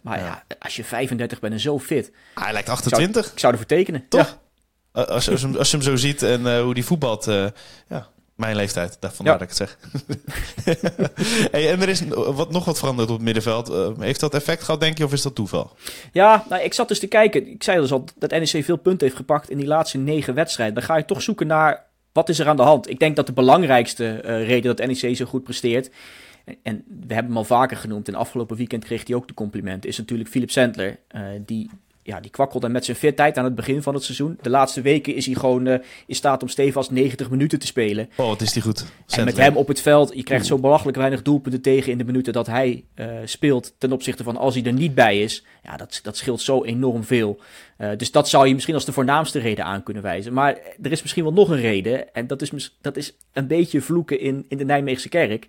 Maar 0.01 0.19
ja. 0.19 0.25
Ja. 0.25 0.43
als 0.59 0.75
je 0.75 0.83
35 0.83 1.39
bent 1.39 1.53
en 1.53 1.59
zo 1.59 1.79
fit, 1.79 2.11
Hij 2.35 2.53
lijkt 2.53 2.69
28. 2.69 3.31
ik 3.31 3.39
zou 3.39 3.51
ervoor 3.51 3.67
tekenen. 3.67 4.05
Toch? 4.09 4.37
Eh, 4.91 5.03
Als, 5.05 5.25
je- 5.25 5.31
als, 5.31 5.41
je 5.41 5.47
hem, 5.47 5.55
als 5.57 5.71
je 5.71 5.77
hem 5.77 5.85
zo 5.85 5.95
ziet 5.95 6.21
en 6.23 6.47
eh, 6.47 6.61
hoe 6.61 6.73
die 6.73 6.85
voetbalt. 6.85 7.27
eh, 7.27 7.45
ja, 7.89 8.07
mijn 8.35 8.55
leeftijd. 8.55 8.97
Daar 8.99 9.11
vandaar 9.13 9.39
Ja. 9.39 9.45
dat 9.45 9.51
ik 9.51 9.57
het 9.57 9.69
zeg. 9.69 9.77
hey, 11.51 11.71
en 11.71 11.81
er 11.81 11.89
is 11.89 12.03
wat, 12.09 12.51
nog 12.51 12.65
wat 12.65 12.79
veranderd 12.79 13.09
op 13.09 13.15
het 13.15 13.23
middenveld. 13.25 13.95
Heeft 13.99 14.19
dat 14.19 14.33
effect 14.33 14.63
gehad, 14.63 14.79
denk 14.79 14.97
je, 14.97 15.03
of 15.05 15.13
is 15.13 15.21
dat 15.21 15.35
toeval? 15.35 15.71
Ja, 16.11 16.45
nou, 16.49 16.63
ik 16.63 16.73
zat 16.73 16.87
dus 16.87 16.99
te 16.99 17.07
kijken. 17.07 17.47
Ik 17.47 17.63
zei 17.63 17.79
dus 17.81 17.91
al 17.91 18.03
dat 18.17 18.31
NEC 18.31 18.63
veel 18.63 18.77
punten 18.77 19.05
heeft 19.05 19.19
gepakt 19.19 19.49
in 19.49 19.57
die 19.57 19.67
laatste 19.67 19.97
negen 19.97 20.33
wedstrijden. 20.33 20.75
Dan 20.75 20.83
ga 20.83 20.97
je 20.97 21.05
toch 21.05 21.21
zoeken 21.21 21.47
naar 21.47 21.85
wat 22.11 22.29
is 22.29 22.39
er 22.39 22.47
aan 22.47 22.55
de 22.55 22.61
hand. 22.61 22.89
Ik 22.89 22.99
denk 22.99 23.15
dat 23.15 23.25
de 23.25 23.33
belangrijkste 23.33 24.15
reden 24.45 24.75
dat 24.75 24.87
NEC 24.87 25.15
zo 25.15 25.25
goed 25.25 25.43
presteert. 25.43 25.89
en- 26.63 26.83
we 26.87 27.13
hebben 27.13 27.31
hem 27.31 27.37
al 27.37 27.43
vaker 27.43 27.77
genoemd. 27.77 28.07
En 28.07 28.15
afgelopen 28.15 28.57
weekend 28.57 28.83
kreeg 28.85 29.07
hij 29.07 29.15
ook 29.15 29.27
de 29.27 29.33
complimenten. 29.33 29.89
Is 29.89 29.97
natuurlijk 29.97 30.29
Philip 30.29 30.51
Sandler. 30.51 30.99
eh, 31.07 31.21
die, 31.45 31.69
ja, 32.03 32.19
die 32.19 32.31
kwakkelde 32.31 32.69
met 32.69 32.85
zijn 32.85 32.97
fitheid 32.97 33.37
aan 33.37 33.43
het 33.43 33.55
begin 33.55 33.81
van 33.81 33.93
het 33.93 34.03
seizoen. 34.03 34.37
De 34.41 34.49
laatste 34.49 34.81
weken 34.81 35.15
is 35.15 35.25
hij 35.25 35.35
gewoon 35.35 35.67
eh, 35.67 35.79
in 36.05 36.15
staat 36.15 36.41
om 36.41 36.47
stevast 36.47 36.91
90 36.91 37.29
minuten 37.29 37.59
te 37.59 37.65
spelen. 37.65 38.09
Oh, 38.15 38.27
wat 38.27 38.41
is 38.41 38.53
die 38.53 38.61
goed. 38.61 38.85
En 39.07 39.25
met 39.25 39.37
hem 39.37 39.57
op 39.57 39.67
het 39.67 39.81
veld, 39.81 40.11
je 40.15 40.23
krijgt 40.23 40.45
zo 40.45 40.57
belachelijk 40.57 40.97
weinig 40.97 41.21
doelpunten 41.21 41.61
tegen 41.61 41.91
in 41.91 41.97
de 41.97 42.03
minuten 42.03 42.33
dat 42.33 42.47
hij 42.47 42.83
eh, 42.93 43.07
speelt. 43.25 43.73
Ten 43.77 43.91
opzichte 43.91 44.23
van 44.23 44.37
als 44.37 44.55
hij 44.55 44.63
er 44.63 44.73
niet 44.73 44.95
bij 44.95 45.21
is. 45.21 45.43
Ja, 45.63 45.77
dat, 45.77 45.99
dat 46.03 46.17
scheelt 46.17 46.41
zo 46.41 46.63
enorm 46.63 47.03
veel. 47.03 47.39
Eh, 47.77 47.89
dus 47.97 48.11
dat 48.11 48.29
zou 48.29 48.47
je 48.47 48.53
misschien 48.53 48.75
als 48.75 48.85
de 48.85 48.91
voornaamste 48.91 49.39
reden 49.39 49.65
aan 49.65 49.83
kunnen 49.83 50.03
wijzen. 50.03 50.33
Maar 50.33 50.57
er 50.81 50.91
is 50.91 51.01
misschien 51.01 51.23
wel 51.23 51.33
nog 51.33 51.49
een 51.49 51.61
reden. 51.61 52.13
En 52.13 52.27
dat 52.27 52.41
is, 52.41 52.77
dat 52.81 52.97
is 52.97 53.15
een 53.33 53.47
beetje 53.47 53.81
vloeken 53.81 54.19
in, 54.19 54.45
in 54.47 54.57
de 54.57 54.65
Nijmeegse 54.65 55.09
kerk. 55.09 55.47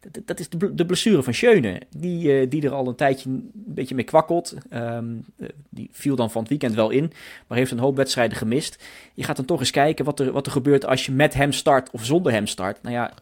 Dat, 0.00 0.26
dat 0.26 0.40
is 0.40 0.48
de, 0.48 0.74
de 0.74 0.86
blessure 0.86 1.22
van 1.22 1.34
Schöne. 1.34 1.80
Die, 1.96 2.48
die 2.48 2.62
er 2.62 2.72
al 2.72 2.88
een 2.88 2.94
tijdje 2.94 3.40
beetje 3.74 3.94
mee 3.94 4.04
kwakkelt. 4.04 4.54
Ehm, 4.70 5.04
eh, 5.38 5.48
die 5.68 5.88
viel 5.92 6.16
dan 6.16 6.30
van 6.30 6.40
het 6.40 6.50
weekend 6.50 6.74
wel 6.74 6.90
in. 6.90 7.12
Maar 7.46 7.58
heeft 7.58 7.70
een 7.70 7.78
hoop 7.78 7.96
wedstrijden 7.96 8.36
gemist. 8.36 8.84
Je 9.14 9.24
gaat 9.24 9.36
dan 9.36 9.44
toch 9.44 9.60
eens 9.60 9.70
kijken 9.70 10.04
wat 10.04 10.20
er, 10.20 10.32
wat 10.32 10.46
er 10.46 10.52
gebeurt 10.52 10.86
als 10.86 11.06
je 11.06 11.12
met 11.12 11.34
hem 11.34 11.52
start 11.52 11.90
of 11.90 12.04
zonder 12.04 12.32
hem 12.32 12.46
start. 12.46 12.82
Nou 12.82 12.94
ja, 12.94 13.12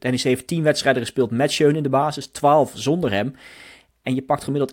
NEC 0.00 0.20
heeft 0.20 0.46
10 0.46 0.62
wedstrijden 0.62 1.02
gespeeld 1.02 1.30
met 1.30 1.52
Schöne 1.52 1.76
in 1.76 1.82
de 1.82 1.88
basis, 1.88 2.26
12 2.26 2.72
zonder 2.74 3.10
hem. 3.10 3.34
En 4.04 4.14
je 4.14 4.22
pakt 4.22 4.44
gemiddeld 4.44 4.72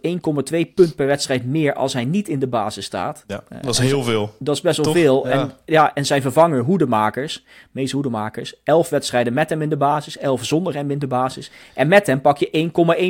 1,2 0.51 0.73
punt 0.75 0.95
per 0.95 1.07
wedstrijd 1.07 1.45
meer 1.45 1.73
als 1.73 1.93
hij 1.93 2.05
niet 2.05 2.27
in 2.27 2.39
de 2.39 2.47
basis 2.47 2.85
staat. 2.85 3.23
Ja, 3.27 3.43
Eh, 3.49 3.57
dat 3.61 3.73
is 3.73 3.79
en 3.79 3.85
heel 3.85 4.03
veel. 4.03 4.33
Dat 4.39 4.55
is 4.55 4.61
best 4.61 4.75
wel 4.77 4.85
Toch? 4.85 4.95
veel. 4.95 5.27
Ja. 5.27 5.33
En, 5.33 5.51
ja, 5.65 5.93
en 5.93 6.05
zijn 6.05 6.21
vervanger 6.21 6.59
Hoedemakers, 6.61 7.45
meest 7.71 7.91
Hoedemakers, 7.91 8.55
11 8.63 8.89
wedstrijden 8.89 9.33
met 9.33 9.49
hem 9.49 9.61
in 9.61 9.69
de 9.69 9.77
basis, 9.77 10.17
11 10.17 10.45
zonder 10.45 10.73
hem 10.73 10.91
in 10.91 10.99
de 10.99 11.07
basis. 11.07 11.51
En 11.73 11.87
met 11.87 12.07
hem 12.07 12.21
pak 12.21 12.37
je 12.37 12.49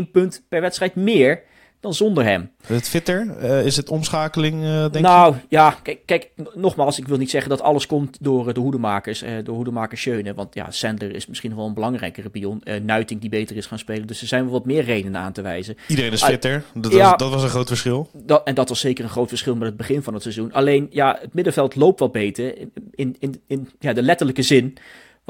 1,1 0.08 0.12
punt 0.12 0.44
per 0.50 0.62
wedstrijd 0.62 0.96
meer 0.96 1.42
dan 1.82 1.94
zonder 1.94 2.24
hem. 2.24 2.52
Het 2.66 2.90
fitter, 2.90 3.38
eh, 3.38 3.66
is 3.66 3.78
het 3.78 3.90
omschakeling, 3.90 4.64
eh, 4.64 4.86
denk 4.92 5.06
nou 5.06 5.36
ja, 5.50 5.78
kijk, 5.84 6.00
kijk, 6.06 6.30
nogmaals, 6.54 7.00
ik 7.00 7.08
wil 7.08 7.18
niet 7.18 7.30
zeggen 7.30 7.50
dat 7.50 7.62
alles 7.62 7.86
komt 7.86 8.18
door 8.22 8.48
eh, 8.48 8.54
de 8.54 8.60
hoedemakers, 8.60 9.24
door 9.44 9.56
hoedemakers 9.56 10.02
Schöne. 10.02 10.34
Want 10.34 10.54
ja, 10.54 10.72
Sandler 10.72 11.16
is 11.16 11.28
misschien 11.28 11.56
wel 11.56 11.66
een 11.66 11.74
belangrijkere 11.74 12.30
pion. 12.30 12.64
Nuiting 12.84 13.22
die 13.22 13.30
beter 13.30 13.56
is 13.56 13.66
gaan 13.66 13.80
spelen. 13.80 14.08
Dus 14.08 14.22
er 14.22 14.28
zijn 14.28 14.44
wel 14.44 14.52
wat 14.52 14.66
meer 14.66 14.84
redenen 14.84 15.22
aan 15.22 15.32
te 15.32 15.42
wijzen. 15.42 15.76
Iedereen 15.88 16.12
is 16.12 16.24
fitter. 16.24 16.64
Dat, 16.74 16.92
ja. 16.92 17.10
was, 17.10 17.18
dat 17.18 17.30
was 17.30 17.44
een 17.44 17.50
groot 17.50 17.68
verschil. 17.68 18.10
Dat, 18.14 18.44
en 18.44 18.56
dat 18.56 18.70
was 18.70 18.80
zeker 18.80 19.04
een 19.04 19.10
groot 19.10 19.30
verschil 19.30 19.56
met 19.56 19.68
het 19.68 19.78
begin 19.78 20.04
van 20.04 20.14
het 20.14 20.22
seizoen. 20.22 20.54
Alleen, 20.54 20.88
ja, 20.90 21.18
het 21.22 21.34
middenveld 21.34 21.76
loopt 21.76 22.00
wat 22.00 22.12
beter. 22.12 22.58
In, 22.58 22.72
in, 22.92 23.16
in, 23.20 23.42
in 23.48 23.70
ja, 23.80 23.94
de 23.94 24.02
letterlijke 24.02 24.42
zin. 24.42 24.78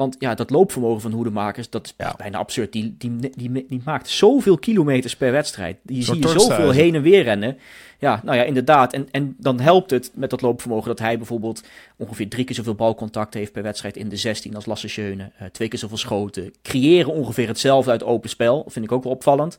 Want 0.02 0.16
ja, 0.18 0.34
dat 0.34 0.50
loopvermogen 0.50 1.00
van 1.00 1.12
hoedemakers, 1.12 1.70
dat 1.70 1.84
is 1.84 1.94
Ja. 1.96 2.14
bijna 2.16 2.38
absurd. 2.38 2.72
Die, 2.72 2.94
die, 2.98 3.18
die, 3.36 3.66
die, 3.68 3.80
maakt 3.84 4.08
zoveel 4.08 4.58
kilometers 4.58 5.16
per 5.16 5.32
wedstrijd. 5.32 5.76
Die 5.82 6.02
zie 6.02 6.20
je 6.20 6.28
zoveel 6.28 6.70
heen 6.70 6.94
en 6.94 7.02
weer 7.02 7.22
rennen. 7.22 7.58
Ja, 7.98 8.20
nou 8.24 8.36
ja, 8.36 8.42
inderdaad. 8.42 8.92
En, 8.92 9.08
en 9.10 9.36
dan 9.38 9.60
helpt 9.60 9.90
het 9.90 10.10
met 10.14 10.30
dat 10.30 10.40
loopvermogen 10.40 10.88
dat 10.88 10.98
hij 10.98 11.16
bijvoorbeeld 11.16 11.62
ongeveer 11.96 12.28
drie 12.28 12.44
keer 12.44 12.54
zoveel 12.54 12.74
balcontact 12.74 13.34
heeft 13.34 13.52
per 13.52 13.62
wedstrijd 13.62 13.96
in 13.96 14.08
de 14.08 14.16
16 14.16 14.54
als 14.54 14.66
Lasse 14.66 14.88
Schöne. 14.88 15.30
Eh, 15.36 15.46
twee 15.46 15.68
keer 15.68 15.78
zoveel 15.78 15.96
schoten. 15.96 16.52
Creëren 16.62 17.12
ongeveer 17.12 17.48
hetzelfde 17.48 17.90
uit 17.90 18.04
open 18.04 18.30
spel. 18.30 18.64
Vind 18.68 18.84
ik 18.84 18.92
ook 18.92 19.04
wel 19.04 19.12
opvallend. 19.12 19.58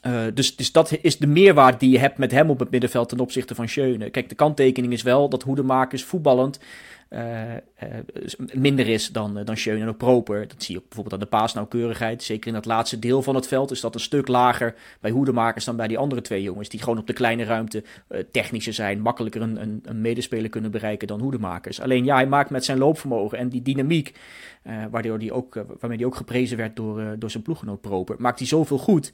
Eh, 0.00 0.22
dus, 0.34 0.56
dus 0.56 0.72
dat 0.72 0.98
is 1.02 1.18
de 1.18 1.26
meerwaarde 1.26 1.78
die 1.78 1.90
je 1.90 1.98
hebt 1.98 2.18
met 2.18 2.30
hem 2.30 2.50
op 2.50 2.58
het 2.58 2.70
middenveld 2.70 3.08
ten 3.08 3.20
opzichte 3.20 3.54
van 3.54 3.68
Schöne. 3.68 4.10
Kijk, 4.10 4.28
de 4.28 4.34
kanttekening 4.34 4.92
is 4.92 5.02
wel 5.02 5.28
dat 5.28 5.42
Hoedemakers 5.42 6.04
voetballend 6.04 6.58
minder 8.52 8.88
is 8.88 9.08
dan, 9.08 9.38
eh, 9.38 9.44
dan 9.44 9.56
Schöne 9.56 9.80
en 9.80 9.88
ook 9.88 9.96
Proper. 9.96 10.48
Dat 10.48 10.62
zie 10.62 10.74
je 10.74 10.80
ook 10.80 10.86
bijvoorbeeld 10.86 11.14
aan 11.14 11.28
de 11.28 11.36
paasnauwkeurigheid. 11.36 12.22
Zeker 12.22 12.48
in 12.48 12.54
het 12.54 12.64
laatste 12.64 12.98
deel 12.98 13.22
van 13.22 13.34
het 13.34 13.46
veld 13.46 13.70
is 13.70 13.80
dat 13.80 13.94
een 13.94 14.00
stuk 14.00 14.28
lager 14.28 14.74
bij 15.00 15.10
Hoedemakers 15.10 15.64
dan 15.64 15.76
bij 15.76 15.88
die 15.88 15.98
andere 15.98 16.20
twee 16.20 16.42
jongens. 16.42 16.68
Die 16.68 16.80
gewoon 16.80 16.98
op 16.98 17.06
de 17.06 17.12
kleine 17.12 17.44
ruimte 17.44 17.84
eh, 18.08 18.20
technischer 18.30 18.72
zijn, 18.72 19.00
makkelijker 19.00 19.42
een, 19.42 19.62
een, 19.62 19.80
een 19.84 20.00
medespeler 20.00 20.50
kunnen 20.50 20.70
bereiken 20.70 21.08
dan 21.08 21.20
Hoedemakers. 21.20 21.80
Alleen 21.80 22.04
ja, 22.04 22.14
hij 22.14 22.26
maakt 22.26 22.50
met 22.50 22.64
zijn 22.64 22.78
loopvermogen 22.78 23.38
en 23.38 23.48
die 23.48 23.62
dynamiek, 23.62 24.14
eh, 24.62 24.74
waardoor 24.90 25.18
die 25.18 25.32
ook, 25.32 25.56
eh, 25.56 25.62
waarmee 25.80 25.98
hij 25.98 26.06
ook 26.06 26.16
geprezen 26.16 26.56
werd 26.56 26.76
door, 26.76 27.00
eh, 27.00 27.06
door 27.18 27.30
zijn 27.30 27.42
ploeggenoot 27.42 27.80
Proper, 27.80 28.16
maakt 28.18 28.38
hij 28.38 28.48
zoveel 28.48 28.78
goed 28.78 29.12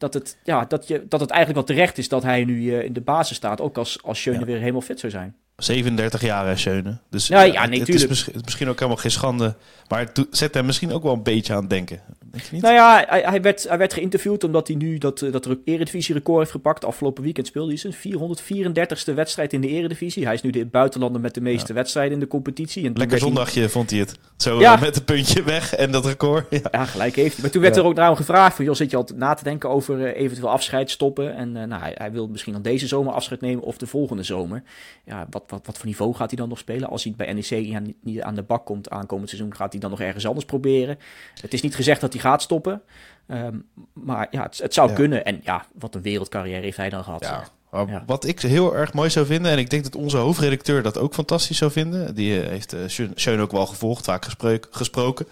dat 0.00 0.14
het, 0.14 0.38
ja, 0.44 0.64
dat, 0.64 0.88
je, 0.88 1.04
dat 1.08 1.20
het 1.20 1.30
eigenlijk 1.30 1.66
wel 1.66 1.76
terecht 1.76 1.98
is 1.98 2.08
dat 2.08 2.22
hij 2.22 2.44
nu 2.44 2.74
eh, 2.74 2.84
in 2.84 2.92
de 2.92 3.00
basis 3.00 3.36
staat. 3.36 3.60
Ook 3.60 3.78
als, 3.78 4.02
als 4.02 4.20
Schöne 4.20 4.38
Ja. 4.38 4.44
weer 4.44 4.58
helemaal 4.58 4.80
fit 4.80 5.00
zou 5.00 5.12
zijn. 5.12 5.36
37 5.64 6.20
jaar, 6.20 6.46
hè, 6.46 6.56
Schöne. 6.56 6.98
Dus 7.10 7.26
Ja, 7.26 7.44
eh, 7.44 7.52
ja, 7.52 7.66
nee, 7.66 7.78
het, 7.80 7.88
is 7.88 8.06
misschien, 8.06 8.32
het 8.32 8.40
is 8.40 8.44
misschien 8.46 8.68
ook 8.68 8.78
helemaal 8.78 9.00
geen 9.00 9.10
schande. 9.10 9.54
Maar 9.88 10.00
het 10.00 10.26
zet 10.30 10.54
hem 10.54 10.66
misschien 10.66 10.92
ook 10.92 11.02
wel 11.02 11.12
een 11.12 11.22
beetje 11.22 11.52
aan 11.54 11.60
het 11.60 11.70
denken. 11.70 12.00
Denk 12.30 12.44
je 12.44 12.48
niet? 12.52 12.62
Nou 12.62 12.74
ja, 12.74 13.04
hij, 13.08 13.20
hij, 13.24 13.42
werd, 13.42 13.68
hij 13.68 13.78
werd 13.78 13.92
geïnterviewd 13.92 14.44
omdat 14.44 14.66
hij 14.66 14.76
nu 14.76 14.98
dat, 14.98 15.22
eh, 15.22 15.32
dat 15.32 15.48
Eredivisie-record 15.64 16.38
heeft 16.38 16.50
gepakt. 16.50 16.84
Afgelopen 16.84 17.22
weekend 17.22 17.46
speelde 17.46 17.68
hij 17.68 17.76
zijn 17.78 17.92
434ste 17.94 19.14
wedstrijd 19.14 19.52
in 19.52 19.60
de 19.60 19.68
Eredivisie. 19.68 20.24
Hij 20.24 20.34
is 20.34 20.42
nu 20.42 20.50
de 20.50 20.66
buitenlander 20.66 21.20
met 21.20 21.34
de 21.34 21.40
meeste 21.40 21.72
wedstrijden 21.72 22.12
in 22.14 22.20
de 22.20 22.26
competitie. 22.26 22.82
En 22.82 22.88
toen 22.88 22.98
Lekker 22.98 23.16
hij- 23.18 23.26
zondagje 23.26 23.68
vond 23.68 23.90
hij 23.90 23.98
het. 23.98 24.18
Zo 24.36 24.60
Ja. 24.60 24.74
eh, 24.74 24.80
met 24.80 24.96
een 24.96 25.04
puntje 25.04 25.42
weg 25.42 25.74
en 25.74 25.90
dat 25.92 26.06
record. 26.06 26.46
Ja. 26.50 26.58
Ja, 26.70 26.84
gelijk 26.84 27.16
heeft 27.16 27.32
hij. 27.32 27.42
Maar 27.42 27.50
toen 27.50 27.62
werd 27.62 27.74
Ja. 27.74 27.80
er 27.80 27.86
ook 27.86 27.94
naar 27.94 28.06
hem 28.06 28.16
gevraagd 28.16 28.56
van, 28.56 28.64
joh, 28.64 28.74
zit 28.74 28.90
je 28.90 28.96
al 28.96 29.08
na 29.14 29.34
te 29.34 29.44
denken 29.44 29.68
over 29.70 30.04
eh, 30.06 30.20
eventueel 30.22 30.50
afscheid 30.50 30.90
stoppen? 30.90 31.34
En 31.36 31.56
eh, 31.56 31.66
nou, 31.66 31.82
hij, 31.82 31.92
hij 31.94 32.12
wil 32.12 32.28
misschien 32.28 32.52
dan 32.52 32.62
deze 32.62 32.86
zomer 32.86 33.12
afscheid 33.12 33.40
nemen 33.40 33.64
of 33.64 33.78
de 33.78 33.86
volgende 33.86 34.22
zomer. 34.22 34.62
Ja, 35.04 35.26
wat, 35.30 35.42
wat, 35.50 35.66
wat 35.66 35.76
voor 35.78 35.86
niveau 35.86 36.14
gaat 36.14 36.30
hij 36.30 36.38
dan 36.38 36.48
nog 36.48 36.58
spelen? 36.58 36.88
Als 36.88 37.04
hij 37.04 37.14
bij 37.16 37.32
NEC 37.32 37.44
ja, 37.44 37.78
niet, 37.78 37.96
niet 38.02 38.22
aan 38.22 38.34
de 38.34 38.42
bak 38.42 38.64
komt 38.66 38.90
aankomend 38.90 39.28
seizoen, 39.28 39.54
gaat 39.54 39.72
hij 39.72 39.80
dan 39.80 39.90
nog 39.90 40.00
ergens 40.00 40.26
anders 40.26 40.46
proberen? 40.46 40.98
Het 41.40 41.52
is 41.52 41.62
niet 41.62 41.74
gezegd 41.74 42.00
dat 42.00 42.12
hij 42.12 42.22
gaat 42.22 42.42
stoppen. 42.42 42.82
Ehm, 43.26 43.56
maar 43.92 44.26
ja, 44.30 44.42
het, 44.42 44.58
het 44.58 44.74
zou 44.74 44.88
Ja. 44.88 44.94
kunnen. 44.94 45.24
En 45.24 45.40
ja, 45.44 45.66
wat 45.78 45.94
een 45.94 46.02
wereldcarrière 46.02 46.60
heeft 46.62 46.76
hij 46.76 46.88
dan 46.90 47.04
gehad. 47.04 47.20
Ja. 47.24 48.02
Wat 48.06 48.24
ik 48.26 48.40
heel 48.40 48.76
erg 48.76 48.92
mooi 48.92 49.10
zou 49.10 49.26
vinden, 49.26 49.52
en 49.52 49.58
ik 49.58 49.70
denk 49.70 49.82
dat 49.84 49.94
onze 49.96 50.16
hoofdredacteur 50.16 50.82
dat 50.82 50.98
ook 50.98 51.14
fantastisch 51.14 51.56
zou 51.58 51.70
vinden. 51.70 52.14
Die 52.14 52.40
eh, 52.42 52.48
heeft 52.48 52.72
eh, 52.72 52.80
Schön 53.14 53.40
ook 53.40 53.50
wel 53.52 53.66
gevolgd, 53.66 54.04
vaak 54.04 54.24
gespreuk- 54.24 54.66
gesproken. 54.70 55.26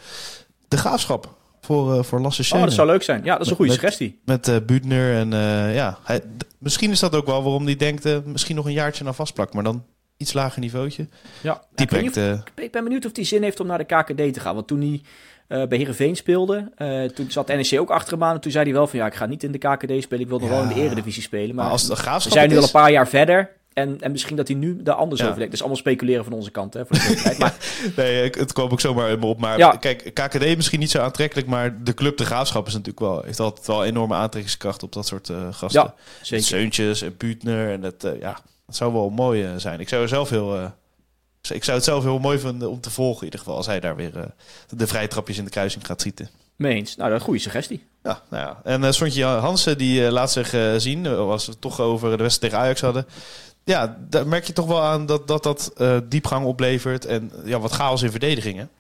De 0.68 0.76
graafschap 0.76 1.34
voor, 1.60 1.94
eh, 1.98 2.02
voor 2.02 2.20
Lasse 2.20 2.40
Oh, 2.40 2.46
Schöne. 2.46 2.64
dat 2.64 2.72
zou 2.74 2.86
leuk 2.86 3.02
zijn. 3.02 3.24
Ja, 3.24 3.32
dat 3.32 3.40
is 3.44 3.50
een 3.50 3.56
goede 3.56 3.70
Met- 3.70 3.80
suggestie. 3.80 4.20
Met 4.24 4.66
Buutner 4.66 5.14
en 5.16 5.30
ja, 5.74 5.98
hij, 6.04 6.20
misschien 6.58 6.90
is 6.90 7.00
dat 7.00 7.14
ook 7.14 7.26
wel 7.26 7.42
waarom 7.42 7.64
hij 7.64 7.76
denkt, 7.76 8.26
misschien 8.26 8.56
nog 8.56 8.66
een 8.66 8.72
jaartje 8.72 9.04
naar 9.04 9.14
vastplak, 9.14 9.52
maar 9.52 9.64
dan 9.64 9.84
iets 10.18 10.32
lager 10.32 10.60
niveautje. 10.60 11.06
Ja, 11.40 11.52
Die 11.74 11.86
ik, 11.86 11.88
brengt, 11.88 12.16
of- 12.16 12.22
eh, 12.22 12.64
ik 12.64 12.70
ben 12.72 12.84
benieuwd 12.84 13.04
of 13.06 13.10
hij 13.14 13.24
zin 13.24 13.42
heeft 13.42 13.60
om 13.60 13.66
naar 13.66 13.78
de 13.78 13.84
KKD 13.84 14.34
te 14.34 14.40
gaan. 14.40 14.54
Want 14.54 14.66
toen 14.66 14.80
hij 14.80 15.02
eh, 15.48 15.68
bij 15.68 15.78
Heerenveen 15.78 16.16
speelde, 16.16 16.70
eh, 16.76 17.04
toen 17.04 17.30
zat 17.30 17.46
NEC 17.46 17.80
ook 17.80 17.90
achter 17.90 18.12
hem 18.12 18.22
aan. 18.24 18.34
En 18.34 18.40
toen 18.40 18.50
zei 18.52 18.64
hij 18.64 18.72
wel 18.72 18.86
van, 18.86 18.98
ja, 18.98 19.06
ik 19.06 19.14
ga 19.14 19.26
niet 19.26 19.42
in 19.42 19.52
de 19.52 19.58
KKD 19.58 20.02
spelen. 20.02 20.20
Ik 20.20 20.28
wil 20.28 20.38
nog 20.38 20.48
Ja. 20.48 20.54
wel 20.54 20.62
in 20.62 20.68
de 20.68 20.80
Eredivisie 20.80 21.22
spelen. 21.22 21.54
maar 21.54 21.64
Maar, 21.64 21.72
als 21.72 21.86
de 21.86 21.94
we 21.94 22.30
zijn 22.30 22.48
nu 22.48 22.54
het 22.54 22.62
al 22.62 22.62
een 22.62 22.82
paar 22.84 22.90
jaar 22.92 23.08
verder. 23.08 23.56
En, 23.72 24.00
en 24.00 24.10
misschien 24.10 24.36
dat 24.36 24.48
hij 24.48 24.56
nu 24.56 24.82
daar 24.82 24.94
anders 24.94 25.20
Ja. 25.20 25.26
over 25.26 25.36
denkt. 25.38 25.52
Dus 25.52 25.60
allemaal 25.60 25.80
speculeren 25.80 26.24
van 26.24 26.32
onze 26.32 26.50
kant, 26.50 26.74
hè, 26.74 26.86
voor 26.86 26.96
de. 26.96 27.34
Maar 27.38 27.54
Nee, 27.96 28.24
ik- 28.24 28.34
het 28.34 28.52
kwam 28.52 28.70
ook 28.70 28.80
zomaar 28.80 29.18
op. 29.22 29.40
Maar 29.40 29.58
Ja. 29.58 29.70
kijk, 29.70 30.10
KKD 30.14 30.56
misschien 30.56 30.78
niet 30.78 30.90
zo 30.90 31.00
aantrekkelijk, 31.00 31.46
maar 31.46 31.82
de 31.84 31.94
club 31.94 32.16
De 32.16 32.24
Graafschap 32.24 32.66
is 32.66 32.72
natuurlijk 32.72 33.00
wel, 33.00 33.22
heeft 33.22 33.40
altijd 33.40 33.66
wel 33.66 33.84
enorme 33.84 34.14
aantrekkingskracht 34.14 34.82
op 34.82 34.92
dat 34.92 35.06
soort 35.06 35.30
gasten. 35.50 35.82
Ja, 35.82 35.94
zeker. 36.22 36.44
Zeuntjes 36.46 37.02
en 37.02 37.14
Buutner 37.18 37.72
en 37.72 37.80
dat, 37.80 38.06
ja, 38.20 38.38
dat 38.68 38.76
zou 38.76 38.92
wel 38.92 39.10
mooi 39.10 39.44
eh, 39.44 39.50
zijn. 39.56 39.80
Ik 39.80 39.88
zou 39.88 40.02
er 40.02 40.08
zelf 40.08 40.30
heel, 40.30 40.56
eh, 40.56 40.70
ik 41.56 41.64
zou 41.64 41.76
het 41.76 41.86
zelf 41.86 42.02
heel 42.02 42.18
mooi 42.18 42.38
vinden 42.38 42.70
om 42.70 42.80
te 42.80 42.90
volgen 42.90 43.18
in 43.18 43.24
ieder 43.24 43.38
geval, 43.38 43.56
als 43.56 43.66
hij 43.66 43.80
daar 43.80 43.96
weer 43.96 44.18
eh, 44.18 44.24
de 44.68 44.86
vrije 44.86 45.08
trapjes 45.08 45.38
in 45.38 45.44
de 45.44 45.50
kruising 45.50 45.86
gaat 45.86 46.00
schieten. 46.00 46.28
mee 46.56 46.74
eens. 46.74 46.96
Nou, 46.96 47.08
dat 47.08 47.12
is 47.12 47.18
een 47.18 47.28
goede 47.28 47.42
suggestie. 47.42 47.86
Ja, 48.02 48.22
nou 48.30 48.46
ja. 48.46 48.60
En 48.64 48.94
Sontje 48.94 49.24
Hansen, 49.24 49.78
die 49.78 50.06
eh, 50.06 50.12
laat 50.12 50.32
zich 50.32 50.48
zien, 50.76 51.06
als 51.06 51.46
we 51.46 51.52
het 51.52 51.60
toch 51.60 51.80
over 51.80 52.16
de 52.16 52.22
wedstrijd 52.22 52.52
tegen 52.52 52.66
Ajax 52.66 52.80
hadden. 52.80 53.06
Ja, 53.64 53.96
daar 54.08 54.26
merk 54.26 54.44
je 54.44 54.52
toch 54.52 54.66
wel 54.66 54.82
aan 54.82 55.06
dat 55.06 55.28
dat, 55.28 55.42
dat 55.42 55.72
diepgang 56.04 56.46
oplevert 56.46 57.04
en 57.04 57.32
ja, 57.44 57.60
wat 57.60 57.72
chaos 57.72 58.02
in 58.02 58.10
verdedigingen. 58.10 58.70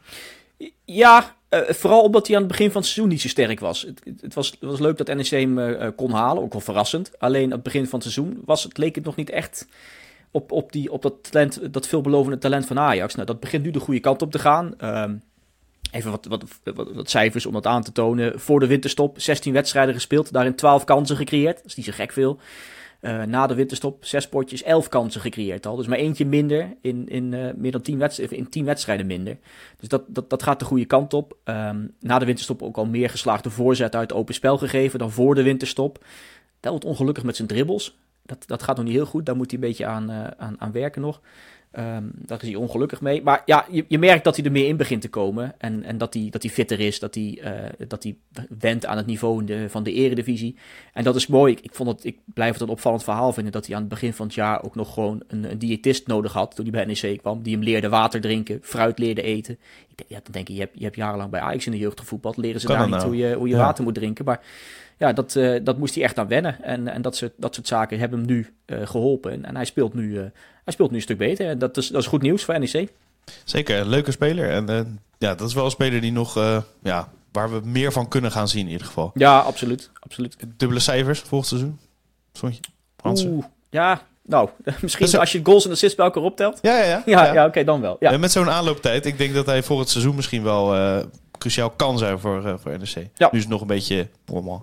Ja, 0.84 1.36
eh, 1.48 1.60
vooral 1.68 2.02
omdat 2.02 2.26
hij 2.26 2.36
aan 2.36 2.42
het 2.42 2.50
begin 2.50 2.70
van 2.70 2.80
het 2.80 2.90
seizoen 2.90 3.08
niet 3.12 3.20
zo 3.20 3.28
sterk 3.28 3.60
was. 3.60 3.82
Het, 3.82 4.00
het- 4.20 4.34
was, 4.34 4.56
was 4.60 4.78
leuk 4.80 4.96
dat 4.96 5.06
NEC 5.16 5.26
hem 5.26 5.58
eh, 5.58 5.88
kon 5.96 6.10
halen, 6.10 6.42
ook 6.42 6.52
wel 6.52 6.60
verrassend. 6.60 7.18
Alleen 7.18 7.44
aan 7.44 7.50
het 7.50 7.62
begin 7.62 7.86
van 7.86 7.98
het 8.00 8.12
seizoen 8.12 8.42
was, 8.44 8.62
het, 8.62 8.78
leek 8.78 8.94
het 8.94 9.04
nog 9.04 9.16
niet 9.16 9.30
echt 9.30 9.66
op, 10.30 10.52
op, 10.52 10.72
die, 10.72 10.92
op 10.92 11.02
dat, 11.02 11.30
talent, 11.30 11.72
dat 11.72 11.86
veelbelovende 11.88 12.38
talent 12.38 12.66
van 12.66 12.78
Ajax. 12.78 13.14
Nou, 13.14 13.26
dat 13.26 13.40
begint 13.40 13.62
nu 13.64 13.70
de 13.70 13.80
goede 13.80 14.00
kant 14.00 14.22
op 14.22 14.30
te 14.30 14.38
gaan. 14.38 14.74
Ehm, 14.78 15.14
even 15.92 16.10
wat, 16.10 16.26
wat, 16.26 16.44
wat 16.74 17.10
cijfers 17.10 17.46
om 17.46 17.52
dat 17.52 17.66
aan 17.66 17.82
te 17.82 17.92
tonen. 17.92 18.40
Voor 18.40 18.60
de 18.60 18.66
winterstop 18.66 19.20
16 19.20 19.52
wedstrijden 19.52 19.94
gespeeld, 19.94 20.32
daarin 20.32 20.54
12 20.54 20.84
kansen 20.84 21.16
gecreëerd. 21.16 21.56
Dat 21.56 21.64
is 21.66 21.74
niet 21.74 21.86
zo 21.86 21.92
gek 21.94 22.12
veel. 22.12 22.38
Eh, 23.00 23.22
na 23.22 23.46
de 23.46 23.54
winterstop 23.54 24.04
zes 24.04 24.28
potjes, 24.28 24.62
11 24.62 24.88
kansen 24.88 25.20
gecreëerd 25.20 25.66
al. 25.66 25.76
Dus 25.76 25.86
maar 25.86 25.98
eentje 25.98 26.26
minder 26.26 26.76
in, 26.80 27.08
in, 27.08 27.28
meer 27.56 27.72
dan 27.72 27.82
10 27.82 27.98
wedstrijden, 27.98 28.36
in 28.36 28.48
10 28.48 28.64
wedstrijden 28.64 29.06
minder. 29.06 29.38
Dus 29.78 29.88
dat, 29.88 30.02
dat, 30.06 30.30
dat 30.30 30.42
gaat 30.42 30.58
de 30.58 30.64
goede 30.64 30.84
kant 30.84 31.14
op. 31.14 31.36
Ehm, 31.44 31.86
na 32.00 32.18
de 32.18 32.24
winterstop 32.24 32.62
ook 32.62 32.76
al 32.76 32.86
meer 32.86 33.10
geslaagde 33.10 33.50
voorzet 33.50 33.94
uit 33.94 34.12
open 34.12 34.34
spel 34.34 34.58
gegeven 34.58 34.98
dan 34.98 35.10
voor 35.10 35.34
de 35.34 35.42
winterstop. 35.42 36.04
Wel 36.60 36.72
wat 36.72 36.84
ongelukkig 36.84 37.24
met 37.24 37.36
zijn 37.36 37.48
dribbles. 37.48 37.98
Dat, 38.22 38.44
dat 38.46 38.62
gaat 38.62 38.76
nog 38.76 38.84
niet 38.84 38.94
heel 38.94 39.06
goed. 39.06 39.26
Daar 39.26 39.36
moet 39.36 39.50
hij 39.50 39.60
een 39.60 39.68
beetje 39.68 39.86
aan, 39.86 40.10
eh, 40.10 40.26
aan, 40.36 40.60
aan 40.60 40.72
werken 40.72 41.02
nog. 41.02 41.20
Ehm, 41.78 42.04
daar 42.12 42.42
is 42.42 42.48
hij 42.48 42.56
ongelukkig 42.56 43.00
mee. 43.00 43.22
Maar 43.22 43.42
ja, 43.44 43.66
je, 43.70 43.84
je 43.88 43.98
merkt 43.98 44.24
dat 44.24 44.36
hij 44.36 44.44
er 44.44 44.52
meer 44.52 44.66
in 44.66 44.76
begint 44.76 45.00
te 45.00 45.08
komen. 45.08 45.54
En, 45.58 45.84
en 45.84 45.98
dat, 45.98 46.14
hij, 46.14 46.28
dat 46.30 46.42
hij 46.42 46.50
fitter 46.50 46.80
is. 46.80 46.98
Dat 46.98 47.14
hij, 47.14 47.38
eh, 47.42 47.86
dat 47.88 48.02
hij 48.02 48.16
wendt 48.58 48.86
aan 48.86 48.96
het 48.96 49.06
niveau 49.06 49.44
de, 49.44 49.70
van 49.70 49.82
de 49.82 49.92
eredivisie. 49.92 50.56
En 50.92 51.04
dat 51.04 51.16
is 51.16 51.26
mooi. 51.26 51.52
Ik, 51.52 51.60
ik, 51.60 51.74
vond 51.74 51.88
het, 51.88 52.04
ik 52.04 52.18
blijf 52.34 52.52
het 52.52 52.60
een 52.60 52.68
opvallend 52.68 53.04
verhaal 53.04 53.32
vinden. 53.32 53.52
Dat 53.52 53.66
hij 53.66 53.74
aan 53.74 53.80
het 53.80 53.90
begin 53.90 54.12
van 54.12 54.26
het 54.26 54.34
jaar 54.34 54.64
ook 54.64 54.74
nog 54.74 54.94
gewoon 54.94 55.22
een, 55.26 55.50
een 55.50 55.58
diëtist 55.58 56.06
nodig 56.06 56.32
had. 56.32 56.54
Toen 56.54 56.66
hij 56.72 56.84
bij 56.84 56.94
NEC 57.00 57.18
kwam. 57.18 57.42
Die 57.42 57.54
hem 57.54 57.62
leerde 57.64 57.88
water 57.88 58.20
drinken. 58.20 58.58
Fruit 58.62 58.98
leerde 58.98 59.22
eten. 59.22 59.58
Ik 59.88 59.96
denk, 59.96 60.08
ja, 60.10 60.20
dan 60.22 60.32
denk 60.32 60.48
je, 60.48 60.54
je 60.54 60.60
hebt, 60.60 60.78
je 60.78 60.84
hebt 60.84 60.96
jarenlang 60.96 61.30
bij 61.30 61.40
Ajax 61.40 61.66
in 61.66 61.72
de 61.72 61.78
jeugd 61.78 62.00
gevoetbald. 62.00 62.36
Leren 62.36 62.60
ze 62.60 62.66
Kan 62.66 62.76
daar 62.76 62.86
niet 62.86 62.96
nou? 62.96 63.06
hoe 63.06 63.16
je, 63.16 63.34
hoe 63.34 63.48
je 63.48 63.54
Ja. 63.54 63.60
water 63.60 63.84
moet 63.84 63.94
drinken. 63.94 64.24
Maar 64.24 64.40
ja, 64.96 65.12
dat, 65.12 65.36
eh, 65.36 65.60
dat 65.62 65.78
moest 65.78 65.94
hij 65.94 66.04
echt 66.04 66.18
aan 66.18 66.28
wennen. 66.28 66.62
En, 66.62 66.88
en 66.88 67.02
dat, 67.02 67.16
soort, 67.16 67.32
dat 67.36 67.54
soort 67.54 67.66
zaken 67.66 67.98
hebben 67.98 68.18
hem 68.18 68.28
nu 68.28 68.46
eh, 68.64 68.86
geholpen. 68.86 69.32
En, 69.32 69.44
en 69.44 69.56
hij, 69.56 69.64
speelt 69.64 69.94
nu, 69.94 70.20
hij 70.68 70.76
speelt 70.76 70.90
nu 70.90 70.96
een 70.96 71.02
stuk 71.02 71.18
beter. 71.18 71.48
En 71.48 71.58
dat 71.58 71.76
is, 71.76 71.88
dat 71.88 72.00
is 72.00 72.06
goed 72.06 72.22
nieuws 72.22 72.44
voor 72.44 72.58
NEC. 72.58 72.88
Zeker, 73.44 73.80
een 73.80 73.88
leuke 73.88 74.10
speler. 74.10 74.50
En 74.50 74.68
eh, 74.68 74.80
ja, 75.18 75.34
dat 75.34 75.48
is 75.48 75.54
wel 75.54 75.64
een 75.64 75.70
speler 75.70 76.00
die 76.00 76.12
nog, 76.12 76.36
eh, 76.36 76.62
ja, 76.82 77.08
waar 77.32 77.50
we 77.50 77.60
meer 77.64 77.92
van 77.92 78.08
kunnen 78.08 78.30
gaan 78.30 78.48
zien 78.48 78.66
in 78.66 78.70
ieder 78.70 78.86
geval. 78.86 79.10
Ja, 79.14 79.38
absoluut. 79.38 79.90
absoluut. 80.00 80.36
Dubbele 80.56 80.80
cijfers 80.80 81.20
volgend 81.20 81.48
seizoen. 81.48 81.78
Sontje 82.32 82.60
Hansen. 83.02 83.30
Oeh, 83.30 83.44
ja, 83.70 84.02
nou, 84.22 84.48
misschien 84.82 85.18
als 85.18 85.32
je 85.32 85.40
goals 85.42 85.64
en 85.64 85.70
assists 85.70 85.96
bij 85.96 86.04
elkaar 86.04 86.22
optelt. 86.22 86.58
Ja, 86.62 86.78
ja, 86.78 86.84
ja. 86.84 87.02
Ja, 87.06 87.32
ja. 87.32 87.46
oké, 87.46 87.64
dan 87.64 87.80
wel. 87.80 87.96
Ja. 88.00 88.10
En 88.10 88.20
met 88.20 88.32
zo'n 88.32 88.50
aanlooptijd, 88.50 89.06
ik 89.06 89.18
denk 89.18 89.34
dat 89.34 89.46
hij 89.46 89.62
voor 89.62 89.78
het 89.78 89.88
seizoen 89.88 90.14
misschien 90.14 90.42
wel 90.42 90.74
eh, 90.74 91.04
cruciaal 91.38 91.70
kan 91.70 91.98
zijn 91.98 92.18
voor, 92.18 92.58
voor 92.60 92.78
NEC. 92.78 93.08
Ja. 93.14 93.28
Nu 93.30 93.38
is 93.38 93.44
het 93.44 93.48
nog 93.48 93.60
een 93.60 93.66
beetje 93.66 94.08
rommel, 94.26 94.52
maar 94.52 94.60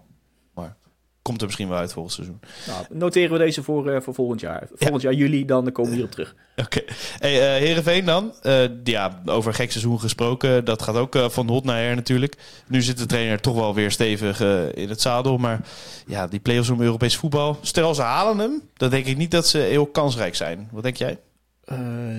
komt 1.25 1.39
er 1.39 1.45
misschien 1.45 1.69
wel 1.69 1.77
uit 1.77 1.93
volgend 1.93 2.13
seizoen. 2.13 2.39
Nou, 2.67 2.85
noteren 2.89 3.31
we 3.31 3.37
deze 3.37 3.63
voor, 3.63 3.89
eh, 3.89 4.01
voor 4.01 4.13
volgend 4.13 4.39
jaar. 4.39 4.67
Volgend 4.73 5.01
jaar 5.01 5.13
juli, 5.13 5.45
dan 5.45 5.71
komen 5.71 5.89
we 5.89 5.95
hierop 5.95 6.11
terug. 6.11 6.35
Oké. 6.65 6.81
Hey, 7.19 7.55
eh 7.55 7.61
Heerenveen 7.61 8.05
dan. 8.05 8.33
Eh, 8.41 8.63
ja, 8.83 9.21
over 9.25 9.53
gek 9.53 9.71
seizoen 9.71 9.99
gesproken. 9.99 10.65
Dat 10.65 10.81
gaat 10.81 10.95
ook 10.95 11.17
van 11.27 11.49
hot 11.49 11.63
naar 11.63 11.77
her 11.77 11.95
natuurlijk. 11.95 12.35
Nu 12.67 12.81
zit 12.81 12.97
de 12.97 13.05
trainer 13.05 13.41
toch 13.41 13.55
wel 13.55 13.73
weer 13.73 13.91
stevig 13.91 14.39
in 14.73 14.89
het 14.89 15.01
zadel. 15.01 15.37
Maar 15.37 15.67
ja, 16.07 16.27
die 16.27 16.39
play-offs 16.39 16.69
om 16.69 16.81
Europees 16.81 17.15
voetbal. 17.17 17.57
Stel 17.61 17.95
ze 17.95 18.01
halen 18.01 18.37
hem, 18.37 18.61
dan 18.73 18.89
denk 18.89 19.05
ik 19.05 19.17
niet 19.17 19.31
dat 19.31 19.47
ze 19.47 19.57
heel 19.57 19.85
kansrijk 19.85 20.35
zijn. 20.35 20.69
Wat 20.71 20.83
denk 20.83 20.97
jij? 20.97 21.19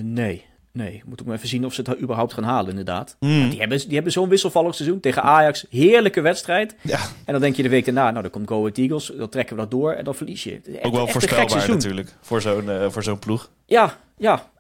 Nee, 0.03 0.45
nee. 0.77 1.03
Moet 1.07 1.21
ook 1.21 1.27
maar 1.27 1.37
even 1.37 1.49
zien 1.49 1.65
of 1.65 1.75
ze 1.75 1.83
het 1.87 2.01
überhaupt 2.01 2.33
gaan 2.33 2.45
halen, 2.45 2.71
inderdaad. 2.71 3.17
Hmm. 3.19 3.49
Die 3.51 3.59
hebben, 3.59 3.79
die 3.79 3.95
hebben 3.95 4.13
zo'n 4.13 4.29
wisselvallig 4.29 4.75
seizoen 4.75 5.01
tegen 5.01 5.23
Ajax. 5.23 5.67
Heerlijke 5.71 6.21
wedstrijd. 6.21 6.75
Ja, 6.83 6.99
En 7.25 7.33
dan 7.33 7.41
denk 7.41 7.57
je 7.57 7.63
de 7.63 7.69
week 7.69 7.85
daarna, 7.85 8.11
nou, 8.11 8.23
dan 8.23 8.31
komt 8.31 8.49
Go 8.49 8.59
Ahead 8.61 8.79
Eagles. 8.79 9.13
Dan 9.17 9.29
trekken 9.29 9.57
we 9.57 9.63
dat 9.63 9.71
door 9.71 9.93
en 9.93 10.05
dan 10.05 10.15
verlies 10.15 10.45
je. 10.45 10.61
Echt- 10.75 10.85
ook 10.85 10.95
wel 10.95 11.07
voorspelbaar 11.09 11.51
seizoen. 11.51 11.75
natuurlijk. 11.75 12.15
Voor 12.21 12.41
zo'n 12.43 12.71
eh, 12.71 12.87
voor 12.91 13.03
zo'n 13.03 13.19
ploeg. 13.19 13.51
Ja, 13.67 13.97
ja. 14.19 14.51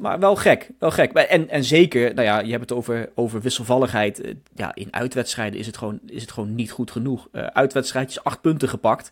Maar 0.00 0.18
wel 0.18 0.36
gek, 0.36 0.70
wel 0.78 0.90
gek. 0.90 1.12
En, 1.12 1.48
en 1.48 1.64
zeker, 1.64 2.14
nou 2.14 2.26
ja, 2.26 2.38
je 2.40 2.50
hebt 2.50 2.60
het 2.68 2.72
over, 2.78 3.08
over 3.14 3.40
wisselvalligheid. 3.40 4.20
Eh, 4.20 4.34
Ja, 4.54 4.74
in 4.74 4.88
uitwedstrijden 4.90 5.58
is 5.60 5.66
het 5.66 5.76
gewoon, 5.76 5.98
is 6.06 6.22
het 6.22 6.32
gewoon 6.32 6.54
niet 6.54 6.70
goed 6.70 6.90
genoeg. 6.90 7.28
Eh 7.32 7.46
uitwedstrijdjes, 7.46 8.24
acht 8.24 8.40
punten 8.40 8.68
gepakt. 8.68 9.10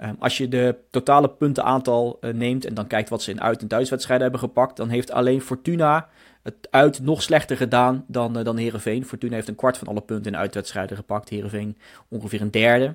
Ehm, 0.00 0.14
als 0.18 0.38
je 0.38 0.48
de 0.48 0.76
totale 0.90 1.30
puntenaantal 1.30 2.18
eh, 2.20 2.32
neemt 2.32 2.64
en 2.64 2.74
dan 2.74 2.86
kijkt 2.86 3.08
wat 3.08 3.22
ze 3.22 3.30
in 3.30 3.40
uit- 3.40 3.60
en 3.60 3.68
thuiswedstrijden 3.68 4.30
hebben 4.30 4.48
gepakt, 4.48 4.76
dan 4.76 4.88
heeft 4.88 5.10
alleen 5.10 5.40
Fortuna 5.40 6.08
het 6.42 6.68
uit 6.70 7.00
nog 7.00 7.22
slechter 7.22 7.56
gedaan 7.56 8.04
dan, 8.06 8.38
eh, 8.38 8.44
dan 8.44 8.56
Herenveen. 8.56 9.04
Fortuna 9.04 9.34
heeft 9.34 9.48
een 9.48 9.54
kwart 9.54 9.78
van 9.78 9.88
alle 9.88 10.00
punten 10.00 10.32
in 10.32 10.38
uitwedstrijden 10.38 10.96
gepakt. 10.96 11.28
Herenveen 11.28 11.78
ongeveer 12.08 12.40
een 12.40 12.50
derde. 12.50 12.94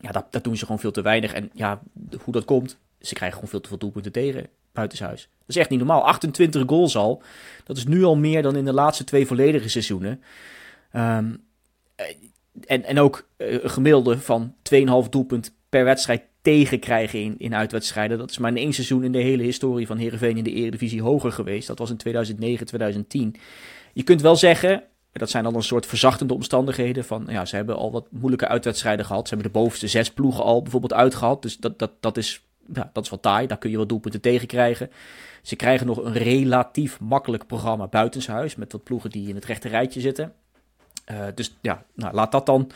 Ja, 0.00 0.10
dat, 0.10 0.26
dat 0.30 0.44
doen 0.44 0.56
ze 0.56 0.64
gewoon 0.64 0.80
veel 0.80 0.90
te 0.90 1.02
weinig. 1.02 1.32
En 1.32 1.50
ja, 1.52 1.80
hoe 2.24 2.32
dat 2.32 2.44
komt, 2.44 2.78
ze 3.00 3.14
krijgen 3.14 3.34
gewoon 3.34 3.50
veel 3.50 3.60
te 3.60 3.68
veel 3.68 3.78
doelpunten 3.78 4.12
tegen 4.12 4.46
buitenshuis. 4.72 5.28
Dat 5.38 5.48
is 5.48 5.56
echt 5.56 5.70
niet 5.70 5.78
normaal. 5.78 6.06
28 6.06 6.62
goals 6.66 6.96
al. 6.96 7.22
Dat 7.64 7.76
is 7.76 7.86
nu 7.86 8.04
al 8.04 8.16
meer 8.16 8.42
dan 8.42 8.56
in 8.56 8.64
de 8.64 8.72
laatste 8.72 9.04
twee 9.04 9.26
volledige 9.26 9.68
seizoenen. 9.68 10.22
Ehm, 10.92 11.34
eh, 11.94 12.06
en, 12.66 12.84
en 12.84 12.98
ook 12.98 13.28
een 13.36 13.70
gemiddelde 13.70 14.18
van 14.18 14.54
2,5 14.62 15.08
doelpunt 15.08 15.56
per 15.68 15.84
wedstrijd 15.84 16.22
tegenkrijgen 16.42 17.22
in, 17.22 17.34
in 17.38 17.54
uitwedstrijden. 17.54 18.18
Dat 18.18 18.30
is 18.30 18.38
maar 18.38 18.50
in 18.50 18.56
één 18.56 18.72
seizoen 18.72 19.04
in 19.04 19.12
de 19.12 19.18
hele 19.18 19.42
historie 19.42 19.86
van 19.86 19.96
Heerenveen 19.96 20.36
in 20.36 20.44
de 20.44 20.52
Eredivisie 20.52 21.02
hoger 21.02 21.32
geweest. 21.32 21.66
Dat 21.66 21.78
was 21.78 21.90
in 21.90 21.96
2009, 21.96 22.66
2010. 22.66 23.36
Je 23.92 24.02
kunt 24.02 24.20
wel 24.20 24.36
zeggen, 24.36 24.82
dat 25.12 25.30
zijn 25.30 25.44
dan 25.44 25.54
een 25.54 25.62
soort 25.62 25.86
verzachtende 25.86 26.34
omstandigheden. 26.34 27.04
Van 27.04 27.26
ja, 27.28 27.44
ze 27.44 27.56
hebben 27.56 27.76
al 27.76 27.92
wat 27.92 28.06
moeilijke 28.10 28.48
uitwedstrijden 28.48 29.04
gehad. 29.04 29.28
Ze 29.28 29.34
hebben 29.34 29.52
de 29.52 29.58
bovenste 29.58 29.88
zes 29.88 30.12
ploegen 30.12 30.44
al 30.44 30.62
bijvoorbeeld 30.62 30.94
uitgehad. 30.94 31.42
Dus 31.42 31.56
dat, 31.56 31.78
dat, 31.78 31.92
dat 32.00 32.16
is 32.16 32.42
ja, 32.72 32.90
dat 32.92 33.04
is 33.04 33.10
wel 33.10 33.20
taai. 33.20 33.46
Daar 33.46 33.58
kun 33.58 33.70
je 33.70 33.76
wel 33.76 33.86
doelpunten 33.86 34.20
tegen 34.20 34.46
krijgen. 34.46 34.90
Ze 35.42 35.56
krijgen 35.56 35.86
nog 35.86 36.04
een 36.04 36.12
relatief 36.12 37.00
makkelijk 37.00 37.46
programma 37.46 37.86
buitenshuis. 37.86 38.56
Met 38.56 38.72
wat 38.72 38.84
ploegen 38.84 39.10
die 39.10 39.28
in 39.28 39.34
het 39.34 39.44
rechte 39.44 39.68
rijtje 39.68 40.00
zitten. 40.00 40.32
Uh, 41.10 41.26
dus 41.34 41.56
ja, 41.60 41.84
nou, 41.94 42.14
laat 42.14 42.32
dat 42.32 42.46
dan 42.46 42.70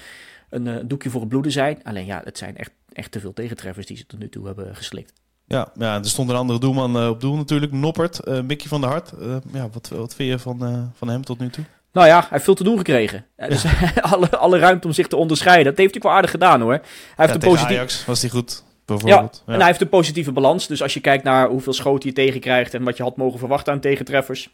een 0.51 0.67
uh, 0.67 0.77
doekje 0.85 1.11
voor 1.11 1.21
het 1.21 1.29
bloeden 1.29 1.53
zijn. 1.53 1.81
Alleen 1.83 2.07
ja, 2.07 2.21
het 2.25 2.39
zijn 2.39 2.57
echt, 2.57 2.71
echt 2.93 3.13
te 3.13 3.21
veel 3.21 3.33
tegentreffers 3.33 3.87
die 3.87 3.97
ze 3.97 4.07
tot 4.07 4.19
nu 4.19 4.29
toe 4.29 4.47
hebben 4.47 4.77
geslikt. 4.77 5.13
Ja, 5.47 5.73
ja 5.75 5.95
er 5.95 6.05
stond 6.05 6.31
een 6.31 6.37
andere 6.37 6.59
doelman 6.59 7.03
uh, 7.03 7.09
op 7.09 7.21
doel 7.21 7.37
natuurlijk. 7.37 7.73
Noppert, 7.73 8.21
uh, 8.25 8.41
Mickey 8.41 8.69
van 8.69 8.81
der 8.81 8.91
Hart. 8.91 9.13
ja, 9.53 9.69
wat, 9.73 9.89
wat 9.89 10.15
vind 10.15 10.31
je 10.31 10.39
van, 10.39 10.91
van 10.95 11.09
hem 11.09 11.25
tot 11.25 11.39
nu 11.39 11.51
toe? 11.51 11.65
Nou 11.93 12.07
ja, 12.07 12.19
hij 12.19 12.29
heeft 12.31 12.45
veel 12.45 12.55
te 12.55 12.65
doen 12.65 12.77
gekregen. 12.77 13.27
Ja. 13.37 13.49
Dus 13.49 13.65
alle, 14.13 14.37
alle 14.37 14.59
ruimte 14.59 14.87
om 14.87 14.93
zich 14.93 15.07
te 15.07 15.17
onderscheiden. 15.17 15.65
Dat 15.65 15.77
heeft 15.77 15.95
hij 15.95 16.03
wel 16.03 16.13
aardig 16.13 16.31
gedaan 16.31 16.61
hoor. 16.61 16.73
Hij 16.73 16.83
heeft 17.17 17.35
een 17.35 17.41
positief... 17.51 17.77
Ajax 17.77 18.05
was 18.05 18.21
hij 18.21 18.31
goed. 18.31 18.63
Bijvoorbeeld. 18.85 19.43
Ja, 19.47 19.53
en 19.53 19.59
hij 19.59 19.69
heeft 19.69 19.81
een 19.81 19.89
positieve 19.89 20.33
balans. 20.33 20.67
Dus 20.67 20.83
als 20.83 20.95
je 20.95 21.01
kijkt 21.01 21.25
naar 21.25 21.49
hoeveel 21.49 21.73
schoten 21.73 22.09
je 22.09 22.15
tegenkrijgt 22.15 22.75
en 22.75 22.83
wat 22.83 22.97
je 22.97 23.03
had 23.03 23.17
mogen 23.17 23.39
verwachten 23.39 23.73
aan 23.73 23.81
tegentreffers. 23.81 24.51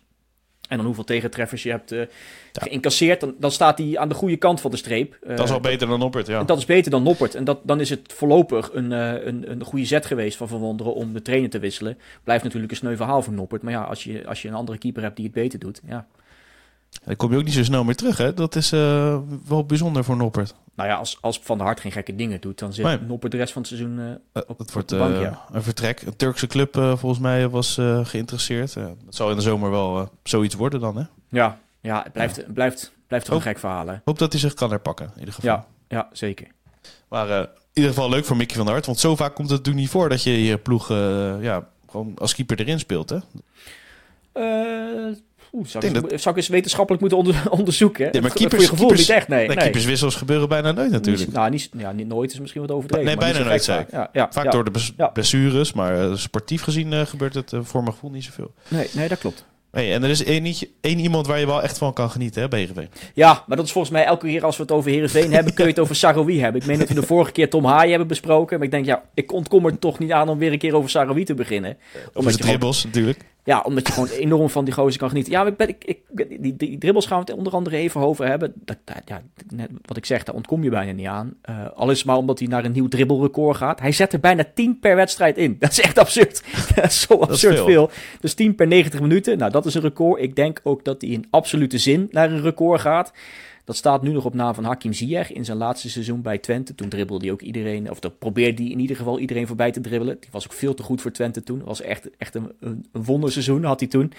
En 0.69 0.77
dan 0.77 0.87
hoeveel 0.87 1.05
tegentreffers 1.05 1.63
je 1.63 1.71
hebt 1.71 1.93
uh, 1.93 2.03
geïncasseerd, 2.53 3.21
dan, 3.21 3.35
dan, 3.39 3.51
staat 3.51 3.79
hij 3.79 3.99
aan 3.99 4.09
de 4.09 4.15
goede 4.15 4.37
kant 4.37 4.61
van 4.61 4.71
de 4.71 4.77
streep. 4.77 5.19
Uh, 5.23 5.37
dat 5.37 5.47
is 5.47 5.53
al 5.53 5.61
beter 5.61 5.89
dan 5.89 5.99
Noppert, 5.99 6.27
ja. 6.27 6.45
Dat 6.45 6.59
is 6.59 6.65
beter 6.65 6.91
dan 6.91 7.03
Noppert. 7.03 7.35
En 7.35 7.45
dat, 7.45 7.59
dan 7.63 7.81
is 7.81 7.91
het 7.91 8.13
voorlopig 8.13 8.71
een, 8.73 8.91
uh, 8.91 9.25
een, 9.25 9.51
een 9.51 9.65
goede 9.65 9.85
zet 9.85 10.07
geweest 10.07 10.37
van 10.37 10.49
Van 10.49 10.59
Wonderen 10.59 10.95
om 10.95 11.13
de 11.13 11.23
trainer 11.23 11.51
te 11.51 11.59
wisselen. 11.59 11.99
Blijft 12.25 12.45
natuurlijk 12.45 12.73
een 12.73 12.79
sneu 12.79 12.97
verhaal 12.97 13.23
voor 13.23 13.33
Noppert. 13.33 13.63
Maar 13.63 13.73
ja, 13.73 13.83
als 13.83 14.05
je, 14.05 14.27
als 14.27 14.43
je 14.43 14.49
een 14.49 14.55
andere 14.55 14.79
keeper 14.79 15.03
hebt 15.03 15.17
die 15.17 15.25
het 15.25 15.35
beter 15.35 15.59
doet, 15.59 15.81
ja. 15.87 16.07
Dan 17.05 17.17
kom 17.17 17.31
je 17.31 17.37
ook 17.37 17.45
niet 17.45 17.55
zo 17.55 17.65
snel 17.65 17.85
meer 17.85 17.97
terug, 17.97 18.17
hè? 18.17 18.35
Dat 18.35 18.57
is 18.57 18.73
uh, 18.73 19.19
wel 19.47 19.65
bijzonder 19.65 20.05
voor 20.05 20.17
Noppert. 20.17 20.55
Nou 20.75 20.89
ja, 20.89 20.97
als, 20.97 21.19
als 21.21 21.41
Van 21.43 21.57
der 21.57 21.67
Hart 21.67 21.81
geen 21.81 21.93
gekke 21.93 22.15
dingen 22.15 22.41
doet, 22.41 22.59
dan 22.59 22.73
zit 22.73 22.85
nee. 22.85 22.99
Noppert 22.99 23.33
de 23.33 23.39
rest 23.39 23.53
van 23.53 23.63
het 23.63 23.71
seizoen 23.71 23.99
uh, 23.99 24.43
op, 24.47 24.59
het 24.59 24.73
wordt, 24.73 24.93
op 24.93 24.99
bank, 24.99 25.21
ja. 25.21 25.45
een 25.53 25.63
vertrek. 25.63 26.03
Een 26.03 26.17
Turkse 26.17 26.47
club 26.47 26.75
volgens 26.75 27.19
mij 27.19 27.49
was 27.49 27.75
geïnteresseerd. 28.03 28.75
dat 28.75 28.95
zal 29.09 29.31
in 29.31 29.37
de 29.37 29.43
zomer 29.43 29.71
wel 29.71 30.11
zoiets 30.23 30.55
worden 30.55 30.81
dan, 30.81 30.97
hè? 30.97 31.05
Ja, 31.29 31.59
ja 31.81 32.03
het 32.03 32.13
blijft, 32.13 32.37
ja. 32.37 32.43
blijft, 32.53 32.93
blijft 33.07 33.27
toch 33.27 33.35
een 33.35 33.43
gek 33.43 33.59
verhaal, 33.59 33.87
hè? 33.87 33.95
Hoop 34.05 34.19
dat 34.19 34.33
hij 34.33 34.41
zich 34.41 34.55
kan 34.55 34.71
herpakken, 34.71 35.07
in 35.15 35.19
ieder 35.19 35.35
geval. 35.35 35.51
Ja, 35.51 35.67
ja 35.89 36.09
zeker. 36.13 36.47
Maar 37.09 37.29
in 37.29 37.49
ieder 37.73 37.91
geval 37.91 38.11
leuk 38.11 38.25
voor 38.25 38.37
Mickey 38.37 38.57
van 38.57 38.65
der 38.65 38.75
Hart. 38.75 38.87
Want 38.87 38.99
zo 38.99 39.17
vaak 39.17 39.35
komt 39.35 39.49
het 39.51 39.59
natuurlijk 39.59 39.85
niet 39.85 39.93
voor 39.93 40.09
dat 40.09 40.23
je 40.23 40.45
je 40.45 40.59
ploeg 40.59 40.89
ja, 41.41 41.69
gewoon 41.91 42.15
als 42.19 42.35
keeper 42.35 42.61
erin 42.61 42.79
speelt, 42.79 43.11
hè? 43.11 43.19
Oeh, 45.53 45.67
zou, 45.67 45.87
ik, 45.87 45.95
dat... 45.95 46.21
zou 46.21 46.31
ik 46.31 46.37
eens 46.37 46.49
wetenschappelijk 46.49 47.01
moeten 47.01 47.19
onder, 47.19 47.43
onderzoeken? 47.59 48.09
Ja, 48.13 48.21
maar 48.21 48.31
keepers, 48.31 48.53
voor 48.53 48.61
je 48.61 48.69
gevoel 48.69 48.87
keepers, 48.87 49.09
niet 49.09 49.17
echt, 49.17 49.29
nee. 49.29 49.39
nee, 49.39 49.49
nee. 49.49 49.65
keeperswissels 49.65 50.15
gebeuren 50.15 50.49
bijna 50.49 50.73
nooit 50.73 50.91
natuurlijk. 50.91 51.27
Niet, 51.27 51.35
nou, 51.35 51.51
niet, 51.51 51.71
ja, 51.77 51.93
niet 51.93 52.07
nooit 52.07 52.33
is 52.33 52.41
misschien 52.41 52.61
wat 52.61 52.71
overdreven. 52.71 53.07
Nee, 53.07 53.17
bijna 53.17 53.39
nooit, 53.39 53.65
zei 53.65 53.81
ik. 53.81 53.91
Ja, 53.91 54.09
ja, 54.13 54.29
Vaak 54.31 54.45
ja. 54.45 54.51
door 54.51 54.65
de 54.65 55.11
blessures, 55.13 55.73
maar 55.73 56.09
uh, 56.09 56.17
sportief 56.17 56.63
gezien 56.63 56.93
uh, 56.93 57.01
gebeurt 57.01 57.35
het 57.35 57.53
uh, 57.53 57.61
voor 57.63 57.83
mijn 57.83 57.95
gevoel 57.95 58.11
niet 58.11 58.25
zoveel. 58.25 58.53
Nee, 58.69 58.89
nee 58.93 59.09
dat 59.09 59.19
klopt. 59.19 59.45
Hey, 59.71 59.95
en 59.95 60.03
er 60.03 60.11
is 60.11 60.25
één, 60.25 60.55
één 60.81 60.99
iemand 60.99 61.27
waar 61.27 61.39
je 61.39 61.47
wel 61.47 61.63
echt 61.63 61.79
van 61.79 61.93
kan 61.93 62.11
genieten, 62.11 62.43
hè, 62.43 62.49
BGV. 62.49 62.87
Ja, 63.15 63.45
maar 63.47 63.57
dat 63.57 63.67
is 63.67 63.73
volgens 63.73 63.93
mij 63.93 64.05
elke 64.05 64.27
keer 64.27 64.45
als 64.45 64.57
we 64.57 64.63
het 64.63 64.73
over 64.73 64.91
Heerenveen 64.91 65.33
hebben, 65.33 65.55
kun 65.55 65.65
je 65.65 65.71
het 65.71 65.79
over 65.79 65.97
Saroui 66.07 66.41
hebben. 66.41 66.61
Ik 66.61 66.67
meen 66.67 66.79
dat 66.79 66.89
we 66.89 66.95
de 66.95 67.03
vorige 67.03 67.33
keer 67.33 67.51
Tom 67.51 67.65
Haaien 67.65 67.89
hebben 67.89 68.09
besproken. 68.09 68.57
Maar 68.57 68.67
ik 68.67 68.73
denk, 68.73 68.85
ja, 68.85 69.03
ik 69.15 69.33
ontkom 69.33 69.67
er 69.67 69.79
toch 69.79 69.99
niet 69.99 70.13
aan 70.13 70.29
om 70.29 70.39
weer 70.39 70.53
een 70.53 70.59
keer 70.59 70.75
over 70.75 70.91
Saroui 70.91 71.25
te 71.25 71.35
beginnen. 71.35 71.77
Over 72.13 72.33
de 72.33 72.39
dribbles 72.39 72.85
natuurlijk. 72.85 73.25
Ja, 73.49 73.61
omdat 73.61 73.87
je 73.87 73.93
gewoon 73.93 74.09
enorm 74.09 74.51
van 74.51 74.65
die 74.65 74.75
gozer 74.75 74.99
kan 74.99 75.09
genieten. 75.09 75.33
Ja, 75.33 75.47
ik 75.47 75.57
ben, 75.57 75.69
ik, 75.69 75.85
ik, 75.85 76.27
die, 76.43 76.57
die 76.57 76.79
dribbles 76.79 77.07
gaan 77.07 77.19
we 77.19 77.25
het 77.25 77.39
onder 77.39 77.53
andere 77.53 77.77
even 77.77 78.01
over 78.01 78.27
hebben. 78.27 78.53
Dat, 78.65 78.77
dat, 78.85 78.97
ja, 79.05 79.23
net 79.55 79.71
wat 79.85 79.97
ik 79.97 80.07
zeg, 80.07 80.25
daar 80.25 80.35
ontkom 80.35 80.63
je 80.63 80.71
bijna 80.71 80.93
niet 80.93 81.07
aan. 81.07 81.35
Uh, 81.51 81.57
al 81.75 81.91
is 81.91 82.05
maar 82.05 82.17
omdat 82.17 82.39
hij 82.39 82.49
naar 82.49 82.65
een 82.65 82.73
nieuw 82.73 82.89
dribbelrecord 82.89 83.57
gaat. 83.57 83.81
Hij 83.81 83.93
zet 83.93 84.13
er 84.13 84.21
bijna 84.21 84.45
10 84.55 84.79
per 84.79 84.97
wedstrijd 84.97 85.37
in. 85.37 85.57
Dat 85.59 85.71
is 85.71 85.81
echt 85.81 85.99
absurd. 85.99 86.43
dat 86.75 86.85
is 86.85 87.01
zo 87.01 87.15
absurd 87.15 87.53
is 87.53 87.59
veel. 87.59 87.67
veel. 87.67 87.91
Dus 88.21 88.35
10 88.35 88.55
per 88.55 88.67
90 88.67 89.01
minuten. 89.01 89.39
Nou, 89.39 89.51
dat 89.51 89.67
is 89.67 89.75
een 89.75 89.83
record. 89.83 90.23
Ik 90.23 90.37
denk 90.37 90.61
ook 90.63 90.85
dat 90.85 91.01
hij 91.01 91.11
in 91.11 91.27
absolute 91.31 91.79
zin 91.79 92.09
naar 92.11 92.31
een 92.31 92.43
record 92.43 92.81
gaat. 92.81 93.13
Dat 93.69 93.77
staat 93.77 94.03
nu 94.03 94.13
nog 94.13 94.25
op 94.25 94.35
naam 94.35 94.55
van 94.55 94.65
Hakim 94.65 94.93
Ziyech 94.93 95.33
in 95.33 95.45
zijn 95.45 95.59
laatste 95.59 95.91
seizoen 95.91 96.23
bij 96.23 96.39
Twente. 96.39 96.75
Toen 96.75 96.89
dribbelde 96.89 97.25
hij 97.25 97.33
ook 97.33 97.43
iedereen, 97.43 97.91
of 97.91 98.01
dat 98.01 98.19
probeerde 98.19 98.63
hij 98.63 98.71
in 98.71 98.79
ieder 98.79 98.97
geval 98.97 99.19
iedereen 99.19 99.47
voorbij 99.47 99.71
te 99.71 99.81
dribbelen. 99.81 100.17
Die 100.21 100.29
was 100.33 100.45
ook 100.45 100.53
veel 100.53 100.75
te 100.75 100.83
goed 100.83 101.01
voor 101.01 101.11
Twente 101.11 101.43
toen. 101.43 101.65
Was 101.65 101.81
echt, 101.81 102.17
echt 102.17 102.35
een, 102.35 102.53
een, 102.61 102.87
wonderseizoen 102.93 103.65
had 103.65 103.81
hij 103.81 103.89
toen. 103.89 104.13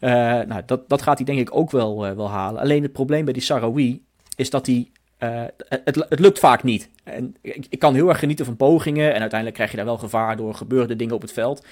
Uh, 0.00 0.10
nou, 0.40 0.62
dat, 0.66 0.88
dat 0.88 1.02
gaat 1.02 1.16
hij 1.16 1.26
denk 1.26 1.38
ik 1.38 1.56
ook 1.56 1.70
wel, 1.70 2.06
uh, 2.06 2.12
wel 2.12 2.30
halen. 2.30 2.60
Alleen 2.60 2.82
het 2.82 2.92
probleem 2.92 3.24
bij 3.24 3.32
die 3.32 3.42
Sarawi 3.42 4.04
is 4.36 4.50
dat 4.50 4.66
hij 4.66 4.90
uh, 5.22 5.42
het, 5.68 6.06
het, 6.08 6.18
lukt 6.18 6.38
vaak 6.38 6.62
niet. 6.62 6.88
En 7.04 7.36
ik, 7.40 7.78
kan 7.78 7.94
heel 7.94 8.08
erg 8.08 8.18
genieten 8.18 8.44
van 8.44 8.56
pogingen. 8.56 9.14
En 9.14 9.20
uiteindelijk 9.20 9.54
krijg 9.54 9.70
je 9.70 9.76
daar 9.76 9.86
wel 9.86 9.98
gevaar 9.98 10.36
door 10.36 10.54
gebeurde 10.54 10.96
dingen 10.96 11.14
op 11.14 11.20
het 11.20 11.32
veld. 11.32 11.66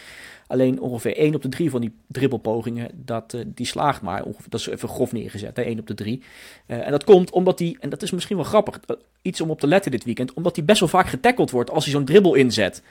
Alleen 0.47 0.81
ongeveer 0.81 1.17
1 1.17 1.35
op 1.35 1.43
de 1.43 1.49
3 1.49 1.71
van 1.71 1.81
die 1.81 1.95
dribbelpogingen, 2.07 2.91
dat, 2.95 3.33
uh, 3.33 3.41
die 3.47 3.67
slaagt 3.67 4.03
maar. 4.03 4.25
Dat 4.49 4.61
is 4.61 4.67
even 4.67 4.89
grof 4.89 5.13
neergezet, 5.13 5.57
hè, 5.57 5.63
1 5.63 5.79
op 5.79 5.87
de 5.87 5.95
3. 5.95 6.23
Uh, 6.67 6.87
en 6.87 6.91
dat 6.91 7.05
komt 7.05 7.31
omdat 7.31 7.59
hij, 7.59 7.77
en 7.81 7.89
dat 7.89 8.03
is 8.03 8.11
misschien 8.11 8.37
wel 8.37 8.45
grappig, 8.45 8.81
iets 9.23 9.41
om 9.41 9.51
op 9.51 9.61
te 9.61 9.67
letten 9.67 9.91
dit 9.91 10.05
weekend, 10.05 10.33
omdat 10.33 10.57
hij 10.57 10.65
best 10.65 10.81
wel 10.81 10.89
vaak 10.89 11.09
getackeld 11.09 11.51
wordt 11.51 11.71
als 11.71 11.85
hij 11.85 11.93
zo'n 11.93 12.05
dribbel 12.05 12.35
inzet. 12.35 12.83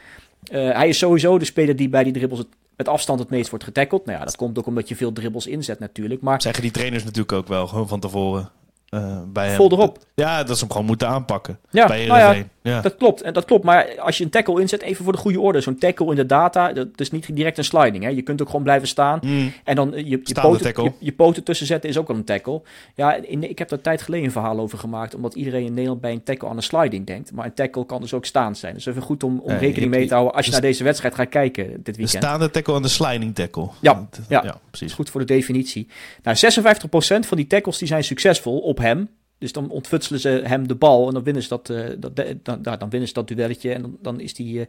Hij 0.51 0.87
is 0.87 0.97
sowieso 0.97 1.37
de 1.37 1.45
speler 1.45 1.75
die 1.75 1.89
bij 1.89 2.03
die 2.03 2.13
dribbles 2.13 2.39
het, 2.39 2.47
met 2.75 2.87
afstand 2.87 3.19
het 3.19 3.29
meest 3.29 3.49
wordt 3.49 3.65
getackeld. 3.65 4.05
Nou 4.05 4.19
ja, 4.19 4.25
dat 4.25 4.35
komt 4.35 4.57
ook 4.59 4.65
omdat 4.65 4.87
je 4.89 4.95
veel 4.95 5.11
dribbles 5.11 5.47
inzet 5.47 5.79
natuurlijk. 5.79 6.21
Maar... 6.21 6.41
Zeggen 6.41 6.63
die 6.63 6.71
trainers 6.71 7.03
natuurlijk 7.03 7.31
ook 7.31 7.47
wel, 7.47 7.67
gewoon 7.67 7.87
van 7.87 7.99
tevoren. 7.99 8.51
Uh, 8.91 9.17
bij 9.27 9.55
Vol 9.55 9.71
erop. 9.71 9.97
Ja, 10.15 10.43
dat 10.43 10.57
ze 10.57 10.63
hem 10.63 10.71
gewoon 10.71 10.87
moeten 10.87 11.07
aanpakken. 11.07 11.59
Ja, 11.69 11.87
bij 11.87 12.05
nou 12.05 12.19
ja, 12.19 12.43
ja, 12.61 12.81
dat 12.81 12.95
klopt. 12.95 13.21
En 13.21 13.33
dat 13.33 13.45
klopt. 13.45 13.63
Maar 13.63 13.99
als 13.99 14.17
je 14.17 14.23
een 14.23 14.29
tackle 14.29 14.61
inzet, 14.61 14.81
even 14.81 15.03
voor 15.03 15.13
de 15.13 15.19
goede 15.19 15.39
orde. 15.39 15.61
Zo'n 15.61 15.77
tackle 15.77 16.09
in 16.09 16.15
de 16.15 16.25
data, 16.25 16.73
dat 16.73 16.87
is 16.95 17.11
niet 17.11 17.35
direct 17.35 17.57
een 17.57 17.63
sliding. 17.63 18.03
Hè. 18.03 18.09
Je 18.09 18.21
kunt 18.21 18.41
ook 18.41 18.47
gewoon 18.47 18.63
blijven 18.63 18.87
staan. 18.87 19.19
Mm. 19.21 19.53
En 19.63 19.75
dan 19.75 19.91
je, 19.95 20.19
je, 20.23 20.33
poten, 20.41 20.83
je, 20.83 20.91
je, 20.99 21.11
poten 21.11 21.43
tussen 21.43 21.65
zetten 21.65 21.89
is 21.89 21.97
ook 21.97 22.09
al 22.09 22.15
een 22.15 22.23
tackle. 22.23 22.61
Ja, 22.95 23.15
in, 23.15 23.49
ik 23.49 23.59
heb 23.59 23.69
daar 23.69 23.81
tijd 23.81 24.01
geleden 24.01 24.25
een 24.25 24.31
verhaal 24.31 24.59
over 24.59 24.77
gemaakt. 24.77 25.15
Omdat 25.15 25.33
iedereen 25.33 25.65
in 25.65 25.73
Nederland 25.73 26.01
bij 26.01 26.11
een 26.11 26.23
tackle 26.23 26.49
aan 26.49 26.55
een 26.55 26.63
sliding 26.63 27.05
denkt. 27.05 27.31
Maar 27.31 27.45
een 27.45 27.53
tackle 27.53 27.85
kan 27.85 28.01
dus 28.01 28.13
ook 28.13 28.25
staan 28.25 28.55
zijn. 28.55 28.73
Dus 28.73 28.85
even 28.85 29.01
goed 29.01 29.23
om, 29.23 29.39
om 29.39 29.51
rekening 29.51 29.91
mee 29.91 30.07
te 30.07 30.13
houden 30.13 30.35
als 30.35 30.45
je 30.45 30.51
naar 30.51 30.61
deze 30.61 30.83
wedstrijd 30.83 31.15
gaat 31.15 31.29
kijken 31.29 31.65
dit 31.65 31.83
weekend. 31.83 32.11
De 32.11 32.17
staande 32.17 32.49
tackle 32.49 32.75
en 32.75 32.81
de 32.81 32.87
sliding 32.87 33.35
tackle. 33.35 33.67
Ja, 33.79 34.07
ja, 34.27 34.43
ja 34.43 34.57
precies. 34.69 34.93
Goed 34.93 35.09
voor 35.09 35.19
de 35.19 35.27
definitie. 35.27 35.87
Nou, 36.23 36.37
56% 36.37 37.27
van 37.27 37.37
die 37.37 37.47
tackles 37.47 37.77
die 37.77 37.87
zijn 37.87 38.03
succesvol 38.03 38.59
op 38.59 38.77
hem. 38.79 39.09
Dus 39.39 39.51
dan 39.51 39.69
ontfutselen 39.69 40.19
ze 40.19 40.41
hem 40.43 40.67
de 40.67 40.75
bal 40.75 41.07
en 41.07 41.13
dan 41.13 41.23
winnen 41.23 41.43
ze 41.43 41.49
dat, 41.49 41.69
uh, 41.69 41.85
dat, 41.97 42.15
dan, 42.43 42.61
dan 42.61 42.89
winnen 42.89 43.07
ze 43.07 43.13
dat 43.13 43.27
duelletje. 43.27 43.73
En 43.73 43.81
dan, 43.81 43.97
dan 44.01 44.19
is 44.19 44.33
die, 44.33 44.59
uh, 44.59 44.65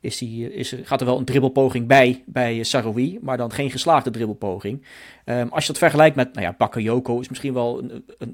is 0.00 0.18
die, 0.18 0.54
is 0.54 0.72
er, 0.72 0.86
gaat 0.86 1.00
er 1.00 1.06
wel 1.06 1.18
een 1.18 1.24
dribbelpoging 1.24 1.86
bij, 1.86 2.22
bij 2.26 2.62
Saroui, 2.62 3.18
maar 3.22 3.36
dan 3.36 3.52
geen 3.52 3.70
geslaagde 3.70 4.10
dribbelpoging. 4.10 4.84
Um, 5.24 5.48
als 5.48 5.62
je 5.62 5.72
dat 5.72 5.78
vergelijkt 5.78 6.16
met, 6.16 6.34
nou 6.34 6.46
ja, 6.46 6.54
Bakayoko 6.58 7.20
is 7.20 7.28
misschien 7.28 7.52
wel 7.52 7.82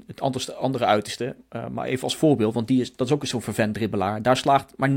het 0.05 0.55
andere 0.55 0.85
uiterste. 0.85 1.35
maar 1.71 1.85
even 1.85 2.03
als 2.03 2.15
voorbeeld, 2.15 2.53
want 2.53 2.67
die 2.67 2.81
is, 2.81 2.95
dat 2.95 3.07
is 3.07 3.13
ook 3.13 3.25
zo'n 3.25 3.41
vervent 3.41 3.73
dribbelaar. 3.73 4.21
Daar 4.21 4.37
slaagt 4.37 4.73
maar 4.77 4.89
39% 4.89 4.93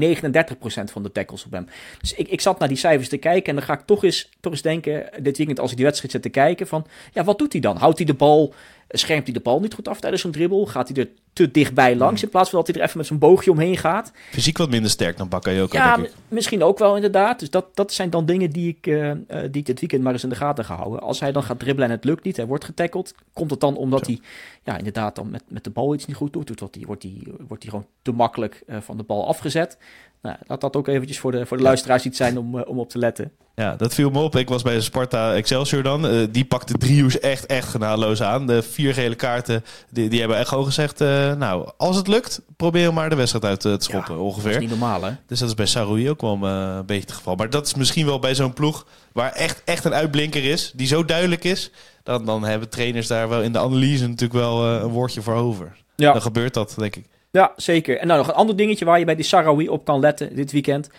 van 0.84 1.02
de 1.02 1.12
tackles 1.12 1.44
op 1.44 1.52
hem. 1.52 1.66
Dus 2.00 2.14
ik, 2.14 2.28
ik 2.28 2.40
zat 2.40 2.58
naar 2.58 2.68
die 2.68 2.76
cijfers 2.76 3.08
te 3.08 3.16
kijken 3.16 3.48
en 3.48 3.54
dan 3.54 3.64
ga 3.64 3.72
ik 3.72 3.86
toch 3.86 4.04
eens, 4.04 4.30
toch 4.40 4.52
eens 4.52 4.62
denken, 4.62 5.10
dit 5.22 5.36
weekend 5.36 5.60
als 5.60 5.70
ik 5.70 5.76
die 5.76 5.86
wedstrijd 5.86 6.12
zit 6.12 6.22
te 6.22 6.28
kijken, 6.28 6.66
van 6.66 6.86
ja, 7.12 7.24
wat 7.24 7.38
doet 7.38 7.52
hij 7.52 7.60
dan? 7.60 7.76
Houdt 7.76 7.98
hij 7.98 8.06
de 8.06 8.14
bal 8.14 8.54
schermt 8.90 9.24
hij 9.24 9.32
de 9.32 9.40
bal 9.40 9.60
niet 9.60 9.74
goed 9.74 9.88
af 9.88 10.00
tijdens 10.00 10.22
zo'n 10.22 10.30
dribbel? 10.30 10.66
Gaat 10.66 10.88
hij 10.88 10.96
er 10.96 11.08
te 11.32 11.50
dichtbij 11.50 11.96
langs 11.96 12.22
in 12.22 12.28
plaats 12.28 12.50
van 12.50 12.58
dat 12.58 12.68
hij 12.68 12.76
er 12.76 12.82
even 12.82 12.98
met 12.98 13.06
zijn 13.06 13.18
boogje 13.18 13.50
omheen 13.50 13.76
gaat? 13.76 14.12
Fysiek 14.30 14.58
wat 14.58 14.70
minder 14.70 14.90
sterk 14.90 15.16
dan 15.16 15.28
Bakayoko, 15.28 15.76
Ja, 15.76 15.96
denk 15.96 16.08
ik. 16.08 16.14
misschien 16.28 16.62
ook 16.62 16.78
wel 16.78 16.94
inderdaad. 16.94 17.38
Dus 17.38 17.50
dat, 17.50 17.66
dat 17.76 17.92
zijn 17.92 18.10
dan 18.10 18.26
dingen 18.26 18.50
die 18.50 18.68
ik, 18.68 18.86
uh, 18.86 19.12
die 19.28 19.60
ik 19.60 19.66
dit 19.66 19.80
weekend 19.80 20.02
maar 20.02 20.12
eens 20.12 20.22
in 20.22 20.28
de 20.28 20.34
gaten 20.34 20.64
ga 20.64 20.74
houden. 20.76 21.00
Als 21.00 21.20
hij 21.20 21.32
dan 21.32 21.42
gaat 21.42 21.58
dribbelen 21.58 21.88
en 21.88 21.94
het 21.94 22.04
lukt 22.04 22.24
niet, 22.24 22.36
hij 22.36 22.46
wordt 22.46 22.64
getackeld, 22.64 23.14
komt 23.32 23.50
het 23.50 23.60
dan 23.60 23.76
omdat 23.76 24.04
Zo. 24.06 24.12
hij 24.12 24.20
ja, 24.62 24.76
inderdaad 24.78 25.14
dan 25.14 25.30
met, 25.30 25.42
met 25.48 25.64
de 25.64 25.70
bal 25.70 25.94
iets 25.94 26.06
niet 26.06 26.16
goed 26.16 26.32
doet? 26.32 26.58
Wordt 26.60 26.74
hij, 26.74 26.84
wordt 26.86 27.02
hij, 27.02 27.12
wordt 27.48 27.62
hij 27.62 27.70
gewoon 27.72 27.86
te 28.02 28.12
makkelijk 28.12 28.62
uh, 28.66 28.76
van 28.80 28.96
de 28.96 29.02
bal 29.02 29.26
afgezet? 29.28 29.78
Nou, 30.22 30.36
laat 30.46 30.60
dat 30.60 30.76
ook 30.76 30.88
eventjes 30.88 31.18
voor 31.18 31.32
de, 31.32 31.46
voor 31.46 31.56
de 31.56 31.62
luisteraars 31.62 32.04
iets 32.04 32.16
zijn 32.16 32.38
om, 32.38 32.56
uh, 32.56 32.62
om 32.64 32.78
op 32.78 32.88
te 32.88 32.98
letten. 32.98 33.32
Ja, 33.54 33.76
dat 33.76 33.94
viel 33.94 34.10
me 34.10 34.20
op. 34.20 34.36
Ik 34.36 34.48
was 34.48 34.62
bij 34.62 34.80
Sparta 34.80 35.34
Excelsior 35.34 35.82
dan. 35.82 36.06
Uh, 36.06 36.26
die 36.30 36.44
pakte 36.44 36.72
driehoes 36.78 37.18
echt, 37.18 37.46
echt 37.46 37.68
genadeloos 37.68 38.22
aan. 38.22 38.46
De 38.46 38.62
vier 38.62 38.94
gele 38.94 39.14
kaarten, 39.14 39.64
die, 39.90 40.08
die 40.08 40.18
hebben 40.18 40.38
echt 40.38 40.48
gewoon 40.48 40.64
gezegd... 40.64 41.00
Uh, 41.00 41.34
nou, 41.34 41.70
als 41.76 41.96
het 41.96 42.08
lukt, 42.08 42.42
probeer 42.56 42.94
maar 42.94 43.08
de 43.08 43.16
wedstrijd 43.16 43.44
uit 43.44 43.60
te 43.60 43.76
schoppen, 43.78 44.14
ja, 44.14 44.20
ongeveer. 44.20 44.52
Dat 44.52 44.62
is 44.62 44.68
niet 44.68 44.78
normaal, 44.78 45.02
hè? 45.02 45.12
Dus 45.26 45.38
dat 45.38 45.48
is 45.48 45.54
bij 45.54 45.66
Saroui 45.66 46.10
ook 46.10 46.20
wel 46.20 46.42
een 46.42 46.86
beetje 46.86 47.02
het 47.02 47.12
geval. 47.12 47.34
Maar 47.34 47.50
dat 47.50 47.66
is 47.66 47.74
misschien 47.74 48.06
wel 48.06 48.18
bij 48.18 48.34
zo'n 48.34 48.52
ploeg... 48.52 48.86
waar 49.12 49.32
echt, 49.32 49.62
echt 49.64 49.84
een 49.84 49.94
uitblinker 49.94 50.44
is, 50.44 50.72
die 50.74 50.86
zo 50.86 51.04
duidelijk 51.04 51.44
is... 51.44 51.70
dan, 52.02 52.24
dan 52.24 52.44
hebben 52.44 52.68
trainers 52.68 53.06
daar 53.06 53.28
wel 53.28 53.42
in 53.42 53.52
de 53.52 53.58
analyse 53.58 54.06
natuurlijk 54.06 54.40
wel 54.40 54.64
een 54.64 54.88
woordje 54.88 55.22
voor 55.22 55.34
over. 55.34 55.76
Ja. 55.96 56.12
Dan 56.12 56.22
gebeurt 56.22 56.54
dat, 56.54 56.74
denk 56.78 56.96
ik. 56.96 57.04
Ja, 57.30 57.52
zeker. 57.56 57.98
En 57.98 58.06
nou 58.06 58.18
nog 58.18 58.28
een 58.28 58.34
ander 58.34 58.56
dingetje 58.56 58.84
waar 58.84 58.98
je 58.98 59.04
bij 59.04 59.14
die 59.14 59.24
Sarawi 59.24 59.68
op 59.68 59.84
kan 59.84 60.00
letten 60.00 60.36
dit 60.36 60.52
weekend. 60.52 60.90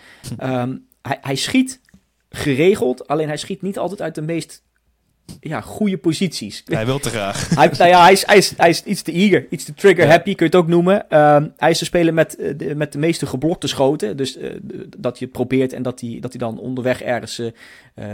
Um, 0.42 0.86
hij, 1.02 1.18
hij, 1.20 1.36
schiet 1.36 1.80
geregeld, 2.30 3.08
alleen 3.08 3.26
hij 3.26 3.36
schiet 3.36 3.62
niet 3.62 3.78
altijd 3.78 4.02
uit 4.02 4.14
de 4.14 4.22
meest 4.22 4.62
ja, 5.40 5.60
goede 5.60 5.98
posities. 5.98 6.62
Hij 6.64 6.86
wil 6.86 6.98
te 6.98 7.08
graag. 7.08 7.48
hij, 7.58 7.68
nou 7.68 7.90
ja, 7.90 8.02
hij, 8.02 8.12
is, 8.12 8.26
hij, 8.26 8.36
is, 8.36 8.54
hij 8.56 8.68
is 8.68 8.82
iets 8.82 9.02
te 9.02 9.12
eager, 9.12 9.46
iets 9.50 9.64
te 9.64 9.74
trigger 9.74 10.08
happy, 10.08 10.34
kun 10.34 10.46
je 10.46 10.52
het 10.52 10.60
ook 10.62 10.68
noemen. 10.68 11.08
Ehm, 11.08 11.48
hij 11.56 11.70
is 11.70 11.78
te 11.78 11.84
spelen 11.84 12.14
met, 12.14 12.36
eh, 12.36 12.52
de, 12.56 12.74
met 12.74 12.92
de 12.92 12.98
meeste 12.98 13.26
geblokte 13.26 13.66
schoten. 13.66 14.16
Dus 14.16 14.36
eh, 14.36 14.50
dat 14.98 15.18
je 15.18 15.26
probeert 15.26 15.72
en 15.72 15.82
dat 15.82 16.00
hij, 16.00 16.18
dat 16.20 16.30
hij 16.30 16.40
dan 16.40 16.58
onderweg 16.58 17.02
ergens 17.02 17.38
eh, 17.38 17.52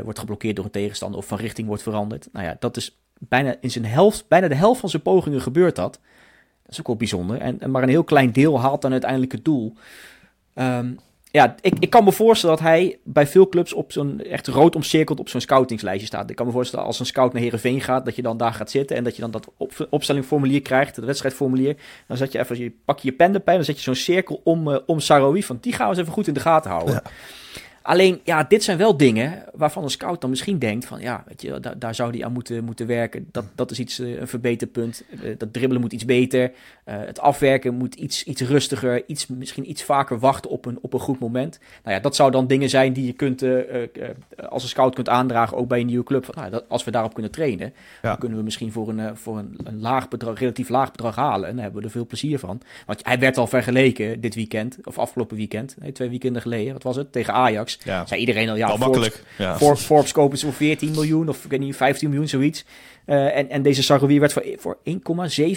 wordt 0.03 0.19
geblokkeerd 0.19 0.57
door 0.57 0.65
een 0.65 0.71
tegenstander 0.71 1.19
of 1.19 1.27
van 1.27 1.39
richting 1.39 1.67
wordt 1.67 1.83
veranderd. 1.83 2.29
Nou 2.33 2.47
ja, 2.47 2.57
dat 2.59 2.77
is 2.77 2.99
bijna 3.19 3.55
in 3.61 3.71
zijn 3.71 3.85
helft, 3.85 4.29
bijna 4.29 4.49
de 4.49 4.55
helft 4.55 4.81
van 4.81 4.91
zijn 4.91 5.03
pogingen 5.03 5.41
gebeurt 5.41 5.77
dat. 5.77 6.01
Dat 6.69 6.77
is 6.77 6.81
ook 6.81 6.87
wel 6.87 6.97
bijzonder. 6.97 7.39
En, 7.39 7.71
maar 7.71 7.83
een 7.83 7.89
heel 7.89 8.05
klein 8.05 8.33
deel 8.33 8.61
haalt 8.61 8.83
dan 8.83 8.93
uiteindelijk 8.93 9.33
het 9.33 9.45
doel. 9.45 9.75
Ehm, 10.55 10.91
ja, 11.31 11.55
ik, 11.61 11.75
ik 11.79 11.91
kan 11.91 12.05
me 12.05 12.13
voorstellen 12.13 12.57
dat 12.57 12.65
hij 12.65 12.99
bij 13.05 13.27
veel 13.27 13.49
clubs 13.49 13.73
op 13.73 13.93
zo'n 13.93 14.21
echt 14.21 14.47
rood 14.47 14.77
omcirkeld 14.77 15.21
op 15.21 15.29
zo'n 15.29 15.41
scoutingslijstje 15.41 16.07
staat. 16.07 16.31
Ik 16.31 16.37
kan 16.37 16.47
me 16.47 16.53
voorstellen 16.53 16.87
als 16.87 17.01
een 17.01 17.07
scout 17.07 17.33
naar 17.33 17.43
Herenveen 17.43 17.81
gaat, 17.81 18.05
dat 18.05 18.17
je 18.17 18.23
dan 18.23 18.37
daar 18.37 18.55
gaat 18.55 18.71
zitten 18.71 18.97
en 18.97 19.05
dat 19.05 19.15
je 19.15 19.21
dan 19.21 19.31
dat 19.31 19.49
op, 19.57 19.87
opstellingformulier 19.91 20.63
krijgt, 20.63 20.97
het 20.97 21.05
wedstrijdformulier. 21.05 21.77
Dan 22.07 22.17
zet 22.17 22.33
je 22.33 22.39
even, 22.39 22.59
je 22.59 22.73
pak 22.85 22.99
je 22.99 23.11
je 23.11 23.17
pen 23.17 23.35
erbij, 23.35 23.55
dan 23.55 23.65
zet 23.65 23.77
je 23.77 23.83
zo'n 23.83 23.95
cirkel 23.95 24.41
om, 24.45 24.69
uh, 24.69 24.77
om 24.87 25.01
Saroui, 25.01 25.43
van 25.43 25.59
die 25.61 25.73
gaan 25.73 25.85
we 25.85 25.91
eens 25.91 26.01
even 26.01 26.13
goed 26.13 26.27
in 26.27 26.35
de 26.35 26.41
gaten 26.41 26.71
houden. 26.71 26.95
Ja. 26.95 27.03
Alleen, 27.89 28.21
ja, 28.25 28.45
dit 28.45 28.63
zijn 28.63 28.79
wel 28.79 28.97
dingen 28.97 29.45
waarvan 29.55 29.83
een 29.83 29.91
scout 29.91 30.21
dan 30.21 30.31
misschien 30.31 30.59
denkt 30.59 30.85
van, 30.85 31.01
ja, 31.01 31.25
weet 31.27 31.43
je, 31.43 31.61
daar, 31.61 31.79
daar 31.79 31.95
zou 31.95 32.11
hij 32.11 32.25
aan 32.25 32.33
moeten, 32.33 32.65
moeten 32.65 32.87
werken. 32.87 33.29
Dat, 33.33 33.45
dat 33.55 33.71
is 33.71 33.79
iets, 33.79 34.01
uh, 34.01 34.21
een 34.21 34.29
verbeterpunt. 34.29 35.03
Uh, 35.11 35.35
dat 35.39 35.53
dribbelen 35.53 35.81
moet 35.81 35.93
iets 35.93 36.05
beter. 36.05 36.43
Uh, 36.43 36.51
het 36.85 37.21
afwerken 37.21 37.75
moet 37.75 37.95
iets, 37.95 38.25
iets 38.25 38.41
rustiger. 38.41 39.03
Iets, 39.07 39.27
misschien 39.27 39.71
iets 39.71 39.83
vaker 39.83 40.19
wachten 40.19 40.51
op 40.51 40.67
een, 40.67 40.79
op 40.81 40.93
een 40.93 41.01
goed 41.01 41.19
moment. 41.19 41.59
Nou 41.85 41.97
ja, 41.97 42.03
dat 42.03 42.17
zou 42.17 42.31
dan 42.31 42.47
dingen 42.47 42.69
zijn 42.69 42.93
die 42.93 43.07
je 43.07 43.13
kunt, 43.13 43.45
als 44.49 44.63
een 44.63 44.69
scout 44.69 44.95
kunt 44.95 45.09
aandragen, 45.09 45.57
ook 45.57 45.69
bij 45.69 45.81
een 45.81 45.87
nieuwe 45.87 46.05
club. 46.05 46.25
Van, 46.25 46.35
nou, 46.37 46.51
dat, 46.51 46.65
als 46.69 46.85
we 46.85 46.91
daarop 46.91 47.15
kunnen 47.15 47.33
trainen, 47.33 47.73
ja. 48.03 48.09
dan 48.09 48.19
kunnen 48.19 48.39
we 48.39 48.45
misschien 48.45 48.73
voor 48.73 48.89
een, 48.89 49.17
voor 49.17 49.39
een, 49.39 49.59
een 49.65 49.81
laag 49.81 50.09
bedrag, 50.09 50.39
relatief 50.39 50.69
laag 50.69 50.91
bedrag 50.91 51.17
halen. 51.17 51.49
En 51.49 51.55
daar 51.55 51.65
hebben 51.65 51.81
we 51.81 51.87
er 51.87 51.93
veel 51.93 52.07
plezier 52.07 52.39
van. 52.39 52.61
Want 52.87 53.01
hij 53.03 53.19
werd 53.19 53.37
al 53.37 53.47
vergeleken 53.47 54.21
dit 54.21 54.35
weekend, 54.35 54.79
of 54.85 54.99
afgelopen 54.99 55.37
weekend, 55.37 55.77
nee, 55.81 55.93
twee 55.93 56.09
weekenden 56.09 56.43
geleden, 56.43 56.73
wat 56.73 56.83
was 56.83 56.97
het, 56.97 57.13
tegen 57.13 57.35
Ajax. 57.35 57.78
Ja. 57.85 58.07
Zei 58.07 58.21
iedereen 58.21 58.49
al, 58.49 58.57
ja, 58.57 58.69
Forbes, 58.69 58.87
makkelijk. 58.87 59.25
Ja. 59.39 59.57
Forbes, 59.57 59.85
Forbes 59.85 60.13
kopen 60.13 60.39
ze 60.39 60.45
voor 60.45 60.55
14 60.55 60.91
miljoen 60.91 61.29
of 61.29 61.45
ik 61.45 61.51
weet 61.51 61.61
niet, 61.61 61.77
15 61.77 62.09
miljoen, 62.09 62.29
zoiets. 62.29 62.65
Uh, 63.07 63.37
en, 63.37 63.51
en 63.51 63.63
deze 63.63 63.83
Sarroui 63.83 64.21
werd 64.21 64.33
voor, 64.33 64.45
voor 64.57 64.79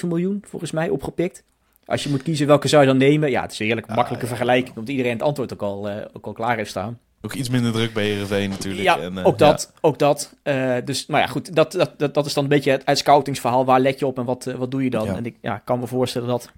1,7 0.01 0.07
miljoen 0.07 0.43
volgens 0.47 0.71
mij 0.71 0.89
opgepikt. 0.89 1.43
Als 1.85 2.03
je 2.03 2.09
moet 2.09 2.23
kiezen 2.23 2.47
welke 2.47 2.67
zou 2.67 2.81
je 2.81 2.87
dan 2.87 2.97
nemen, 2.97 3.29
ja, 3.29 3.41
het 3.41 3.51
is 3.51 3.59
een 3.59 3.65
heerlijk 3.65 3.87
makkelijke 3.87 4.27
vergelijking, 4.27 4.75
omdat 4.75 4.89
iedereen 4.89 5.13
het 5.13 5.21
antwoord 5.21 5.53
ook 5.53 5.61
al, 5.61 5.89
uh, 5.89 5.95
ook 6.13 6.25
al 6.25 6.33
klaar 6.33 6.57
heeft 6.57 6.69
staan. 6.69 6.99
Ook 7.21 7.33
iets 7.33 7.49
minder 7.49 7.71
druk 7.71 7.93
bij 7.93 8.05
Heerenveen 8.05 8.49
natuurlijk. 8.49 8.83
Ja, 8.83 8.99
en, 8.99 9.17
uh, 9.17 9.25
ook 9.25 9.37
dat. 9.37 9.73
Ook 9.81 9.99
dat. 9.99 10.35
Uh, 10.43 10.75
dus, 10.85 11.07
nou 11.07 11.21
ja, 11.21 11.27
goed. 11.27 11.55
Dat, 11.55 11.71
dat, 11.71 11.93
dat, 11.97 12.13
dat 12.13 12.25
is 12.25 12.33
dan 12.33 12.43
een 12.43 12.49
beetje 12.49 12.79
het, 12.85 12.97
scoutingsverhaal. 12.97 13.65
Waar 13.65 13.79
let 13.79 13.99
je 13.99 14.07
op 14.07 14.17
en 14.17 14.25
wat, 14.25 14.45
uh, 14.45 14.55
wat 14.55 14.71
doe 14.71 14.83
je 14.83 14.89
dan? 14.89 15.05
Ja. 15.05 15.15
En 15.15 15.25
ik 15.25 15.35
ja, 15.41 15.57
kan 15.57 15.79
me 15.79 15.87
voorstellen 15.87 16.27
dat 16.27 16.51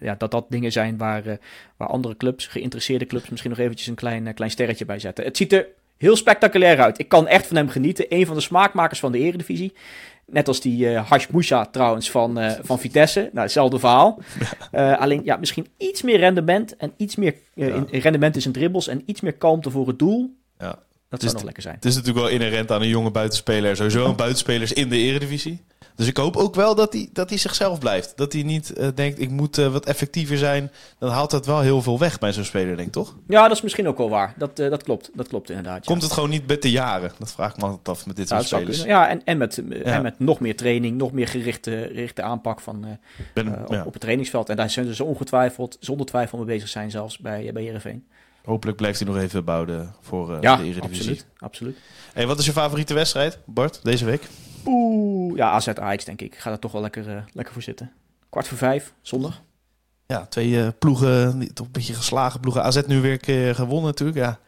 ja, 0.00 0.14
dat 0.14 0.30
dat 0.30 0.46
dingen 0.48 0.72
zijn 0.72 0.96
waar, 0.96 1.26
uh, 1.26 1.32
waar 1.76 1.88
andere 1.88 2.16
clubs, 2.16 2.46
geïnteresseerde 2.46 3.06
clubs, 3.06 3.28
misschien 3.28 3.50
nog 3.50 3.60
eventjes 3.60 3.88
een 3.88 3.94
klein, 3.94 4.34
klein 4.34 4.50
sterretje 4.50 4.84
bij 4.84 4.98
zetten. 4.98 5.24
Het 5.24 5.36
ziet 5.36 5.52
er 5.52 5.66
heel 6.02 6.16
spectaculair 6.16 6.80
uit. 6.80 6.98
Ik 6.98 7.08
kan 7.08 7.28
echt 7.28 7.46
van 7.46 7.56
hem 7.56 7.68
genieten. 7.68 8.06
Een 8.08 8.26
van 8.26 8.34
de 8.34 8.40
smaakmakers 8.40 9.00
van 9.00 9.12
de 9.12 9.18
Eredivisie. 9.18 9.72
Net 10.26 10.48
als 10.48 10.60
die 10.60 10.84
uh, 10.84 11.10
Hash 11.10 11.26
Musha 11.26 11.66
trouwens 11.66 12.10
van, 12.10 12.38
uh, 12.38 12.52
van 12.62 12.78
Vitesse. 12.78 13.20
Nou, 13.20 13.40
hetzelfde 13.40 13.78
verhaal. 13.78 14.18
Uh, 14.72 14.98
alleen 15.02 15.20
ja, 15.24 15.36
misschien 15.36 15.66
iets 15.76 16.02
meer 16.02 16.18
rendement. 16.18 16.76
En 16.76 16.92
iets 16.96 17.16
meer 17.16 17.34
ja. 17.54 17.66
in, 17.66 17.86
in 17.90 18.00
rendement 18.00 18.36
is 18.36 18.46
in 18.46 18.52
dribbles. 18.52 18.88
En 18.88 19.02
iets 19.06 19.20
meer 19.20 19.32
kalmte 19.32 19.70
voor 19.70 19.86
het 19.86 19.98
doel. 19.98 20.36
Ja. 20.58 20.78
Dat 21.08 21.22
zou 21.22 21.32
nog 21.32 21.42
lekker 21.42 21.62
zijn. 21.62 21.74
Het 21.74 21.84
is 21.84 21.94
natuurlijk 21.94 22.24
wel 22.24 22.34
inherent 22.34 22.70
aan 22.70 22.82
een 22.82 22.88
jonge 22.88 23.10
buitenspeler. 23.10 23.76
Sowieso 23.76 24.08
een 24.08 24.16
buitenspelers 24.16 24.72
in 24.72 24.88
de 24.88 24.96
Eredivisie. 24.96 25.60
Dus 26.02 26.10
ik 26.10 26.16
hoop 26.16 26.36
ook 26.36 26.54
wel 26.54 26.74
dat 26.74 26.92
hij, 26.92 27.08
dat 27.12 27.28
hij 27.28 27.38
zichzelf 27.38 27.78
blijft. 27.78 28.12
Dat 28.16 28.32
hij 28.32 28.42
niet 28.42 28.72
uh, 28.78 28.88
denkt, 28.94 29.20
ik 29.20 29.30
moet 29.30 29.58
uh, 29.58 29.72
wat 29.72 29.86
effectiever 29.86 30.38
zijn. 30.38 30.70
Dan 30.98 31.10
haalt 31.10 31.30
dat 31.30 31.46
wel 31.46 31.60
heel 31.60 31.82
veel 31.82 31.98
weg 31.98 32.18
bij 32.18 32.32
zo'n 32.32 32.44
speler, 32.44 32.76
denk 32.76 32.86
ik, 32.86 32.92
toch? 32.92 33.16
Ja, 33.28 33.42
dat 33.42 33.56
is 33.56 33.62
misschien 33.62 33.88
ook 33.88 33.98
wel 33.98 34.10
waar. 34.10 34.34
Dat, 34.36 34.60
uh, 34.60 34.70
dat 34.70 34.82
klopt. 34.82 35.10
Dat 35.14 35.28
klopt 35.28 35.48
inderdaad. 35.48 35.84
Komt 35.84 36.00
ja. 36.00 36.04
het 36.04 36.14
gewoon 36.14 36.30
niet 36.30 36.46
met 36.46 36.62
de 36.62 36.70
jaren? 36.70 37.12
Dat 37.18 37.32
vraag 37.32 37.50
ik 37.50 37.56
me 37.56 37.64
altijd 37.64 37.88
af 37.88 38.06
met 38.06 38.16
dit 38.16 38.28
ja, 38.28 38.42
soort 38.42 38.60
spelers. 38.60 38.82
Ja, 38.82 39.08
en, 39.08 39.24
en, 39.24 39.38
met, 39.38 39.62
ja. 39.68 39.82
en 39.82 40.02
met 40.02 40.18
nog 40.18 40.40
meer 40.40 40.56
training, 40.56 40.96
nog 40.96 41.12
meer 41.12 41.28
gerichte, 41.28 41.70
gerichte 41.92 42.22
aanpak 42.22 42.60
van, 42.60 42.98
ben, 43.34 43.48
op, 43.48 43.86
op, 43.86 43.92
het 43.92 44.00
trainingsveld. 44.00 44.48
En 44.48 44.56
daar 44.56 44.70
zijn 44.70 44.94
ze 44.94 45.04
ongetwijfeld, 45.04 45.76
zonder 45.80 46.06
twijfel 46.06 46.38
mee 46.38 46.46
bezig 46.46 46.68
zijn, 46.68 46.90
zelfs 46.90 47.18
bij, 47.18 47.50
bij 47.52 47.62
Heerenveen. 47.62 48.04
Hopelijk 48.44 48.76
blijft 48.76 48.98
hij 48.98 49.08
nog 49.08 49.18
even 49.18 49.44
bouwen 49.44 49.94
voor 50.00 50.38
ja, 50.40 50.56
de 50.56 50.62
Eredivisie. 50.62 51.10
Absoluut, 51.10 51.26
absoluut. 51.38 51.76
Hey, 52.12 52.26
wat 52.26 52.38
is 52.38 52.46
je 52.46 52.52
favoriete 52.52 52.94
wedstrijd, 52.94 53.38
Bart, 53.44 53.80
deze 53.82 54.04
week? 54.04 54.28
Oeh, 54.66 55.36
ja, 55.36 55.50
AZ 55.50 55.68
Ajax 55.68 56.04
denk 56.04 56.20
ik. 56.20 56.34
Ik 56.34 56.38
ga 56.38 56.50
er 56.50 56.58
toch 56.58 56.72
wel 56.72 56.80
lekker, 56.80 57.08
uh, 57.08 57.22
lekker 57.32 57.52
voor 57.52 57.62
zitten. 57.62 57.92
Kwart 58.28 58.48
voor 58.48 58.58
vijf, 58.58 58.92
zondag. 59.00 59.42
Ja, 60.06 60.26
twee 60.26 60.48
uh, 60.48 60.68
ploegen, 60.78 61.54
toch 61.54 61.66
een 61.66 61.72
beetje 61.72 61.94
geslagen 61.94 62.40
ploegen. 62.40 62.62
AZ 62.62 62.80
nu 62.86 63.00
weer 63.00 63.12
een 63.12 63.20
keer 63.20 63.54
gewonnen 63.54 63.86
natuurlijk, 63.86 64.18
ja. 64.18 64.38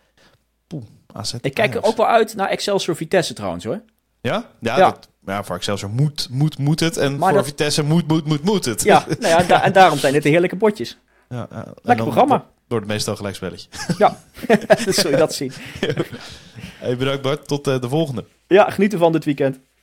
Poeh, 0.67 0.85
AZ 1.13 1.35
ik 1.41 1.55
kijk 1.55 1.75
er 1.75 1.83
ook 1.83 1.97
wel 1.97 2.07
uit 2.07 2.35
naar 2.35 2.49
Excelsior 2.49 2.97
Vitesse 2.97 3.35
trouwens 3.35 3.65
hoor. 3.65 3.81
Ja? 4.21 4.45
Ja, 4.61 4.77
ja. 4.79 4.91
Dat, 4.91 5.09
ja 5.27 5.45
voor 5.45 5.57
Excelsior 5.57 5.91
moet, 5.91 6.29
moet, 6.31 6.59
moet 6.59 6.81
het. 6.81 6.97
En 6.97 7.19
maar 7.19 7.29
voor 7.29 7.39
dat... 7.39 7.47
Vitesse 7.47 7.83
moet, 7.83 8.09
moet, 8.09 8.27
moet, 8.27 8.45
moet 8.45 8.65
het. 8.65 8.83
Ja, 8.83 9.05
nou 9.21 9.27
ja 9.27 9.43
da 9.43 9.63
en 9.63 9.73
daarom 9.73 9.99
zijn 9.99 10.13
dit 10.13 10.23
de 10.23 10.29
heerlijke 10.29 10.57
potjes. 10.57 10.99
Ja, 11.29 11.47
ja. 11.51 11.75
Lekker 11.83 12.05
programma. 12.05 12.47
Door 12.75 12.83
het 12.83 12.93
meestal 12.93 13.17
gelijkspelletje. 13.17 13.69
Ja, 13.99 14.19
dat 14.85 14.95
zul 14.95 15.11
je 15.11 15.17
dat 15.17 15.35
zien. 15.35 15.53
hey, 16.79 16.97
bedankt 16.97 17.23
Bart, 17.23 17.47
tot 17.47 17.69
uh, 17.69 17.81
de 17.81 17.89
volgende. 17.89 18.25
Ja, 18.47 18.71
genieten 18.71 18.99
van 18.99 19.13
dit 19.13 19.25
weekend. 19.25 19.59